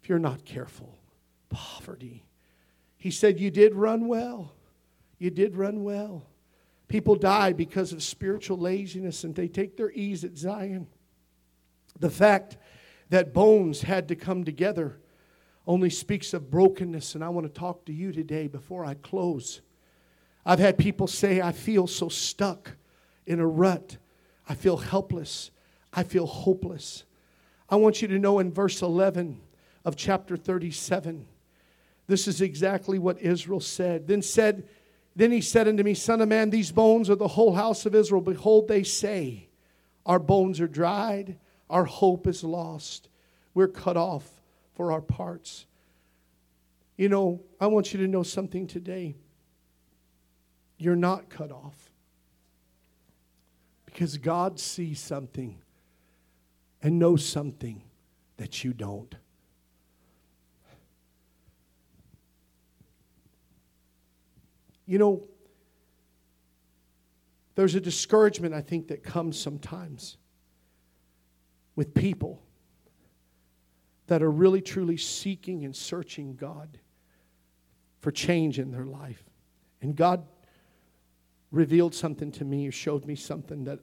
if 0.00 0.08
you're 0.08 0.20
not 0.20 0.44
careful. 0.44 0.96
Poverty. 1.48 2.24
He 2.96 3.10
said, 3.10 3.40
You 3.40 3.50
did 3.50 3.74
run 3.74 4.06
well. 4.06 4.54
You 5.18 5.30
did 5.30 5.56
run 5.56 5.82
well. 5.82 6.24
People 6.86 7.16
die 7.16 7.52
because 7.52 7.92
of 7.92 8.00
spiritual 8.04 8.58
laziness 8.58 9.24
and 9.24 9.34
they 9.34 9.48
take 9.48 9.76
their 9.76 9.90
ease 9.90 10.22
at 10.22 10.38
Zion. 10.38 10.86
The 11.98 12.10
fact 12.10 12.58
that 13.10 13.32
bones 13.32 13.82
had 13.82 14.08
to 14.08 14.16
come 14.16 14.44
together 14.44 14.98
only 15.66 15.90
speaks 15.90 16.32
of 16.32 16.50
brokenness, 16.50 17.14
and 17.14 17.22
I 17.22 17.28
want 17.28 17.46
to 17.46 17.60
talk 17.60 17.84
to 17.86 17.92
you 17.92 18.10
today 18.10 18.46
before 18.46 18.84
I 18.84 18.94
close. 18.94 19.60
I've 20.46 20.58
had 20.58 20.78
people 20.78 21.06
say, 21.06 21.42
I 21.42 21.52
feel 21.52 21.86
so 21.86 22.08
stuck 22.08 22.72
in 23.26 23.38
a 23.38 23.46
rut. 23.46 23.98
I 24.48 24.54
feel 24.54 24.78
helpless. 24.78 25.50
I 25.92 26.04
feel 26.04 26.26
hopeless. 26.26 27.04
I 27.68 27.76
want 27.76 28.00
you 28.00 28.08
to 28.08 28.18
know 28.18 28.38
in 28.38 28.50
verse 28.50 28.80
11 28.80 29.40
of 29.84 29.94
chapter 29.94 30.36
37, 30.38 31.26
this 32.06 32.26
is 32.26 32.40
exactly 32.40 32.98
what 32.98 33.20
Israel 33.20 33.60
said. 33.60 34.08
Then 34.08 34.22
said, 34.22 34.66
then 35.14 35.32
he 35.32 35.42
said 35.42 35.68
unto 35.68 35.82
me, 35.82 35.94
Son 35.94 36.22
of 36.22 36.28
man, 36.28 36.48
these 36.48 36.72
bones 36.72 37.10
are 37.10 37.16
the 37.16 37.28
whole 37.28 37.54
house 37.54 37.84
of 37.84 37.94
Israel. 37.94 38.22
Behold, 38.22 38.68
they 38.68 38.84
say, 38.84 39.48
Our 40.06 40.18
bones 40.18 40.60
are 40.60 40.68
dried, 40.68 41.36
our 41.70 41.84
hope 41.84 42.26
is 42.26 42.42
lost. 42.42 43.08
We're 43.54 43.68
cut 43.68 43.96
off 43.96 44.28
for 44.74 44.92
our 44.92 45.00
parts. 45.00 45.66
You 46.96 47.08
know, 47.08 47.42
I 47.60 47.66
want 47.66 47.92
you 47.92 48.00
to 48.00 48.08
know 48.08 48.22
something 48.22 48.66
today. 48.66 49.16
You're 50.78 50.96
not 50.96 51.28
cut 51.28 51.50
off. 51.50 51.90
Because 53.84 54.16
God 54.18 54.60
sees 54.60 55.00
something 55.00 55.58
and 56.82 56.98
knows 56.98 57.24
something 57.26 57.82
that 58.36 58.62
you 58.62 58.72
don't. 58.72 59.14
You 64.86 64.98
know, 64.98 65.26
there's 67.56 67.74
a 67.74 67.80
discouragement, 67.80 68.54
I 68.54 68.60
think, 68.60 68.88
that 68.88 69.02
comes 69.02 69.38
sometimes 69.38 70.16
with 71.78 71.94
people 71.94 72.42
that 74.08 74.20
are 74.20 74.32
really 74.32 74.60
truly 74.60 74.96
seeking 74.96 75.64
and 75.64 75.76
searching 75.76 76.34
God 76.34 76.76
for 78.00 78.10
change 78.10 78.58
in 78.58 78.72
their 78.72 78.84
life. 78.84 79.22
And 79.80 79.94
God 79.94 80.26
revealed 81.52 81.94
something 81.94 82.32
to 82.32 82.44
me 82.44 82.68
showed 82.74 83.06
me 83.06 83.14
something 83.14 83.62
that 83.66 83.78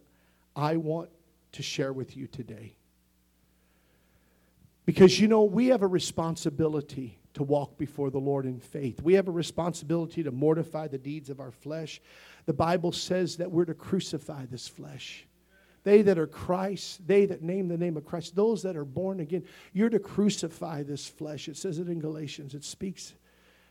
I 0.57 0.75
want 0.75 1.09
to 1.53 1.63
share 1.63 1.93
with 1.93 2.17
you 2.17 2.27
today. 2.27 2.75
Because 4.85 5.17
you 5.17 5.29
know, 5.29 5.45
we 5.45 5.67
have 5.67 5.81
a 5.81 5.87
responsibility 5.87 7.17
to 7.35 7.43
walk 7.43 7.77
before 7.77 8.09
the 8.09 8.19
Lord 8.19 8.45
in 8.45 8.59
faith. 8.59 9.01
We 9.01 9.13
have 9.13 9.29
a 9.29 9.31
responsibility 9.31 10.21
to 10.21 10.31
mortify 10.31 10.89
the 10.89 10.97
deeds 10.97 11.29
of 11.29 11.39
our 11.39 11.51
flesh. 11.51 12.01
The 12.45 12.51
Bible 12.51 12.91
says 12.91 13.37
that 13.37 13.49
we're 13.49 13.63
to 13.63 13.73
crucify 13.73 14.47
this 14.47 14.67
flesh. 14.67 15.25
They 15.85 16.01
that 16.01 16.17
are 16.17 16.25
Christ, 16.25 17.07
they 17.07 17.27
that 17.27 17.43
name 17.43 17.67
the 17.67 17.77
name 17.77 17.95
of 17.95 18.05
Christ, 18.05 18.35
those 18.35 18.63
that 18.63 18.75
are 18.75 18.83
born 18.83 19.19
again, 19.19 19.43
you're 19.71 19.89
to 19.89 19.99
crucify 19.99 20.81
this 20.81 21.07
flesh. 21.07 21.47
It 21.47 21.57
says 21.57 21.77
it 21.77 21.87
in 21.87 21.99
Galatians. 21.99 22.55
It 22.55 22.63
speaks 22.63 23.13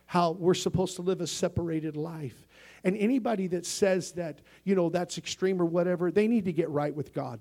how 0.07 0.31
we're 0.31 0.55
supposed 0.55 0.95
to 0.97 1.03
live 1.03 1.21
a 1.21 1.27
separated 1.27 1.97
life. 1.97 2.47
And 2.85 2.97
anybody 2.97 3.49
that 3.49 3.67
says 3.67 4.13
that, 4.13 4.39
you 4.63 4.77
know, 4.77 4.91
that's 4.91 5.19
extreme 5.19 5.61
or 5.61 5.65
whatever, 5.65 6.13
they 6.13 6.29
need 6.29 6.45
to 6.45 6.53
get 6.53 6.71
right 6.71 6.95
with 6.95 7.13
God. 7.13 7.41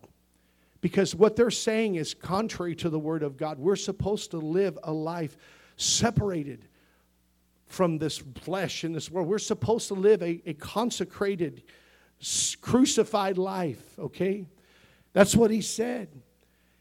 Because 0.81 1.13
what 1.13 1.35
they're 1.35 1.51
saying 1.51 1.95
is 1.95 2.15
contrary 2.15 2.75
to 2.77 2.89
the 2.89 2.99
Word 2.99 3.21
of 3.21 3.37
God. 3.37 3.59
We're 3.59 3.75
supposed 3.75 4.31
to 4.31 4.37
live 4.37 4.79
a 4.81 4.91
life 4.91 5.37
separated 5.77 6.65
from 7.67 7.99
this 7.99 8.17
flesh 8.41 8.83
in 8.83 8.91
this 8.91 9.11
world. 9.11 9.27
We're 9.27 9.37
supposed 9.37 9.87
to 9.89 9.93
live 9.93 10.23
a, 10.23 10.41
a 10.47 10.55
consecrated, 10.55 11.61
crucified 12.59 13.37
life, 13.37 13.99
okay? 13.99 14.47
That's 15.13 15.35
what 15.35 15.51
he 15.51 15.61
said. 15.61 16.09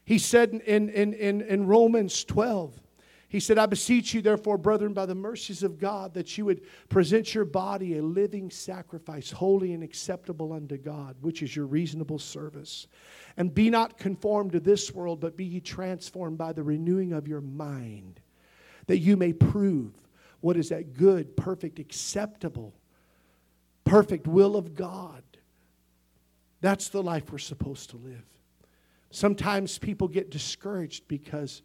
He 0.05 0.17
said 0.17 0.51
in, 0.51 0.89
in, 0.89 1.13
in, 1.13 1.41
in 1.41 1.67
Romans 1.67 2.23
12, 2.25 2.79
he 3.29 3.39
said, 3.39 3.57
I 3.57 3.65
beseech 3.65 4.13
you, 4.13 4.21
therefore, 4.21 4.59
brethren, 4.59 4.93
by 4.93 5.07
the 5.07 5.15
mercies 5.15 5.63
of 5.63 5.79
God, 5.79 6.13
that 6.13 6.37
you 6.37 6.45
would 6.45 6.61
present 6.89 7.33
your 7.33 7.45
body 7.45 7.97
a 7.97 8.03
living 8.03 8.51
sacrifice, 8.51 9.31
holy 9.31 9.73
and 9.73 9.83
acceptable 9.83 10.53
unto 10.53 10.77
God, 10.77 11.15
which 11.21 11.41
is 11.41 11.55
your 11.55 11.65
reasonable 11.65 12.19
service. 12.19 12.85
And 13.37 13.53
be 13.53 13.71
not 13.71 13.97
conformed 13.97 14.51
to 14.51 14.59
this 14.59 14.93
world, 14.93 15.19
but 15.19 15.35
be 15.35 15.45
ye 15.45 15.61
transformed 15.61 16.37
by 16.37 16.53
the 16.53 16.61
renewing 16.61 17.13
of 17.13 17.27
your 17.27 17.41
mind 17.41 18.19
that 18.87 18.99
you 18.99 19.17
may 19.17 19.33
prove 19.33 19.93
what 20.41 20.57
is 20.57 20.69
that 20.69 20.93
good, 20.93 21.35
perfect, 21.37 21.79
acceptable, 21.79 22.73
perfect 23.85 24.27
will 24.27 24.55
of 24.55 24.75
God. 24.75 25.22
That's 26.63 26.87
the 26.87 27.03
life 27.03 27.29
we're 27.29 27.39
supposed 27.39 27.89
to 27.89 27.97
live. 27.97 28.23
Sometimes 29.11 29.77
people 29.77 30.07
get 30.07 30.31
discouraged 30.31 31.09
because 31.09 31.61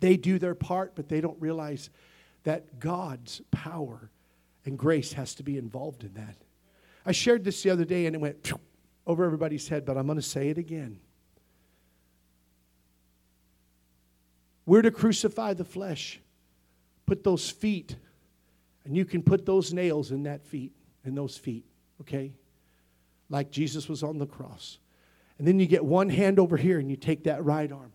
they 0.00 0.16
do 0.16 0.38
their 0.38 0.54
part, 0.54 0.94
but 0.96 1.10
they 1.10 1.20
don't 1.20 1.38
realize 1.42 1.90
that 2.44 2.80
God's 2.80 3.42
power 3.50 4.10
and 4.64 4.78
grace 4.78 5.12
has 5.12 5.34
to 5.34 5.42
be 5.42 5.58
involved 5.58 6.04
in 6.04 6.14
that. 6.14 6.36
I 7.04 7.12
shared 7.12 7.44
this 7.44 7.62
the 7.62 7.68
other 7.68 7.84
day 7.84 8.06
and 8.06 8.16
it 8.16 8.18
went 8.18 8.50
over 9.06 9.26
everybody's 9.26 9.68
head, 9.68 9.84
but 9.84 9.98
I'm 9.98 10.06
going 10.06 10.16
to 10.16 10.22
say 10.22 10.48
it 10.48 10.56
again. 10.56 10.98
We're 14.64 14.82
to 14.82 14.90
crucify 14.90 15.52
the 15.52 15.66
flesh. 15.66 16.18
Put 17.04 17.22
those 17.24 17.50
feet, 17.50 17.94
and 18.86 18.96
you 18.96 19.04
can 19.04 19.22
put 19.22 19.44
those 19.44 19.74
nails 19.74 20.12
in 20.12 20.22
that 20.22 20.46
feet, 20.46 20.72
in 21.04 21.14
those 21.14 21.36
feet, 21.36 21.66
okay? 22.00 22.32
Like 23.28 23.50
Jesus 23.50 23.88
was 23.88 24.02
on 24.02 24.18
the 24.18 24.26
cross. 24.26 24.78
And 25.38 25.46
then 25.46 25.58
you 25.58 25.66
get 25.66 25.84
one 25.84 26.08
hand 26.08 26.38
over 26.38 26.56
here 26.56 26.78
and 26.78 26.90
you 26.90 26.96
take 26.96 27.24
that 27.24 27.44
right 27.44 27.70
arm 27.70 27.92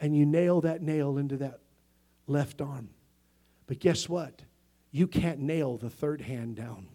and 0.00 0.16
you 0.16 0.26
nail 0.26 0.60
that 0.60 0.82
nail 0.82 1.18
into 1.18 1.36
that 1.38 1.60
left 2.26 2.60
arm. 2.60 2.90
But 3.66 3.80
guess 3.80 4.08
what? 4.08 4.42
You 4.92 5.06
can't 5.06 5.40
nail 5.40 5.76
the 5.76 5.90
third 5.90 6.20
hand 6.20 6.56
down. 6.56 6.88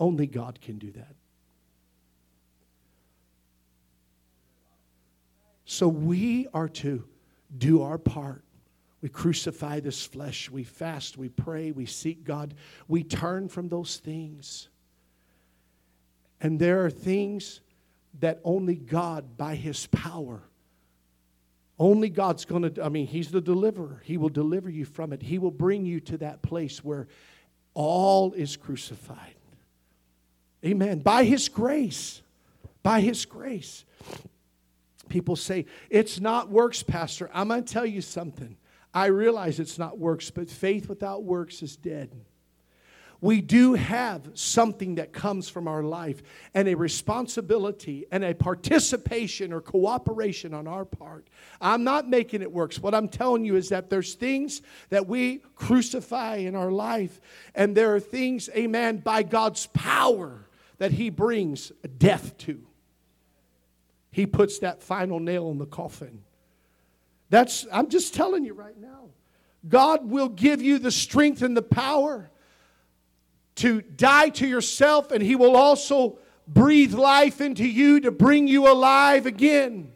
Only 0.00 0.26
God 0.26 0.60
can 0.60 0.78
do 0.78 0.90
that. 0.92 1.14
So 5.64 5.86
we 5.86 6.46
are 6.54 6.68
to 6.68 7.04
do 7.56 7.82
our 7.82 7.98
part. 7.98 8.42
We 9.00 9.08
crucify 9.08 9.80
this 9.80 10.04
flesh. 10.04 10.50
We 10.50 10.64
fast. 10.64 11.16
We 11.16 11.28
pray. 11.28 11.70
We 11.70 11.86
seek 11.86 12.24
God. 12.24 12.54
We 12.88 13.04
turn 13.04 13.48
from 13.48 13.68
those 13.68 13.98
things. 13.98 14.68
And 16.40 16.58
there 16.58 16.84
are 16.84 16.90
things 16.90 17.60
that 18.20 18.40
only 18.44 18.74
God, 18.74 19.36
by 19.36 19.54
His 19.54 19.86
power, 19.86 20.42
only 21.78 22.08
God's 22.08 22.44
going 22.44 22.74
to, 22.74 22.84
I 22.84 22.88
mean, 22.88 23.06
He's 23.06 23.30
the 23.30 23.40
deliverer. 23.40 24.02
He 24.04 24.16
will 24.16 24.30
deliver 24.30 24.68
you 24.68 24.84
from 24.84 25.12
it. 25.12 25.22
He 25.22 25.38
will 25.38 25.52
bring 25.52 25.86
you 25.86 26.00
to 26.00 26.18
that 26.18 26.42
place 26.42 26.82
where 26.82 27.06
all 27.74 28.32
is 28.32 28.56
crucified. 28.56 29.34
Amen. 30.64 30.98
By 31.00 31.22
His 31.22 31.48
grace. 31.48 32.20
By 32.82 33.00
His 33.00 33.24
grace. 33.24 33.84
People 35.08 35.36
say, 35.36 35.66
it's 35.88 36.18
not 36.18 36.50
works, 36.50 36.82
Pastor. 36.82 37.30
I'm 37.32 37.46
going 37.48 37.62
to 37.62 37.72
tell 37.72 37.86
you 37.86 38.00
something. 38.00 38.56
I 38.98 39.06
realize 39.06 39.60
it's 39.60 39.78
not 39.78 39.96
works, 39.96 40.28
but 40.28 40.50
faith 40.50 40.88
without 40.88 41.22
works 41.22 41.62
is 41.62 41.76
dead. 41.76 42.10
we 43.20 43.40
do 43.40 43.74
have 43.74 44.30
something 44.34 44.96
that 44.96 45.12
comes 45.12 45.48
from 45.48 45.66
our 45.66 45.82
life 45.82 46.22
and 46.54 46.68
a 46.68 46.76
responsibility 46.76 48.06
and 48.12 48.22
a 48.24 48.34
participation 48.34 49.52
or 49.52 49.60
cooperation 49.60 50.54
on 50.54 50.68
our 50.68 50.84
part. 50.84 51.26
I'm 51.60 51.82
not 51.82 52.08
making 52.08 52.42
it 52.42 52.52
works. 52.52 52.78
What 52.78 52.94
I'm 52.94 53.08
telling 53.08 53.44
you 53.44 53.56
is 53.56 53.70
that 53.70 53.90
there's 53.90 54.14
things 54.14 54.62
that 54.90 55.08
we 55.08 55.42
crucify 55.56 56.36
in 56.36 56.54
our 56.54 56.70
life, 56.70 57.20
and 57.54 57.76
there 57.76 57.94
are 57.94 58.00
things, 58.00 58.48
amen, 58.56 58.98
by 58.98 59.24
God's 59.24 59.66
power 59.66 60.46
that 60.78 60.92
He 60.92 61.10
brings 61.10 61.72
death 61.98 62.38
to. 62.38 62.64
He 64.12 64.26
puts 64.26 64.60
that 64.60 64.82
final 64.82 65.18
nail 65.18 65.50
in 65.50 65.58
the 65.58 65.66
coffin. 65.66 66.22
That's, 67.30 67.66
I'm 67.72 67.88
just 67.88 68.14
telling 68.14 68.44
you 68.44 68.54
right 68.54 68.78
now. 68.78 69.10
God 69.68 70.08
will 70.08 70.28
give 70.28 70.62
you 70.62 70.78
the 70.78 70.90
strength 70.90 71.42
and 71.42 71.56
the 71.56 71.62
power 71.62 72.30
to 73.56 73.82
die 73.82 74.28
to 74.30 74.46
yourself, 74.46 75.10
and 75.10 75.22
He 75.22 75.36
will 75.36 75.56
also 75.56 76.18
breathe 76.46 76.94
life 76.94 77.40
into 77.40 77.66
you 77.66 78.00
to 78.00 78.10
bring 78.10 78.46
you 78.46 78.70
alive 78.70 79.26
again. 79.26 79.92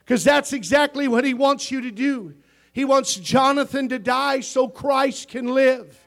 Because 0.00 0.24
that's 0.24 0.52
exactly 0.52 1.06
what 1.06 1.24
He 1.24 1.34
wants 1.34 1.70
you 1.70 1.82
to 1.82 1.90
do. 1.90 2.34
He 2.72 2.84
wants 2.84 3.14
Jonathan 3.16 3.88
to 3.90 3.98
die 3.98 4.40
so 4.40 4.68
Christ 4.68 5.28
can 5.28 5.48
live. 5.48 5.98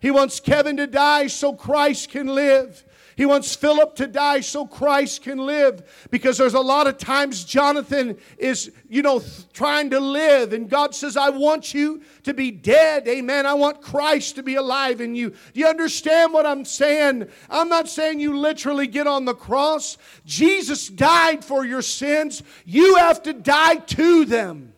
He 0.00 0.10
wants 0.10 0.40
Kevin 0.40 0.78
to 0.78 0.86
die 0.86 1.26
so 1.28 1.52
Christ 1.52 2.08
can 2.08 2.26
live. 2.26 2.84
He 3.20 3.26
wants 3.26 3.54
Philip 3.54 3.96
to 3.96 4.06
die 4.06 4.40
so 4.40 4.64
Christ 4.64 5.24
can 5.24 5.36
live. 5.36 6.06
Because 6.10 6.38
there's 6.38 6.54
a 6.54 6.60
lot 6.60 6.86
of 6.86 6.96
times 6.96 7.44
Jonathan 7.44 8.16
is, 8.38 8.72
you 8.88 9.02
know, 9.02 9.22
trying 9.52 9.90
to 9.90 10.00
live. 10.00 10.54
And 10.54 10.70
God 10.70 10.94
says, 10.94 11.18
I 11.18 11.28
want 11.28 11.74
you 11.74 12.00
to 12.22 12.32
be 12.32 12.50
dead. 12.50 13.06
Amen. 13.06 13.44
I 13.44 13.52
want 13.52 13.82
Christ 13.82 14.36
to 14.36 14.42
be 14.42 14.54
alive 14.54 15.02
in 15.02 15.14
you. 15.14 15.34
Do 15.52 15.60
you 15.60 15.66
understand 15.66 16.32
what 16.32 16.46
I'm 16.46 16.64
saying? 16.64 17.28
I'm 17.50 17.68
not 17.68 17.90
saying 17.90 18.20
you 18.20 18.38
literally 18.38 18.86
get 18.86 19.06
on 19.06 19.26
the 19.26 19.34
cross. 19.34 19.98
Jesus 20.24 20.88
died 20.88 21.44
for 21.44 21.66
your 21.66 21.82
sins. 21.82 22.42
You 22.64 22.96
have 22.96 23.22
to 23.24 23.34
die 23.34 23.76
to 23.76 24.24
them. 24.24 24.72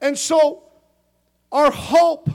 And 0.00 0.16
so 0.16 0.62
our 1.50 1.72
hope 1.72 2.30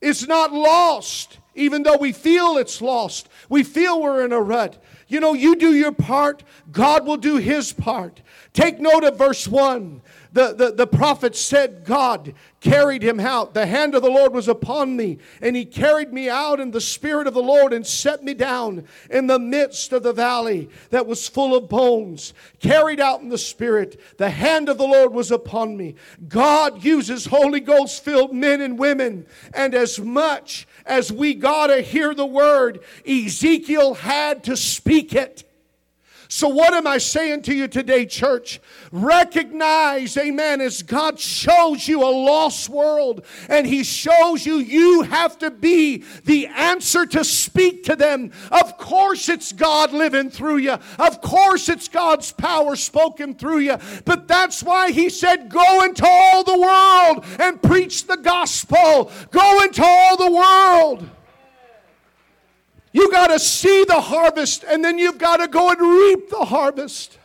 is 0.00 0.28
not 0.28 0.52
lost 0.52 1.38
even 1.58 1.82
though 1.82 1.96
we 1.96 2.12
feel 2.12 2.56
it's 2.56 2.80
lost. 2.80 3.28
We 3.48 3.62
feel 3.62 4.00
we're 4.00 4.24
in 4.24 4.32
a 4.32 4.40
rut. 4.40 4.82
You 5.08 5.20
know, 5.20 5.34
you 5.34 5.56
do 5.56 5.74
your 5.74 5.92
part, 5.92 6.44
God 6.70 7.06
will 7.06 7.16
do 7.16 7.36
his 7.36 7.72
part. 7.72 8.20
Take 8.52 8.80
note 8.80 9.04
of 9.04 9.18
verse 9.18 9.46
1. 9.46 10.00
The, 10.32 10.52
the, 10.52 10.72
the 10.72 10.86
prophet 10.86 11.34
said, 11.34 11.84
God 11.84 12.34
carried 12.60 13.02
him 13.02 13.18
out. 13.18 13.54
The 13.54 13.66
hand 13.66 13.94
of 13.94 14.02
the 14.02 14.10
Lord 14.10 14.34
was 14.34 14.46
upon 14.46 14.94
me, 14.96 15.18
and 15.40 15.56
he 15.56 15.64
carried 15.64 16.12
me 16.12 16.28
out 16.28 16.60
in 16.60 16.70
the 16.70 16.80
spirit 16.80 17.26
of 17.26 17.34
the 17.34 17.42
Lord 17.42 17.72
and 17.72 17.86
set 17.86 18.22
me 18.22 18.34
down 18.34 18.84
in 19.10 19.26
the 19.26 19.38
midst 19.38 19.92
of 19.92 20.02
the 20.02 20.12
valley 20.12 20.68
that 20.90 21.06
was 21.06 21.28
full 21.28 21.56
of 21.56 21.68
bones. 21.68 22.34
Carried 22.60 23.00
out 23.00 23.20
in 23.20 23.30
the 23.30 23.38
spirit, 23.38 24.00
the 24.18 24.30
hand 24.30 24.68
of 24.68 24.76
the 24.76 24.86
Lord 24.86 25.12
was 25.12 25.30
upon 25.30 25.76
me. 25.76 25.94
God 26.28 26.84
uses 26.84 27.26
Holy 27.26 27.60
Ghost 27.60 28.04
filled 28.04 28.34
men 28.34 28.60
and 28.60 28.78
women, 28.78 29.26
and 29.54 29.74
as 29.74 29.98
much 29.98 30.68
as 30.84 31.10
we 31.10 31.34
got 31.34 31.68
to 31.68 31.80
hear 31.80 32.14
the 32.14 32.26
word, 32.26 32.80
Ezekiel 33.06 33.94
had 33.94 34.44
to 34.44 34.56
speak 34.56 35.14
it. 35.14 35.44
So, 36.30 36.48
what 36.48 36.74
am 36.74 36.86
I 36.86 36.98
saying 36.98 37.42
to 37.42 37.54
you 37.54 37.68
today, 37.68 38.04
church? 38.04 38.60
Recognize, 38.92 40.14
amen, 40.18 40.60
as 40.60 40.82
God 40.82 41.18
shows 41.18 41.88
you 41.88 42.02
a 42.02 42.12
lost 42.12 42.68
world 42.68 43.24
and 43.48 43.66
He 43.66 43.82
shows 43.82 44.44
you 44.44 44.56
you 44.56 45.02
have 45.02 45.38
to 45.38 45.50
be 45.50 46.04
the 46.26 46.46
answer 46.48 47.06
to 47.06 47.24
speak 47.24 47.84
to 47.84 47.96
them. 47.96 48.32
Of 48.52 48.76
course, 48.76 49.30
it's 49.30 49.52
God 49.52 49.92
living 49.92 50.28
through 50.28 50.58
you, 50.58 50.76
of 50.98 51.22
course, 51.22 51.70
it's 51.70 51.88
God's 51.88 52.30
power 52.30 52.76
spoken 52.76 53.34
through 53.34 53.60
you. 53.60 53.78
But 54.04 54.28
that's 54.28 54.62
why 54.62 54.90
He 54.90 55.08
said, 55.08 55.48
Go 55.48 55.82
into 55.84 56.06
all 56.06 56.44
the 56.44 56.58
world 56.58 57.24
and 57.40 57.62
preach 57.62 58.06
the 58.06 58.18
gospel. 58.18 59.10
Go 59.30 59.62
into 59.62 59.82
all 59.82 60.18
the 60.18 60.30
world. 60.30 61.08
You 62.92 63.10
got 63.10 63.28
to 63.28 63.38
see 63.38 63.84
the 63.84 64.00
harvest 64.00 64.64
and 64.64 64.84
then 64.84 64.98
you've 64.98 65.18
got 65.18 65.38
to 65.38 65.48
go 65.48 65.70
and 65.70 65.80
reap 65.80 66.30
the 66.30 66.44
harvest. 66.44 67.18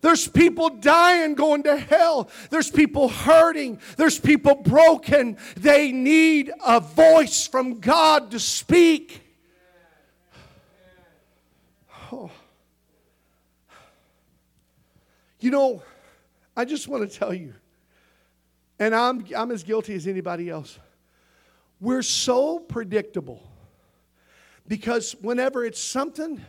There's 0.00 0.28
people 0.28 0.68
dying, 0.68 1.34
going 1.34 1.64
to 1.64 1.76
hell. 1.76 2.30
There's 2.50 2.70
people 2.70 3.08
hurting. 3.08 3.80
There's 3.96 4.18
people 4.18 4.54
broken. 4.54 5.36
They 5.56 5.90
need 5.90 6.52
a 6.64 6.80
voice 6.80 7.46
from 7.46 7.80
God 7.80 8.30
to 8.30 8.38
speak. 8.38 9.22
Oh. 12.12 12.30
You 15.40 15.50
know, 15.50 15.82
I 16.56 16.64
just 16.64 16.88
want 16.88 17.10
to 17.10 17.18
tell 17.18 17.34
you, 17.34 17.54
and 18.78 18.94
I'm, 18.94 19.26
I'm 19.36 19.50
as 19.50 19.62
guilty 19.62 19.94
as 19.94 20.06
anybody 20.06 20.48
else. 20.48 20.78
We're 21.80 22.02
so 22.02 22.58
predictable 22.58 23.42
because 24.68 25.12
whenever 25.20 25.64
it's 25.64 25.80
something 25.80 26.44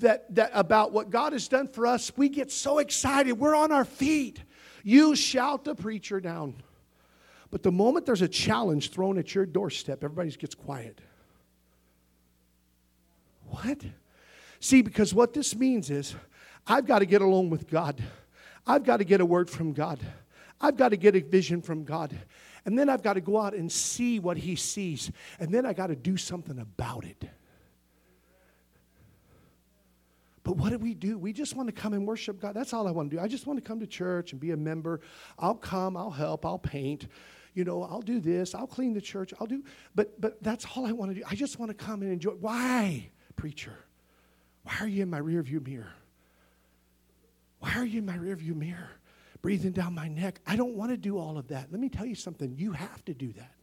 that, 0.00 0.34
that 0.34 0.50
about 0.54 0.92
what 0.92 1.10
God 1.10 1.32
has 1.32 1.48
done 1.48 1.68
for 1.68 1.86
us, 1.86 2.12
we 2.16 2.28
get 2.28 2.50
so 2.50 2.78
excited. 2.78 3.32
We're 3.32 3.54
on 3.54 3.72
our 3.72 3.84
feet. 3.84 4.42
You 4.82 5.16
shout 5.16 5.64
the 5.64 5.74
preacher 5.74 6.20
down. 6.20 6.54
But 7.50 7.62
the 7.62 7.72
moment 7.72 8.06
there's 8.06 8.22
a 8.22 8.28
challenge 8.28 8.90
thrown 8.90 9.18
at 9.18 9.34
your 9.34 9.46
doorstep, 9.46 10.04
everybody 10.04 10.30
gets 10.32 10.54
quiet. 10.54 11.00
What? 13.46 13.82
See, 14.60 14.82
because 14.82 15.14
what 15.14 15.32
this 15.32 15.56
means 15.56 15.90
is 15.90 16.14
I've 16.66 16.86
got 16.86 16.98
to 16.98 17.06
get 17.06 17.22
along 17.22 17.50
with 17.50 17.68
God. 17.68 18.02
I've 18.66 18.84
got 18.84 18.98
to 18.98 19.04
get 19.04 19.22
a 19.22 19.26
word 19.26 19.48
from 19.48 19.72
God. 19.72 19.98
I've 20.60 20.76
got 20.76 20.90
to 20.90 20.96
get 20.96 21.16
a 21.16 21.20
vision 21.20 21.62
from 21.62 21.84
God. 21.84 22.14
And 22.66 22.78
then 22.78 22.90
I've 22.90 23.02
got 23.02 23.14
to 23.14 23.22
go 23.22 23.40
out 23.40 23.54
and 23.54 23.72
see 23.72 24.18
what 24.18 24.36
He 24.36 24.56
sees. 24.56 25.10
And 25.40 25.54
then 25.54 25.64
I 25.64 25.72
got 25.72 25.86
to 25.86 25.96
do 25.96 26.18
something 26.18 26.58
about 26.58 27.04
it. 27.04 27.24
But 30.48 30.56
what 30.56 30.70
do 30.70 30.78
we 30.78 30.94
do? 30.94 31.18
We 31.18 31.34
just 31.34 31.54
want 31.56 31.68
to 31.68 31.74
come 31.74 31.92
and 31.92 32.06
worship 32.06 32.40
God. 32.40 32.54
That's 32.54 32.72
all 32.72 32.88
I 32.88 32.90
want 32.90 33.10
to 33.10 33.16
do. 33.16 33.22
I 33.22 33.28
just 33.28 33.46
want 33.46 33.58
to 33.58 33.62
come 33.62 33.80
to 33.80 33.86
church 33.86 34.32
and 34.32 34.40
be 34.40 34.52
a 34.52 34.56
member. 34.56 35.02
I'll 35.38 35.54
come, 35.54 35.94
I'll 35.94 36.10
help, 36.10 36.46
I'll 36.46 36.58
paint. 36.58 37.06
You 37.52 37.64
know, 37.64 37.82
I'll 37.82 38.00
do 38.00 38.18
this, 38.18 38.54
I'll 38.54 38.66
clean 38.66 38.94
the 38.94 39.00
church, 39.02 39.34
I'll 39.38 39.46
do. 39.46 39.62
But 39.94 40.18
but 40.18 40.42
that's 40.42 40.64
all 40.74 40.86
I 40.86 40.92
want 40.92 41.10
to 41.10 41.16
do. 41.16 41.22
I 41.28 41.34
just 41.34 41.58
want 41.58 41.68
to 41.68 41.74
come 41.74 42.00
and 42.00 42.10
enjoy. 42.10 42.30
Why, 42.30 43.10
preacher? 43.36 43.74
Why 44.62 44.72
are 44.80 44.88
you 44.88 45.02
in 45.02 45.10
my 45.10 45.20
rearview 45.20 45.62
mirror? 45.66 45.92
Why 47.58 47.74
are 47.74 47.84
you 47.84 47.98
in 47.98 48.06
my 48.06 48.16
rearview 48.16 48.56
mirror? 48.56 48.92
Breathing 49.42 49.72
down 49.72 49.94
my 49.94 50.08
neck. 50.08 50.40
I 50.46 50.56
don't 50.56 50.76
want 50.76 50.92
to 50.92 50.96
do 50.96 51.18
all 51.18 51.36
of 51.36 51.48
that. 51.48 51.70
Let 51.70 51.78
me 51.78 51.90
tell 51.90 52.06
you 52.06 52.14
something. 52.14 52.54
You 52.56 52.72
have 52.72 53.04
to 53.04 53.12
do 53.12 53.34
that. 53.34 53.54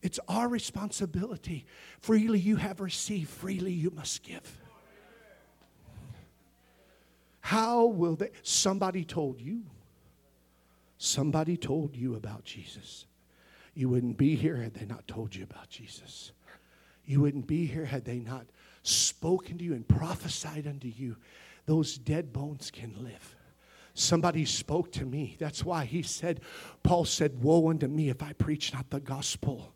It's 0.00 0.18
our 0.28 0.48
responsibility. 0.48 1.66
Freely 2.00 2.38
you 2.38 2.56
have 2.56 2.80
received, 2.80 3.28
freely 3.28 3.72
you 3.72 3.90
must 3.90 4.22
give. 4.22 4.61
How 7.42 7.86
will 7.86 8.16
they? 8.16 8.30
Somebody 8.42 9.04
told 9.04 9.40
you. 9.40 9.62
Somebody 10.96 11.56
told 11.56 11.96
you 11.96 12.14
about 12.14 12.44
Jesus. 12.44 13.06
You 13.74 13.88
wouldn't 13.88 14.16
be 14.16 14.36
here 14.36 14.56
had 14.56 14.74
they 14.74 14.86
not 14.86 15.06
told 15.08 15.34
you 15.34 15.42
about 15.42 15.68
Jesus. 15.68 16.32
You 17.04 17.20
wouldn't 17.20 17.48
be 17.48 17.66
here 17.66 17.84
had 17.84 18.04
they 18.04 18.20
not 18.20 18.46
spoken 18.84 19.58
to 19.58 19.64
you 19.64 19.74
and 19.74 19.86
prophesied 19.86 20.66
unto 20.66 20.88
you. 20.88 21.16
Those 21.66 21.98
dead 21.98 22.32
bones 22.32 22.70
can 22.70 22.94
live. 23.02 23.36
Somebody 23.94 24.44
spoke 24.44 24.92
to 24.92 25.04
me. 25.04 25.36
That's 25.38 25.64
why 25.64 25.84
he 25.84 26.02
said, 26.02 26.40
Paul 26.82 27.04
said, 27.04 27.42
Woe 27.42 27.70
unto 27.70 27.88
me 27.88 28.08
if 28.08 28.22
I 28.22 28.32
preach 28.34 28.72
not 28.72 28.88
the 28.90 29.00
gospel. 29.00 29.72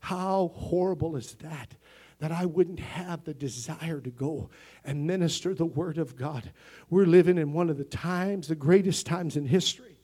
How 0.00 0.50
horrible 0.54 1.16
is 1.16 1.34
that? 1.34 1.74
That 2.18 2.32
I 2.32 2.46
wouldn't 2.46 2.80
have 2.80 3.24
the 3.24 3.34
desire 3.34 4.00
to 4.00 4.10
go 4.10 4.50
and 4.84 5.06
minister 5.06 5.54
the 5.54 5.66
Word 5.66 5.98
of 5.98 6.16
God. 6.16 6.52
We're 6.90 7.06
living 7.06 7.38
in 7.38 7.52
one 7.52 7.70
of 7.70 7.78
the 7.78 7.84
times, 7.84 8.48
the 8.48 8.54
greatest 8.54 9.06
times 9.06 9.36
in 9.36 9.46
history, 9.46 9.98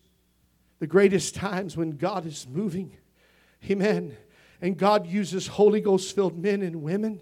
the 0.79 0.87
greatest 0.87 1.35
times 1.35 1.77
when 1.77 1.93
God 1.93 2.27
is 2.27 2.47
moving. 2.49 2.97
Amen. 3.71 4.17
And 4.61 4.77
God 4.77 5.07
uses 5.07 5.47
Holy 5.47 5.81
Ghost 5.81 6.15
filled 6.15 6.37
men 6.37 6.63
and 6.63 6.83
women 6.83 7.21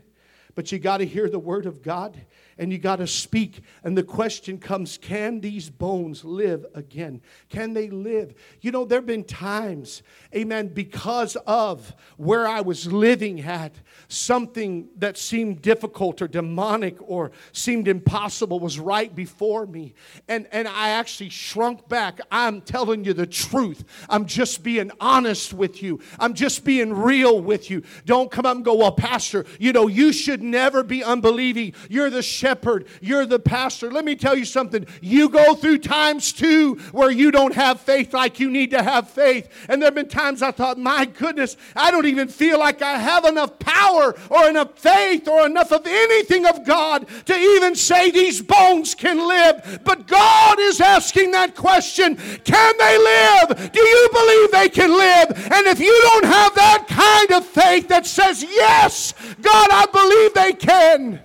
But 0.55 0.72
you 0.72 0.78
got 0.78 0.99
to 0.99 1.07
hear 1.07 1.28
the 1.28 1.38
word 1.38 1.66
of 1.66 1.82
God 1.82 2.20
and 2.59 2.72
you 2.72 2.78
got 2.78 2.96
to 2.96 3.07
speak. 3.07 3.61
And 3.84 3.96
the 3.96 4.03
question 4.03 4.59
comes 4.59 4.99
can 4.99 5.40
these 5.40 5.70
bones 5.70 6.24
live 6.24 6.66
again? 6.74 7.22
Can 7.49 7.72
they 7.72 7.88
live? 7.88 8.34
You 8.61 8.72
know, 8.72 8.84
there 8.84 8.99
have 8.99 9.07
been 9.07 9.24
times, 9.24 10.03
amen, 10.34 10.68
because 10.68 11.36
of 11.46 11.94
where 12.16 12.46
I 12.46 12.61
was 12.61 12.92
living 12.92 13.40
at, 13.40 13.74
something 14.09 14.88
that 14.96 15.16
seemed 15.16 15.62
difficult 15.62 16.20
or 16.20 16.28
demonic 16.28 16.96
or 17.01 17.30
seemed 17.53 17.86
impossible 17.86 18.59
was 18.59 18.78
right 18.78 19.14
before 19.14 19.66
me. 19.66 19.94
And, 20.28 20.49
and 20.51 20.66
I 20.66 20.90
actually 20.90 21.30
shrunk 21.30 21.88
back. 21.88 22.20
I'm 22.30 22.61
telling 22.61 23.05
you 23.05 23.12
the 23.12 23.26
truth. 23.26 23.84
I'm 24.09 24.26
just 24.26 24.62
being 24.62 24.90
honest 25.01 25.53
with 25.53 25.82
you. 25.82 26.01
I'm 26.18 26.34
just 26.34 26.64
being 26.64 26.92
real 26.92 27.40
with 27.40 27.70
you. 27.70 27.82
Don't 28.05 28.30
come 28.30 28.46
up 28.46 28.57
and 28.57 28.64
go, 28.64 28.74
well, 28.74 28.92
Pastor, 28.92 29.46
you 29.61 29.72
know, 29.72 29.86
you 29.86 30.12
should 30.12 30.38
never 30.43 30.82
be 30.82 31.03
unbelieving. 31.05 31.74
You're 31.89 32.11
the 32.11 32.22
shepherd 32.22 32.49
shepherd, 32.49 32.86
you're 33.01 33.26
the 33.26 33.39
pastor. 33.39 33.91
Let 33.91 34.05
me 34.05 34.16
tell 34.16 34.36
you 34.36 34.45
something. 34.45 34.86
You 35.01 35.28
go 35.28 35.55
through 35.55 35.78
times 35.78 36.32
too 36.32 36.74
where 36.93 37.11
you 37.11 37.30
don't 37.30 37.55
have 37.55 37.80
faith 37.80 38.12
like 38.12 38.41
you 38.41 38.51
need 38.51 38.70
to 38.70 38.82
have 38.82 39.09
faith. 39.09 39.49
And 39.68 39.80
there 39.80 39.89
have 39.89 39.95
been 39.95 40.09
times 40.09 40.43
I 40.43 40.51
thought, 40.51 40.78
my 40.78 41.05
goodness, 41.05 41.57
I 41.76 41.91
don't 41.91 42.07
even 42.07 42.28
feel 42.28 42.59
like 42.59 42.82
I 42.82 42.99
have 42.99 43.24
enough 43.24 43.59
power 43.59 44.14
or 44.30 44.49
enough 44.49 44.78
faith 44.78 45.28
or 45.28 45.47
enough 45.47 45.72
of 45.72 45.86
anything 45.86 46.47
of 46.47 46.64
God 46.64 47.07
to 47.26 47.34
even 47.34 47.74
say 47.74 48.11
these 48.11 48.43
bones 48.43 48.95
can 48.95 49.18
live. 49.28 49.80
But 49.84 50.07
God 50.07 50.59
is 50.61 50.80
asking 50.80 51.32
that 51.32 51.55
question 51.55 52.16
can 52.45 52.74
they 52.78 52.99
live? 52.99 53.72
Do 53.72 53.80
you 53.80 54.09
believe 54.12 54.51
they 54.51 54.68
can 54.68 54.91
live? 54.91 55.30
And 55.53 55.66
if 55.66 55.80
you 55.80 55.99
don't 56.03 56.24
have 56.24 56.55
that 56.55 56.86
kind 56.89 57.32
of 57.32 57.47
faith 57.47 57.89
that 57.89 58.07
says, 58.07 58.43
yes, 58.43 59.14
God, 59.41 59.68
I 59.70 59.86
believe 59.86 60.28
they 60.35 60.53
can. 60.53 61.20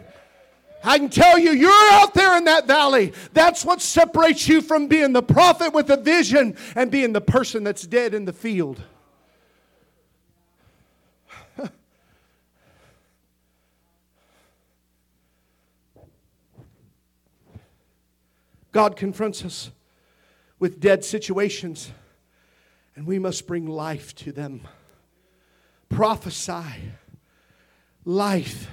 I 0.83 0.97
can 0.97 1.09
tell 1.09 1.39
you, 1.39 1.51
you're 1.51 1.91
out 1.93 2.13
there 2.13 2.37
in 2.37 2.43
that 2.43 2.67
valley. 2.67 3.13
That's 3.33 3.63
what 3.63 3.81
separates 3.81 4.49
you 4.49 4.61
from 4.61 4.87
being 4.87 5.13
the 5.13 5.23
prophet 5.23 5.73
with 5.73 5.89
a 5.89 5.97
vision 5.97 6.57
and 6.75 6.91
being 6.91 7.13
the 7.13 7.21
person 7.21 7.63
that's 7.63 7.87
dead 7.87 8.13
in 8.13 8.25
the 8.25 8.33
field. 8.33 8.81
God 18.73 18.97
confronts 18.97 19.45
us 19.45 19.71
with 20.59 20.79
dead 20.79 21.05
situations, 21.05 21.91
and 22.95 23.05
we 23.05 23.19
must 23.19 23.47
bring 23.47 23.67
life 23.67 24.15
to 24.15 24.31
them. 24.31 24.67
Prophesy 25.89 26.91
life 28.03 28.67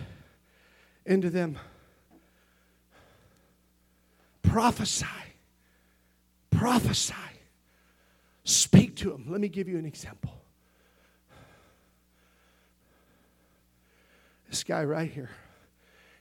into 1.07 1.30
them. 1.30 1.59
Prophesy. 4.42 5.07
Prophesy. 6.51 7.14
Speak 8.44 8.96
to 8.96 9.11
them. 9.11 9.26
Let 9.28 9.40
me 9.40 9.48
give 9.48 9.68
you 9.68 9.78
an 9.78 9.86
example. 9.86 10.32
This 14.48 14.64
guy 14.64 14.82
right 14.84 15.09
here, 15.09 15.30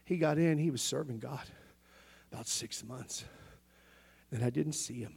he 0.05 0.17
got 0.17 0.37
in, 0.37 0.59
he 0.59 0.69
was 0.69 0.83
serving 0.83 1.17
God 1.17 1.41
about 2.31 2.47
six 2.47 2.83
months. 2.83 3.25
And 4.31 4.43
I 4.43 4.51
didn't 4.51 4.73
see 4.73 5.01
him 5.01 5.15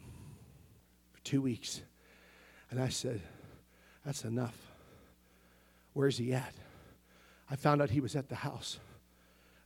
for 1.12 1.22
two 1.22 1.42
weeks. 1.42 1.82
And 2.70 2.80
I 2.80 2.88
said, 2.88 3.20
That's 4.06 4.24
enough. 4.24 4.56
Where's 5.92 6.16
he 6.16 6.32
at? 6.32 6.54
I 7.50 7.56
found 7.56 7.82
out 7.82 7.90
he 7.90 8.00
was 8.00 8.16
at 8.16 8.30
the 8.30 8.34
house 8.34 8.78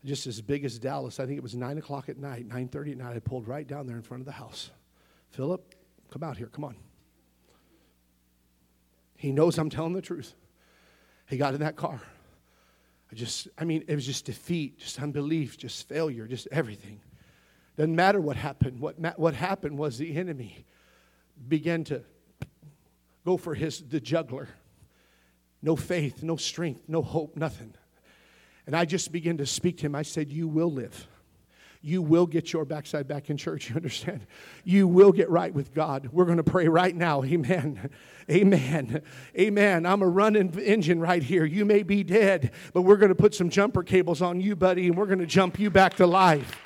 just 0.07 0.27
as 0.27 0.41
big 0.41 0.65
as 0.65 0.79
Dallas. 0.79 1.21
I 1.21 1.27
think 1.27 1.37
it 1.37 1.43
was 1.43 1.55
9 1.55 1.79
o'clock 1.79 2.09
at 2.09 2.17
night, 2.17 2.49
9.30 2.49 2.93
at 2.93 2.99
night. 2.99 3.17
I 3.17 3.19
pulled 3.19 3.49
right 3.49 3.67
down 3.67 3.87
there 3.87 3.97
in 3.97 4.03
front 4.03 4.21
of 4.21 4.27
the 4.27 4.33
house. 4.33 4.71
Philip, 5.31 5.75
come 6.11 6.23
out 6.23 6.37
here. 6.37 6.47
Come 6.47 6.65
on. 6.65 6.77
He 9.17 9.33
knows 9.33 9.59
I'm 9.59 9.71
telling 9.71 9.93
the 9.93 10.03
truth. 10.03 10.35
He 11.29 11.37
got 11.37 11.55
in 11.55 11.61
that 11.61 11.77
car. 11.77 12.01
I 13.11 13.15
just, 13.15 13.49
I 13.59 13.65
mean, 13.65 13.85
it 13.89 13.95
was 13.95 14.07
just 14.07 14.25
defeat, 14.25 14.79
just 14.79 15.01
unbelief, 15.01 15.59
just 15.59 15.89
failure, 15.89 16.27
just 16.27 16.49
everything. 16.53 17.01
Doesn't 17.77 17.95
matter 17.95 18.21
what 18.21 18.37
happened. 18.37 18.81
What, 18.81 19.01
ma- 19.01 19.13
what 19.17 19.35
happened 19.35 19.77
was 19.77 19.99
the 19.99 20.17
enemy 20.17 20.65
began 21.49 21.85
to 21.85 22.03
go 23.25 23.37
for 23.37 23.55
his, 23.55 23.81
the 23.81 24.01
juggler. 24.01 24.49
No 25.63 25.77
faith, 25.77 26.23
no 26.23 26.37
strength, 26.37 26.83
no 26.89 27.03
hope, 27.03 27.37
nothing. 27.37 27.75
And 28.67 28.75
I 28.75 28.85
just 28.85 29.13
began 29.13 29.37
to 29.39 29.47
speak 29.47 29.79
to 29.79 29.87
him. 29.87 29.95
I 29.95 30.03
said, 30.03 30.31
You 30.31 30.49
will 30.49 30.73
live. 30.73 31.07
You 31.83 32.03
will 32.03 32.27
get 32.27 32.53
your 32.53 32.65
backside 32.65 33.07
back 33.07 33.31
in 33.31 33.37
church. 33.37 33.71
You 33.77 33.77
understand? 33.77 34.27
You 34.65 34.89
will 34.89 35.13
get 35.13 35.31
right 35.31 35.55
with 35.55 35.73
God. 35.73 36.09
We're 36.13 36.25
going 36.25 36.39
to 36.39 36.45
pray 36.45 36.67
right 36.67 36.95
now. 36.95 37.23
Amen. 37.25 37.91
Amen. 38.29 39.03
Amen. 39.39 39.87
I'm 39.87 40.03
a 40.03 40.09
running 40.09 40.59
engine 40.59 40.99
right 40.99 41.23
here. 41.23 41.45
You 41.45 41.65
may 41.65 41.85
be 41.85 42.03
dead, 42.03 42.51
but 42.73 42.83
we're 42.83 42.97
going 42.97 43.11
to 43.11 43.15
put 43.15 43.35
some 43.35 43.51
jumper 43.51 43.85
cables 43.85 44.21
on 44.21 44.41
you, 44.41 44.57
buddy, 44.57 44.89
and 44.89 44.97
we're 44.97 45.07
going 45.07 45.21
to 45.21 45.27
jump 45.27 45.61
you 45.61 45.71
back 45.71 45.95
to 45.95 46.07
life. 46.07 46.61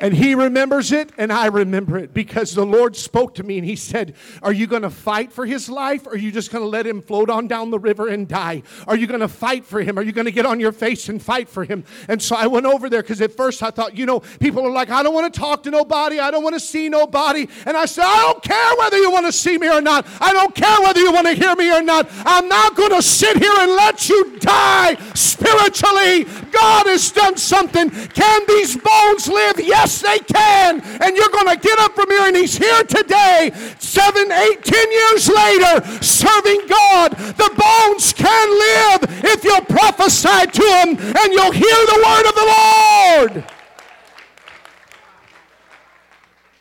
And 0.00 0.14
he 0.14 0.36
remembers 0.36 0.92
it, 0.92 1.10
and 1.18 1.32
I 1.32 1.46
remember 1.46 1.98
it 1.98 2.14
because 2.14 2.54
the 2.54 2.64
Lord 2.64 2.94
spoke 2.94 3.34
to 3.34 3.42
me 3.42 3.58
and 3.58 3.66
he 3.66 3.74
said, 3.74 4.14
Are 4.42 4.52
you 4.52 4.68
going 4.68 4.82
to 4.82 4.90
fight 4.90 5.32
for 5.32 5.44
his 5.44 5.68
life 5.68 6.06
or 6.06 6.10
are 6.10 6.16
you 6.16 6.30
just 6.30 6.52
going 6.52 6.62
to 6.62 6.68
let 6.68 6.86
him 6.86 7.02
float 7.02 7.28
on 7.28 7.48
down 7.48 7.70
the 7.70 7.80
river 7.80 8.06
and 8.06 8.28
die? 8.28 8.62
Are 8.86 8.96
you 8.96 9.08
going 9.08 9.20
to 9.20 9.28
fight 9.28 9.64
for 9.64 9.82
him? 9.82 9.98
Are 9.98 10.02
you 10.02 10.12
going 10.12 10.26
to 10.26 10.30
get 10.30 10.46
on 10.46 10.60
your 10.60 10.70
face 10.70 11.08
and 11.08 11.20
fight 11.20 11.48
for 11.48 11.64
him? 11.64 11.84
And 12.06 12.22
so 12.22 12.36
I 12.36 12.46
went 12.46 12.66
over 12.66 12.88
there 12.88 13.02
because 13.02 13.20
at 13.20 13.32
first 13.32 13.60
I 13.60 13.70
thought, 13.70 13.96
you 13.96 14.06
know, 14.06 14.20
people 14.38 14.64
are 14.64 14.70
like, 14.70 14.88
I 14.88 15.02
don't 15.02 15.14
want 15.14 15.32
to 15.34 15.40
talk 15.40 15.64
to 15.64 15.70
nobody. 15.70 16.20
I 16.20 16.30
don't 16.30 16.44
want 16.44 16.54
to 16.54 16.60
see 16.60 16.88
nobody. 16.88 17.48
And 17.66 17.76
I 17.76 17.86
said, 17.86 18.04
I 18.04 18.22
don't 18.22 18.42
care 18.42 18.76
whether 18.76 18.98
you 18.98 19.10
want 19.10 19.26
to 19.26 19.32
see 19.32 19.58
me 19.58 19.68
or 19.68 19.80
not. 19.80 20.06
I 20.20 20.32
don't 20.32 20.54
care 20.54 20.80
whether 20.80 21.00
you 21.00 21.12
want 21.12 21.26
to 21.26 21.34
hear 21.34 21.56
me 21.56 21.72
or 21.72 21.82
not. 21.82 22.08
I'm 22.24 22.48
not 22.48 22.76
going 22.76 22.92
to 22.92 23.02
sit 23.02 23.36
here 23.36 23.54
and 23.58 23.72
let 23.72 24.08
you 24.08 24.38
die 24.38 24.94
spiritually. 25.14 26.24
God 26.52 26.86
has 26.86 27.10
done 27.10 27.36
something. 27.36 27.90
Can 27.90 28.42
these 28.46 28.76
bones 28.76 29.26
live? 29.26 29.58
Yes 29.58 29.87
They 29.96 30.18
can. 30.18 30.80
And 31.00 31.16
you're 31.16 31.30
going 31.30 31.48
to 31.48 31.56
get 31.56 31.78
up 31.78 31.94
from 31.94 32.10
here, 32.10 32.26
and 32.26 32.36
He's 32.36 32.56
here 32.56 32.82
today, 32.84 33.50
seven, 33.78 34.30
eight, 34.30 34.62
ten 34.62 34.92
years 34.92 35.28
later, 35.28 36.02
serving 36.02 36.66
God. 36.68 37.12
The 37.12 37.50
bones 37.56 38.12
can 38.12 38.48
live 38.50 39.24
if 39.24 39.44
you'll 39.44 39.62
prophesy 39.62 40.46
to 40.46 40.62
them 40.62 40.88
and 40.98 41.32
you'll 41.32 41.52
hear 41.52 41.86
the 41.86 42.02
word 42.06 42.26
of 42.28 42.34
the 42.34 43.34
Lord. 43.34 43.44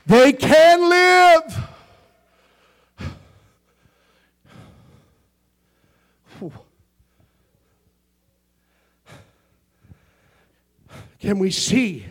They 0.06 0.34
can 0.34 0.90
live. 0.90 1.64
Can 11.20 11.40
we 11.40 11.52
see 11.52 12.06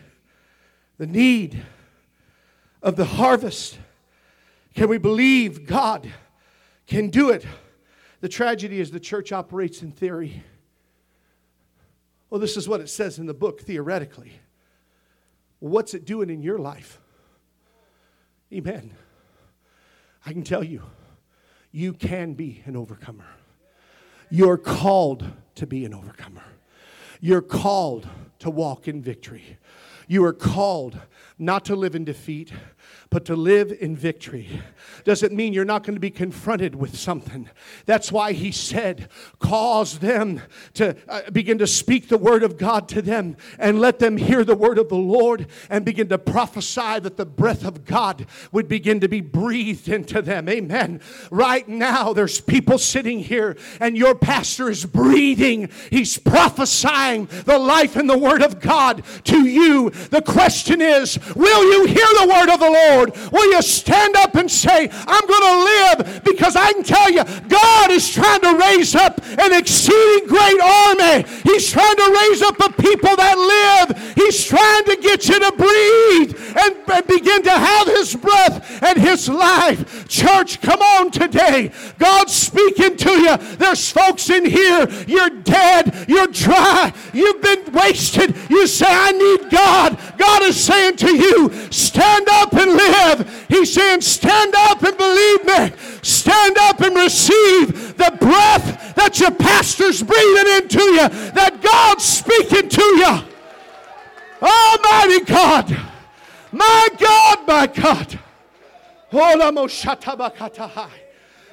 the 0.97 1.07
need 1.07 1.63
of 2.81 2.95
the 2.95 3.05
harvest. 3.05 3.77
Can 4.75 4.89
we 4.89 4.97
believe 4.97 5.65
God 5.65 6.11
can 6.85 7.09
do 7.09 7.29
it? 7.29 7.45
The 8.21 8.29
tragedy 8.29 8.79
is 8.79 8.91
the 8.91 8.99
church 8.99 9.31
operates 9.31 9.81
in 9.81 9.91
theory. 9.91 10.43
Well, 12.29 12.41
this 12.41 12.57
is 12.57 12.67
what 12.67 12.81
it 12.81 12.89
says 12.89 13.19
in 13.19 13.25
the 13.25 13.33
book 13.33 13.61
theoretically. 13.61 14.33
What's 15.59 15.93
it 15.93 16.05
doing 16.05 16.29
in 16.29 16.41
your 16.41 16.59
life? 16.59 16.99
Amen. 18.53 18.91
I 20.25 20.33
can 20.33 20.43
tell 20.43 20.63
you, 20.63 20.83
you 21.71 21.93
can 21.93 22.33
be 22.33 22.63
an 22.65 22.75
overcomer. 22.75 23.25
You're 24.29 24.57
called 24.57 25.25
to 25.55 25.65
be 25.65 25.85
an 25.85 25.93
overcomer. 25.93 26.43
You're 27.21 27.41
called 27.41 28.07
to 28.39 28.49
walk 28.49 28.87
in 28.87 29.01
victory. 29.01 29.57
You 30.07 30.23
are 30.23 30.33
called 30.33 30.99
not 31.37 31.65
to 31.65 31.75
live 31.75 31.93
in 31.93 32.05
defeat, 32.05 32.53
but 33.09 33.25
to 33.25 33.35
live 33.35 33.75
in 33.79 33.95
victory. 33.95 34.61
Doesn't 35.03 35.33
mean 35.33 35.53
you're 35.53 35.65
not 35.65 35.83
going 35.83 35.95
to 35.95 36.01
be 36.01 36.09
confronted 36.09 36.75
with 36.75 36.97
something. 36.97 37.49
That's 37.85 38.11
why 38.11 38.33
he 38.33 38.51
said, 38.51 39.09
cause 39.39 39.99
them 39.99 40.41
to 40.73 40.95
uh, 41.07 41.29
begin 41.31 41.57
to 41.59 41.67
speak 41.67 42.09
the 42.09 42.17
word 42.17 42.43
of 42.43 42.57
God 42.57 42.89
to 42.89 43.01
them 43.01 43.37
and 43.57 43.79
let 43.79 43.99
them 43.99 44.17
hear 44.17 44.43
the 44.43 44.55
word 44.55 44.77
of 44.77 44.89
the 44.89 44.95
Lord 44.95 45.47
and 45.69 45.85
begin 45.85 46.09
to 46.09 46.17
prophesy 46.17 46.99
that 46.99 47.15
the 47.15 47.25
breath 47.25 47.63
of 47.63 47.85
God 47.85 48.25
would 48.51 48.67
begin 48.67 48.99
to 48.99 49.07
be 49.07 49.21
breathed 49.21 49.87
into 49.87 50.21
them. 50.21 50.49
Amen. 50.49 50.99
Right 51.31 51.67
now, 51.67 52.11
there's 52.13 52.41
people 52.41 52.77
sitting 52.77 53.19
here 53.19 53.55
and 53.79 53.97
your 53.97 54.15
pastor 54.15 54.69
is 54.69 54.85
breathing, 54.85 55.69
he's 55.89 56.17
prophesying 56.17 57.27
the 57.45 57.57
life 57.57 57.95
and 57.95 58.09
the 58.09 58.17
word 58.17 58.41
of 58.41 58.59
God 58.59 59.03
to 59.25 59.45
you. 59.45 59.89
The 59.89 60.21
question 60.21 60.81
is, 60.81 61.17
will 61.35 61.63
you 61.71 61.85
hear 61.85 61.95
the 61.95 62.27
word 62.27 62.53
of 62.53 62.59
the 62.59 62.69
Lord? 62.69 62.96
Will 63.05 63.51
you 63.51 63.61
stand 63.61 64.15
up 64.15 64.35
and 64.35 64.49
say, 64.49 64.89
I'm 64.91 65.27
going 65.27 65.47
to 65.47 65.57
live? 65.63 66.23
Because 66.23 66.55
I 66.55 66.73
can 66.73 66.83
tell 66.83 67.11
you, 67.11 67.23
God 67.47 67.91
is 67.91 68.09
trying 68.09 68.41
to 68.41 68.57
raise 68.57 68.95
up 68.95 69.21
an 69.37 69.53
exceeding 69.53 70.27
great 70.27 70.61
army. 70.61 71.25
He's 71.43 71.71
trying 71.71 71.95
to 71.95 72.17
raise 72.21 72.41
up 72.41 72.59
a 72.59 72.81
people 72.81 73.15
that 73.15 73.37
live. 73.37 74.15
He's 74.15 74.43
trying 74.45 74.85
to 74.85 74.95
get 74.97 75.27
you 75.27 75.39
to 75.39 75.51
breathe 75.57 76.46
and, 76.57 76.75
and 76.91 77.07
begin 77.07 77.43
to 77.43 77.51
have 77.51 77.87
His 77.87 78.15
breath 78.15 78.83
and 78.83 78.97
His 78.97 79.29
life. 79.29 80.07
Church, 80.07 80.61
come 80.61 80.81
on 80.81 81.11
today. 81.11 81.71
God's 81.99 82.33
speaking 82.33 82.97
to 82.97 83.11
you. 83.11 83.37
There's 83.57 83.91
folks 83.91 84.29
in 84.29 84.45
here, 84.45 84.87
you're 85.07 85.29
dead, 85.29 86.05
you're 86.07 86.27
dry, 86.27 86.93
you've 87.13 87.41
been 87.41 87.71
wasted. 87.73 88.35
You 88.49 88.67
say, 88.67 88.85
I 88.89 89.11
need 89.11 89.49
God. 89.51 89.97
God 90.17 90.43
is 90.43 90.59
saying 90.59 90.97
to 90.97 91.15
you, 91.15 91.71
stand 91.71 92.27
up 92.29 92.53
and 92.53 92.73
live. 92.73 93.45
He's 93.49 93.73
saying, 93.73 94.01
stand 94.01 94.55
up 94.55 94.81
and 94.83 94.97
believe 94.97 95.45
me. 95.45 95.71
Stand 96.01 96.57
up 96.57 96.79
and 96.81 96.95
receive 96.95 97.97
the 97.97 98.17
breath 98.19 98.95
that 98.95 99.19
your 99.19 99.31
pastor's 99.31 100.01
breathing 100.03 100.53
into 100.57 100.81
you, 100.81 101.09
that 101.31 101.59
God's 101.61 102.03
speaking 102.03 102.69
to 102.69 102.83
you. 102.83 103.23
Almighty 104.41 105.25
God, 105.25 105.77
my 106.51 106.87
God, 106.97 107.47
my 107.47 107.67
God. 107.67 108.19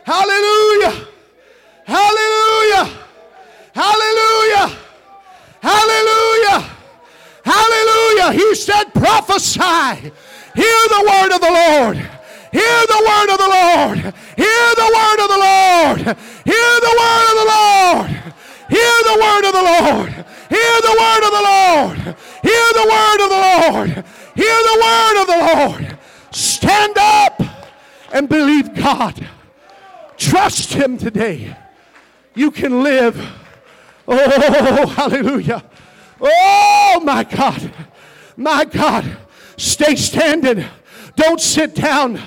Hallelujah. 0.05 1.07
Hallelujah. 1.85 2.91
Hallelujah. 3.75 4.79
Hallelujah. 5.61 6.71
Hallelujah. 7.45 8.33
He 8.33 8.55
said, 8.55 8.85
prophesy. 8.95 10.13
Hear 10.55 10.89
the 10.89 11.05
word 11.11 11.33
of 11.35 11.41
the 11.41 11.51
Lord. 11.51 11.97
Hear 12.53 12.87
the 12.87 13.03
word 13.09 13.31
of 13.31 13.39
the 13.39 13.51
Lord. 13.51 13.99
Hear 14.37 14.69
the 14.77 14.91
word 14.95 15.19
of 15.21 15.29
the 15.29 15.41
Lord. 15.43 15.99
Hear 16.45 16.75
the 16.87 16.95
word 17.01 17.27
of 17.31 17.37
the 17.41 17.49
Lord. 17.51 18.11
Hear 18.71 18.97
the 19.03 19.17
word 19.21 19.45
of 19.45 19.53
the 19.53 19.63
Lord. 19.63 20.11
Hear 20.51 20.77
the 20.83 20.97
word 21.01 21.23
of 21.25 21.33
the 21.33 21.43
Lord. 21.43 21.99
Hear 22.43 22.69
the 22.73 22.87
word 22.95 23.21
of 23.25 23.31
the 23.31 23.43
Lord. 23.45 24.05
Hear 24.35 24.45
the 24.45 24.81
word 24.83 25.21
of 25.21 25.27
the 25.27 25.55
Lord. 25.55 25.99
Stand 26.33 26.97
up 26.99 27.43
and 28.13 28.29
believe 28.29 28.75
God. 28.75 29.27
Trust 30.17 30.73
Him 30.73 30.99
today. 30.99 31.57
You 32.35 32.51
can 32.51 32.83
live. 32.83 33.17
Oh, 34.07 34.87
hallelujah. 34.87 35.65
Oh, 36.21 37.01
my 37.05 37.25
God. 37.25 37.73
My 38.37 38.65
God. 38.65 39.17
Stay 39.57 39.97
standing. 39.97 40.65
Don't 41.17 41.41
sit 41.41 41.75
down 41.75 42.21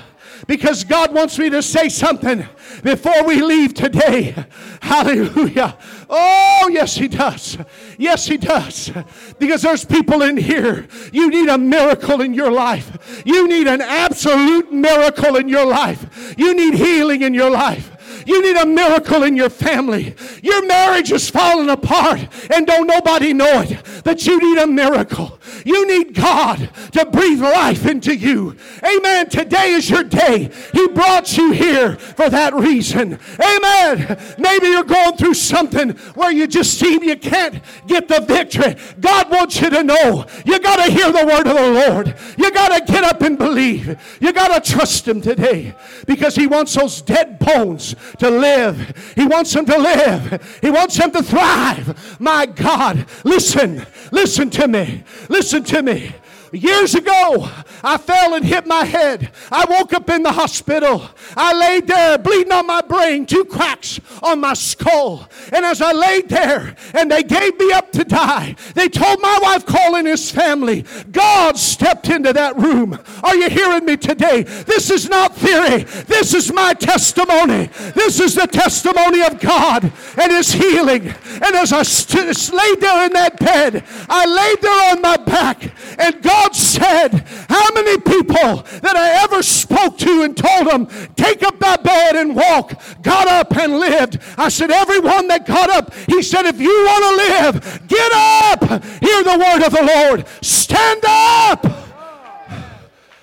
because 0.46 0.84
God 0.84 1.14
wants 1.14 1.38
me 1.38 1.50
to 1.50 1.62
say 1.62 1.88
something 1.88 2.46
before 2.82 3.24
we 3.24 3.42
leave 3.42 3.74
today. 3.74 4.34
Hallelujah. 4.80 5.76
Oh, 6.10 6.70
yes, 6.72 6.96
He 6.96 7.08
does. 7.08 7.58
Yes, 7.98 8.26
He 8.26 8.36
does. 8.36 8.90
Because 9.38 9.62
there's 9.62 9.84
people 9.84 10.22
in 10.22 10.36
here. 10.36 10.86
You 11.12 11.28
need 11.28 11.48
a 11.48 11.58
miracle 11.58 12.20
in 12.20 12.34
your 12.34 12.50
life. 12.50 13.22
You 13.24 13.46
need 13.46 13.66
an 13.66 13.80
absolute 13.80 14.72
miracle 14.72 15.36
in 15.36 15.48
your 15.48 15.66
life. 15.66 16.34
You 16.38 16.54
need 16.54 16.74
healing 16.74 17.22
in 17.22 17.34
your 17.34 17.50
life. 17.50 17.97
You 18.28 18.42
need 18.42 18.56
a 18.60 18.66
miracle 18.66 19.22
in 19.22 19.36
your 19.36 19.48
family. 19.48 20.14
Your 20.42 20.66
marriage 20.66 21.10
is 21.12 21.30
falling 21.30 21.70
apart 21.70 22.28
and 22.50 22.66
don't 22.66 22.86
nobody 22.86 23.32
know 23.32 23.62
it. 23.62 23.82
That 24.04 24.26
you 24.26 24.38
need 24.38 24.62
a 24.62 24.66
miracle. 24.66 25.40
You 25.64 25.86
need 25.86 26.14
God 26.14 26.70
to 26.92 27.06
breathe 27.06 27.40
life 27.40 27.86
into 27.86 28.14
you. 28.14 28.54
Amen. 28.84 29.30
Today 29.30 29.70
is 29.70 29.88
your 29.88 30.04
day. 30.04 30.50
He 30.74 30.88
brought 30.88 31.38
you 31.38 31.52
here 31.52 31.96
for 31.96 32.28
that 32.28 32.52
reason. 32.52 33.18
Amen. 33.40 34.18
Maybe 34.36 34.66
you're 34.66 34.84
going 34.84 35.16
through 35.16 35.34
something 35.34 35.90
where 36.14 36.30
you 36.30 36.46
just 36.46 36.78
seem 36.78 37.02
you 37.02 37.16
can't 37.16 37.62
get 37.86 38.08
the 38.08 38.20
victory. 38.20 38.76
God 39.00 39.30
wants 39.30 39.58
you 39.62 39.70
to 39.70 39.82
know 39.82 40.26
you 40.44 40.60
got 40.60 40.84
to 40.84 40.92
hear 40.92 41.10
the 41.10 41.24
word 41.24 41.46
of 41.46 41.56
the 41.56 41.88
Lord. 41.88 42.14
You 42.36 42.52
got 42.52 42.76
to 42.76 42.92
get 42.92 43.04
up 43.04 43.22
and 43.22 43.38
believe. 43.38 43.98
You 44.20 44.34
got 44.34 44.62
to 44.62 44.72
trust 44.72 45.08
Him 45.08 45.22
today 45.22 45.74
because 46.06 46.36
He 46.36 46.46
wants 46.46 46.74
those 46.74 47.00
dead 47.00 47.38
bones 47.38 47.94
to 48.18 48.30
live. 48.30 49.12
He 49.14 49.26
wants 49.26 49.52
them 49.52 49.66
to 49.66 49.78
live. 49.78 50.58
He 50.60 50.70
wants 50.70 50.96
them 50.96 51.10
to 51.12 51.22
thrive. 51.22 52.20
My 52.20 52.46
God, 52.46 53.06
listen, 53.24 53.86
listen 54.12 54.50
to 54.50 54.68
me. 54.68 55.04
Listen 55.28 55.64
to 55.64 55.82
me. 55.82 56.14
Years 56.52 56.94
ago, 56.94 57.50
I 57.84 57.98
fell 57.98 58.34
and 58.34 58.44
hit 58.44 58.66
my 58.66 58.84
head. 58.84 59.30
I 59.52 59.66
woke 59.68 59.92
up 59.92 60.08
in 60.08 60.22
the 60.22 60.32
hospital. 60.32 61.08
I 61.36 61.52
laid 61.52 61.86
there 61.86 62.18
bleeding 62.18 62.52
on 62.52 62.66
my 62.66 62.80
brain, 62.80 63.26
two 63.26 63.44
cracks 63.44 64.00
on 64.22 64.40
my 64.40 64.54
skull. 64.54 65.28
And 65.52 65.64
as 65.64 65.82
I 65.82 65.92
laid 65.92 66.28
there 66.28 66.74
and 66.94 67.10
they 67.10 67.22
gave 67.22 67.58
me 67.58 67.72
up 67.72 67.92
to 67.92 68.04
die, 68.04 68.56
they 68.74 68.88
told 68.88 69.20
my 69.20 69.38
wife, 69.42 69.66
calling 69.66 70.06
his 70.06 70.30
family, 70.30 70.84
God 71.10 71.58
stepped 71.58 72.08
into 72.08 72.32
that 72.32 72.56
room. 72.56 72.98
Are 73.22 73.36
you 73.36 73.50
hearing 73.50 73.84
me 73.84 73.96
today? 73.96 74.42
This 74.42 74.90
is 74.90 75.08
not 75.08 75.36
theory. 75.36 75.84
This 76.04 76.34
is 76.34 76.52
my 76.52 76.72
testimony. 76.74 77.66
This 77.94 78.20
is 78.20 78.34
the 78.34 78.46
testimony 78.46 79.22
of 79.22 79.38
God 79.38 79.92
and 80.16 80.32
his 80.32 80.52
healing. 80.52 81.08
And 81.08 81.54
as 81.56 81.72
I 81.72 81.82
st- 81.82 82.52
laid 82.52 82.80
there 82.80 83.06
in 83.06 83.12
that 83.12 83.38
bed, 83.38 83.84
I 84.08 84.24
laid 84.24 84.62
there 84.62 84.92
on 84.92 85.02
my 85.02 85.16
back 85.16 85.72
and 85.98 86.22
God 86.22 86.37
God 86.38 86.54
said, 86.54 87.24
How 87.48 87.72
many 87.72 87.98
people 87.98 88.62
that 88.80 88.96
I 88.96 89.24
ever 89.24 89.42
spoke 89.42 89.98
to 89.98 90.22
and 90.22 90.36
told 90.36 90.68
them, 90.68 90.86
Take 91.16 91.42
up 91.42 91.58
that 91.58 91.82
bed 91.82 92.14
and 92.14 92.36
walk, 92.36 92.80
got 93.02 93.26
up 93.26 93.56
and 93.56 93.78
lived? 93.80 94.20
I 94.36 94.48
said, 94.48 94.70
Everyone 94.70 95.26
that 95.28 95.46
got 95.46 95.68
up, 95.68 95.92
he 95.94 96.22
said, 96.22 96.46
If 96.46 96.60
you 96.60 96.70
want 96.70 97.04
to 97.04 97.16
live, 97.16 97.88
get 97.88 98.12
up, 98.12 98.84
hear 99.02 99.24
the 99.24 99.38
word 99.38 99.66
of 99.66 99.72
the 99.72 99.82
Lord, 99.82 100.26
stand 100.40 101.02
up 101.04 101.66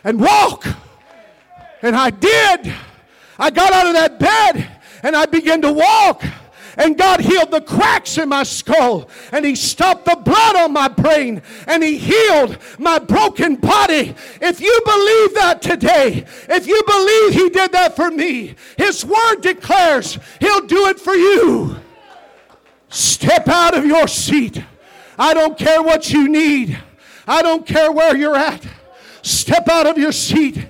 and 0.03 0.19
walk. 0.19 0.67
And 1.81 1.95
I 1.95 2.09
did. 2.09 2.73
I 3.39 3.49
got 3.49 3.71
out 3.71 3.87
of 3.87 3.93
that 3.93 4.19
bed 4.19 4.69
and 5.03 5.15
I 5.15 5.25
began 5.25 5.61
to 5.61 5.71
walk 5.71 6.23
and 6.77 6.97
God 6.97 7.21
healed 7.21 7.51
the 7.51 7.61
cracks 7.61 8.17
in 8.17 8.29
my 8.29 8.43
skull 8.43 9.09
and 9.31 9.45
He 9.45 9.55
stopped 9.55 10.05
the 10.05 10.15
blood 10.15 10.55
on 10.55 10.73
my 10.73 10.87
brain 10.87 11.41
and 11.67 11.83
He 11.83 11.97
healed 11.97 12.57
my 12.79 12.99
broken 12.99 13.55
body. 13.55 14.15
If 14.41 14.61
you 14.61 14.81
believe 14.85 15.35
that 15.35 15.61
today, 15.61 16.25
if 16.49 16.67
you 16.67 16.81
believe 16.85 17.33
He 17.33 17.49
did 17.49 17.71
that 17.71 17.95
for 17.95 18.11
me, 18.11 18.55
His 18.77 19.05
Word 19.05 19.41
declares 19.41 20.17
He'll 20.39 20.65
do 20.65 20.87
it 20.87 20.99
for 20.99 21.15
you. 21.15 21.77
Step 22.89 23.47
out 23.47 23.75
of 23.75 23.85
your 23.85 24.07
seat. 24.07 24.63
I 25.17 25.33
don't 25.33 25.57
care 25.57 25.81
what 25.81 26.11
you 26.11 26.27
need. 26.27 26.77
I 27.27 27.41
don't 27.41 27.65
care 27.65 27.91
where 27.91 28.15
you're 28.15 28.35
at. 28.35 28.65
Step 29.21 29.67
out 29.67 29.87
of 29.87 29.97
your 29.97 30.11
seat 30.11 30.67